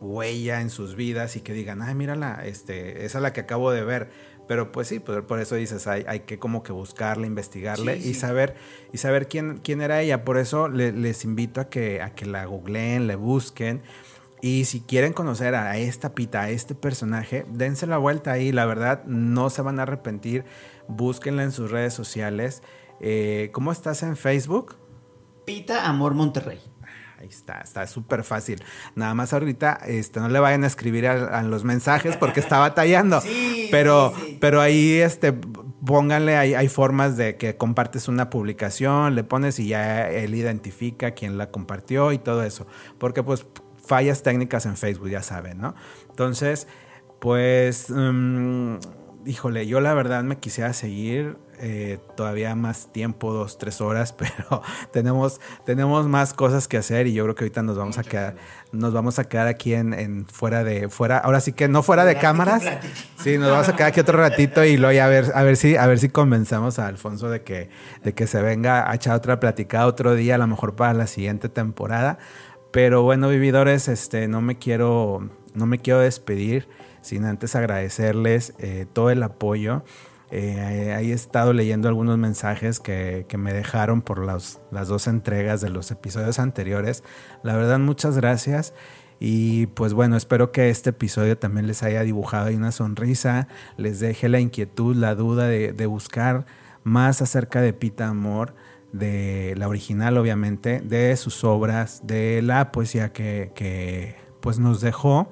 huella 0.00 0.62
en 0.62 0.70
sus 0.70 0.96
vidas 0.96 1.36
y 1.36 1.40
que 1.42 1.52
digan, 1.52 1.82
ay, 1.82 1.94
mírala, 1.94 2.40
este, 2.44 3.04
esa 3.04 3.18
es 3.18 3.22
la 3.22 3.32
que 3.34 3.40
acabo 3.40 3.70
de 3.70 3.84
ver. 3.84 4.10
Pero 4.50 4.72
pues 4.72 4.88
sí, 4.88 4.98
pues, 4.98 5.22
por 5.22 5.38
eso 5.38 5.54
dices, 5.54 5.86
hay, 5.86 6.04
hay 6.08 6.20
que 6.20 6.40
como 6.40 6.64
que 6.64 6.72
buscarle, 6.72 7.28
investigarle 7.28 8.00
Sí, 8.02 8.08
y 8.08 8.14
sí. 8.14 8.18
saber, 8.18 8.56
y 8.92 8.98
saber 8.98 9.28
quién, 9.28 9.58
quién 9.62 9.80
era 9.80 10.00
ella. 10.02 10.24
Por 10.24 10.38
eso 10.38 10.66
le- 10.68 10.90
les 10.90 11.22
invito 11.24 11.60
a 11.60 11.68
que, 11.70 12.02
a 12.02 12.10
que 12.16 12.26
la 12.26 12.46
googleen, 12.46 13.06
le 13.06 13.14
busquen. 13.14 13.80
Y 14.42 14.64
si 14.64 14.80
quieren 14.80 15.12
conocer 15.12 15.54
a 15.54 15.76
esta 15.78 16.16
pita, 16.16 16.40
a 16.40 16.50
este 16.50 16.74
personaje, 16.74 17.46
dense 17.52 17.86
la 17.86 17.98
vuelta 17.98 18.32
ahí. 18.32 18.50
La 18.50 18.66
verdad, 18.66 19.04
no 19.04 19.50
se 19.50 19.62
van 19.62 19.78
a 19.78 19.82
arrepentir. 19.82 20.44
Búsquenla 20.88 21.44
en 21.44 21.52
sus 21.52 21.70
redes 21.70 21.94
sociales. 21.94 22.64
Eh, 23.00 23.50
¿Cómo 23.52 23.70
estás 23.70 24.02
en 24.02 24.16
Facebook? 24.16 24.74
Pita 25.44 25.86
Amor 25.88 26.14
Monterrey. 26.14 26.58
Ahí 27.20 27.28
está, 27.28 27.60
está 27.60 27.86
súper 27.86 28.24
fácil. 28.24 28.62
Nada 28.94 29.12
más 29.12 29.34
ahorita 29.34 29.78
este, 29.86 30.20
no 30.20 30.30
le 30.30 30.40
vayan 30.40 30.64
a 30.64 30.66
escribir 30.66 31.06
a, 31.06 31.38
a 31.38 31.42
los 31.42 31.64
mensajes 31.64 32.16
porque 32.16 32.40
está 32.40 32.58
batallando. 32.58 33.20
Sí, 33.30 33.59
pero, 33.70 34.12
sí, 34.16 34.38
pero 34.40 34.60
ahí 34.60 35.00
este, 35.00 35.32
pónganle, 35.84 36.36
hay, 36.36 36.54
hay 36.54 36.68
formas 36.68 37.16
de 37.16 37.36
que 37.36 37.56
compartes 37.56 38.08
una 38.08 38.30
publicación, 38.30 39.14
le 39.14 39.24
pones 39.24 39.58
y 39.58 39.68
ya 39.68 40.10
él 40.10 40.34
identifica 40.34 41.12
quién 41.12 41.38
la 41.38 41.50
compartió 41.50 42.12
y 42.12 42.18
todo 42.18 42.42
eso. 42.44 42.66
Porque 42.98 43.22
pues 43.22 43.46
fallas 43.84 44.22
técnicas 44.22 44.66
en 44.66 44.76
Facebook, 44.76 45.08
ya 45.08 45.22
saben, 45.22 45.58
¿no? 45.58 45.74
Entonces, 46.08 46.68
pues, 47.20 47.90
mm, 47.90 48.76
híjole, 49.26 49.66
yo 49.66 49.80
la 49.80 49.94
verdad 49.94 50.22
me 50.22 50.38
quisiera 50.38 50.72
seguir 50.72 51.36
eh, 51.60 51.98
todavía 52.16 52.54
más 52.54 52.90
tiempo, 52.92 53.32
dos, 53.32 53.58
tres 53.58 53.80
horas, 53.80 54.12
pero 54.18 54.62
tenemos, 54.92 55.40
tenemos 55.64 56.06
más 56.08 56.32
cosas 56.32 56.66
que 56.68 56.78
hacer 56.78 57.06
y 57.06 57.12
yo 57.12 57.24
creo 57.24 57.34
que 57.34 57.44
ahorita 57.44 57.62
nos 57.62 57.76
vamos 57.76 57.98
a 57.98 58.02
quedar, 58.02 58.36
nos 58.72 58.92
vamos 58.92 59.18
a 59.18 59.24
quedar 59.28 59.46
aquí 59.46 59.74
en, 59.74 59.92
en 59.92 60.26
fuera 60.26 60.64
de, 60.64 60.88
fuera, 60.88 61.18
ahora 61.18 61.40
sí 61.40 61.52
que 61.52 61.68
no 61.68 61.82
fuera 61.82 62.04
de 62.04 62.16
cámaras. 62.16 62.62
Sí, 63.22 63.36
nos 63.36 63.50
vamos 63.50 63.68
a 63.68 63.76
quedar 63.76 63.90
aquí 63.90 64.00
otro 64.00 64.18
ratito 64.18 64.64
y 64.64 64.76
luego 64.76 64.92
ya 64.92 65.04
a 65.04 65.08
ver, 65.08 65.32
a 65.34 65.42
ver 65.42 65.56
si, 65.56 65.76
a 65.76 65.86
ver 65.86 65.98
si 65.98 66.08
convencemos 66.08 66.78
a 66.78 66.86
Alfonso 66.86 67.28
de 67.28 67.42
que, 67.42 67.68
de 68.02 68.14
que 68.14 68.26
se 68.26 68.40
venga 68.40 68.90
a 68.90 68.94
echar 68.94 69.14
otra 69.14 69.38
platicada 69.38 69.86
otro 69.86 70.14
día, 70.14 70.36
a 70.36 70.38
lo 70.38 70.46
mejor 70.46 70.74
para 70.74 70.94
la 70.94 71.06
siguiente 71.06 71.48
temporada. 71.48 72.18
Pero 72.70 73.02
bueno, 73.02 73.28
vividores, 73.28 73.88
este, 73.88 74.28
no 74.28 74.40
me 74.40 74.56
quiero, 74.56 75.28
no 75.54 75.66
me 75.66 75.78
quiero 75.78 76.00
despedir 76.00 76.68
sin 77.02 77.24
antes 77.24 77.56
agradecerles 77.56 78.54
eh, 78.58 78.86
todo 78.92 79.10
el 79.10 79.22
apoyo. 79.22 79.82
Eh, 80.30 80.92
ahí 80.96 81.10
he 81.10 81.14
estado 81.14 81.52
leyendo 81.52 81.88
algunos 81.88 82.16
mensajes 82.18 82.78
que, 82.78 83.26
me 83.38 83.52
dejaron 83.52 84.02
por 84.02 84.24
las 84.24 84.60
dos 84.70 85.06
entregas 85.06 85.60
de 85.60 85.70
los 85.70 85.90
episodios 85.90 86.38
anteriores. 86.38 87.02
La 87.42 87.56
verdad, 87.56 87.78
muchas 87.78 88.16
gracias. 88.16 88.74
Y 89.18 89.66
pues 89.66 89.92
bueno, 89.92 90.16
espero 90.16 90.50
que 90.50 90.70
este 90.70 90.90
episodio 90.90 91.36
también 91.36 91.66
les 91.66 91.82
haya 91.82 92.02
dibujado 92.02 92.46
ahí 92.46 92.56
una 92.56 92.72
sonrisa, 92.72 93.48
les 93.76 94.00
deje 94.00 94.30
la 94.30 94.40
inquietud, 94.40 94.96
la 94.96 95.14
duda 95.14 95.46
de, 95.46 95.74
de 95.74 95.86
buscar 95.86 96.46
más 96.84 97.20
acerca 97.20 97.60
de 97.60 97.74
Pita 97.74 98.08
Amor, 98.08 98.54
de 98.92 99.54
la 99.58 99.68
original 99.68 100.16
obviamente, 100.16 100.80
de 100.80 101.14
sus 101.16 101.44
obras, 101.44 102.00
de 102.06 102.40
la 102.40 102.72
poesía 102.72 103.12
que, 103.12 103.52
que 103.54 104.16
pues 104.40 104.58
nos 104.58 104.80
dejó. 104.80 105.30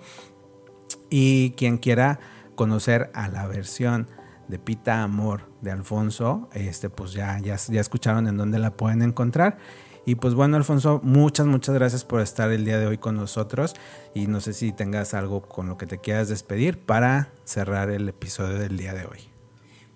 Y 1.08 1.52
quien 1.52 1.78
quiera 1.78 2.20
conocer 2.54 3.10
a 3.14 3.28
la 3.28 3.46
versión 3.46 4.08
de 4.48 4.58
Pita 4.58 5.02
Amor 5.02 5.42
de 5.60 5.70
Alfonso, 5.70 6.48
este, 6.52 6.90
pues 6.90 7.12
ya, 7.12 7.38
ya, 7.38 7.56
ya 7.56 7.80
escucharon 7.80 8.26
en 8.26 8.36
dónde 8.36 8.58
la 8.58 8.76
pueden 8.76 9.02
encontrar. 9.02 9.58
Y 10.06 10.14
pues 10.14 10.32
bueno, 10.34 10.56
Alfonso, 10.56 11.00
muchas, 11.04 11.46
muchas 11.46 11.74
gracias 11.74 12.02
por 12.02 12.22
estar 12.22 12.50
el 12.50 12.64
día 12.64 12.78
de 12.78 12.86
hoy 12.86 12.96
con 12.96 13.14
nosotros. 13.14 13.74
Y 14.14 14.26
no 14.26 14.40
sé 14.40 14.54
si 14.54 14.72
tengas 14.72 15.12
algo 15.12 15.42
con 15.42 15.68
lo 15.68 15.76
que 15.76 15.86
te 15.86 15.98
quieras 15.98 16.28
despedir 16.28 16.78
para 16.78 17.30
cerrar 17.44 17.90
el 17.90 18.08
episodio 18.08 18.58
del 18.58 18.78
día 18.78 18.94
de 18.94 19.04
hoy. 19.04 19.28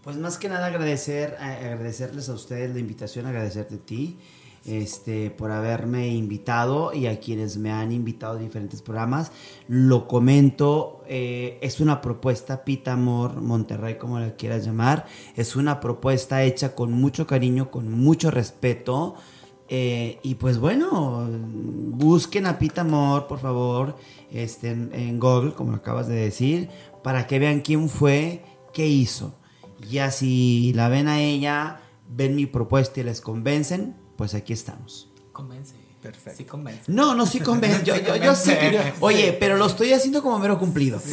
Pues 0.02 0.18
más 0.18 0.36
que 0.36 0.50
nada 0.50 0.66
agradecer, 0.66 1.38
eh, 1.40 1.70
agradecerles 1.72 2.28
a 2.28 2.34
ustedes 2.34 2.74
la 2.74 2.80
invitación, 2.80 3.24
agradecerte 3.24 3.76
a 3.76 3.78
ti 3.78 4.18
este, 4.64 5.30
por 5.30 5.50
haberme 5.50 6.08
invitado 6.08 6.92
y 6.92 7.06
a 7.06 7.18
quienes 7.18 7.56
me 7.56 7.70
han 7.70 7.92
invitado 7.92 8.36
a 8.36 8.40
diferentes 8.40 8.82
programas. 8.82 9.32
Lo 9.68 10.06
comento, 10.06 11.02
eh, 11.06 11.58
es 11.62 11.80
una 11.80 12.00
propuesta, 12.00 12.64
Pita 12.64 12.92
Amor 12.92 13.40
Monterrey, 13.40 13.96
como 13.98 14.18
la 14.18 14.36
quieras 14.36 14.64
llamar. 14.64 15.06
Es 15.36 15.56
una 15.56 15.80
propuesta 15.80 16.42
hecha 16.42 16.74
con 16.74 16.92
mucho 16.92 17.26
cariño, 17.26 17.70
con 17.70 17.90
mucho 17.90 18.30
respeto. 18.30 19.14
Eh, 19.68 20.18
y 20.22 20.34
pues 20.34 20.58
bueno, 20.58 21.26
busquen 21.30 22.46
a 22.46 22.58
Pita 22.58 22.82
Amor, 22.82 23.26
por 23.26 23.38
favor, 23.38 23.96
este, 24.30 24.70
en, 24.70 24.90
en 24.92 25.18
Google, 25.18 25.54
como 25.54 25.72
acabas 25.72 26.08
de 26.08 26.16
decir, 26.16 26.68
para 27.02 27.26
que 27.26 27.38
vean 27.38 27.62
quién 27.62 27.88
fue, 27.88 28.44
qué 28.72 28.86
hizo. 28.86 29.34
Ya 29.90 30.10
si 30.10 30.72
la 30.74 30.88
ven 30.88 31.08
a 31.08 31.20
ella, 31.20 31.80
ven 32.08 32.36
mi 32.36 32.46
propuesta 32.46 33.00
y 33.00 33.04
les 33.04 33.20
convencen, 33.20 33.96
pues 34.16 34.34
aquí 34.34 34.52
estamos. 34.52 35.08
Convence. 35.32 35.81
Perfecto. 36.02 36.36
Sí, 36.36 36.44
convence. 36.44 36.82
No, 36.88 37.14
no, 37.14 37.26
sí 37.26 37.38
convence. 37.38 37.84
Yo, 37.84 37.94
Sí 37.96 38.02
yo, 38.04 38.16
yo 38.16 38.34
sé 38.34 38.58
que- 38.58 38.72
convence. 38.72 38.92
Oye, 39.00 39.36
pero 39.38 39.56
lo 39.56 39.66
estoy 39.66 39.92
haciendo 39.92 40.20
como 40.22 40.38
mero 40.40 40.58
cumplido. 40.58 41.00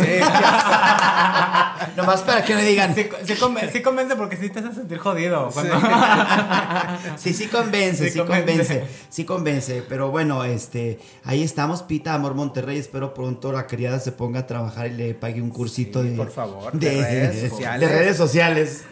Nomás 1.96 2.22
para 2.22 2.44
que 2.44 2.56
me 2.56 2.64
digan. 2.64 2.96
Sí, 2.96 3.08
sí 3.26 3.36
convence, 3.36 3.72
sí 3.72 3.82
convence 3.84 4.16
porque 4.16 4.36
sí 4.38 4.50
te 4.50 4.60
hace 4.60 4.74
sentir 4.74 4.98
jodido. 4.98 5.50
cuando- 5.52 5.76
Sí, 7.18 7.34
sí 7.34 7.48
convence, 7.48 8.06
sí, 8.06 8.12
Sí 8.14 8.20
convence. 8.20 8.52
convence. 8.52 8.84
sí 9.10 9.26
convence, 9.26 9.84
pero 9.88 10.10
bueno, 10.10 10.44
este, 10.44 11.00
ahí 11.24 11.44
estamos, 11.44 11.84
Pita 11.84 12.14
Amor 12.16 12.34
Monterrey, 12.34 12.78
espero 12.80 13.14
pronto 13.14 13.52
la 13.52 13.68
criada 13.68 14.00
se 14.00 14.12
ponga 14.12 14.40
a 14.42 14.48
trabajar 14.48 14.88
y 14.88 14.96
le 14.96 15.14
pague 15.14 15.42
un 15.42 15.50
cursito 15.52 16.02
Sí, 16.02 16.10
de, 16.10 16.16
por 16.18 16.32
favor, 16.32 16.72
de 16.74 16.90
redes 17.02 17.50
sociales. 17.50 17.90
de 17.90 17.96
redes 17.96 18.18
sociales. 18.18 18.84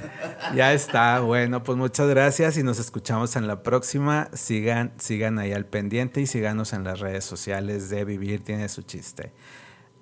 Ya 0.55 0.73
está, 0.73 1.19
bueno, 1.21 1.63
pues 1.63 1.77
muchas 1.77 2.07
gracias 2.07 2.57
y 2.57 2.63
nos 2.63 2.77
escuchamos 2.79 3.35
en 3.35 3.47
la 3.47 3.63
próxima. 3.63 4.29
Sigan, 4.33 4.91
sigan 4.99 5.39
ahí 5.39 5.53
al 5.53 5.65
pendiente 5.65 5.86
y 5.93 6.27
síganos 6.27 6.73
en 6.73 6.83
las 6.83 6.99
redes 6.99 7.23
sociales 7.23 7.89
de 7.89 8.03
Vivir 8.03 8.43
tiene 8.43 8.67
su 8.69 8.81
chiste. 8.81 9.31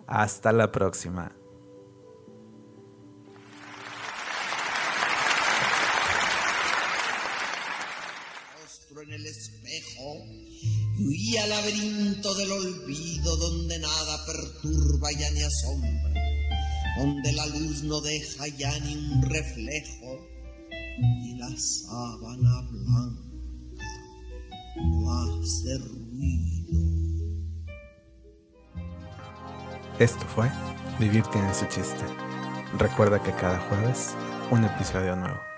Hasta 0.07 0.51
la 0.51 0.71
próxima. 0.71 1.31
en 9.03 9.11
el 9.11 9.25
espejo 9.25 10.23
y 10.97 11.05
huí 11.05 11.37
al 11.37 11.49
laberinto 11.49 12.33
del 12.33 12.49
olvido 12.49 13.35
donde 13.35 13.77
nada 13.77 14.25
perturba 14.25 15.11
ya 15.11 15.29
ni 15.31 15.41
asombra, 15.41 16.13
donde 16.97 17.33
la 17.33 17.45
luz 17.47 17.83
no 17.83 17.99
deja 17.99 18.47
ya 18.47 18.79
ni 18.79 18.95
un 18.95 19.21
reflejo 19.21 20.27
y 21.25 21.35
la 21.35 21.49
sábana 21.57 22.61
blanca 22.71 23.24
hace 24.75 25.77
ruido. 25.79 26.79
Esto 29.99 30.25
fue 30.25 30.49
Vivir 30.99 31.23
tiene 31.23 31.53
su 31.53 31.65
chiste. 31.65 32.03
Recuerda 32.77 33.21
que 33.21 33.31
cada 33.33 33.59
jueves 33.59 34.15
un 34.49 34.63
episodio 34.63 35.15
nuevo. 35.15 35.54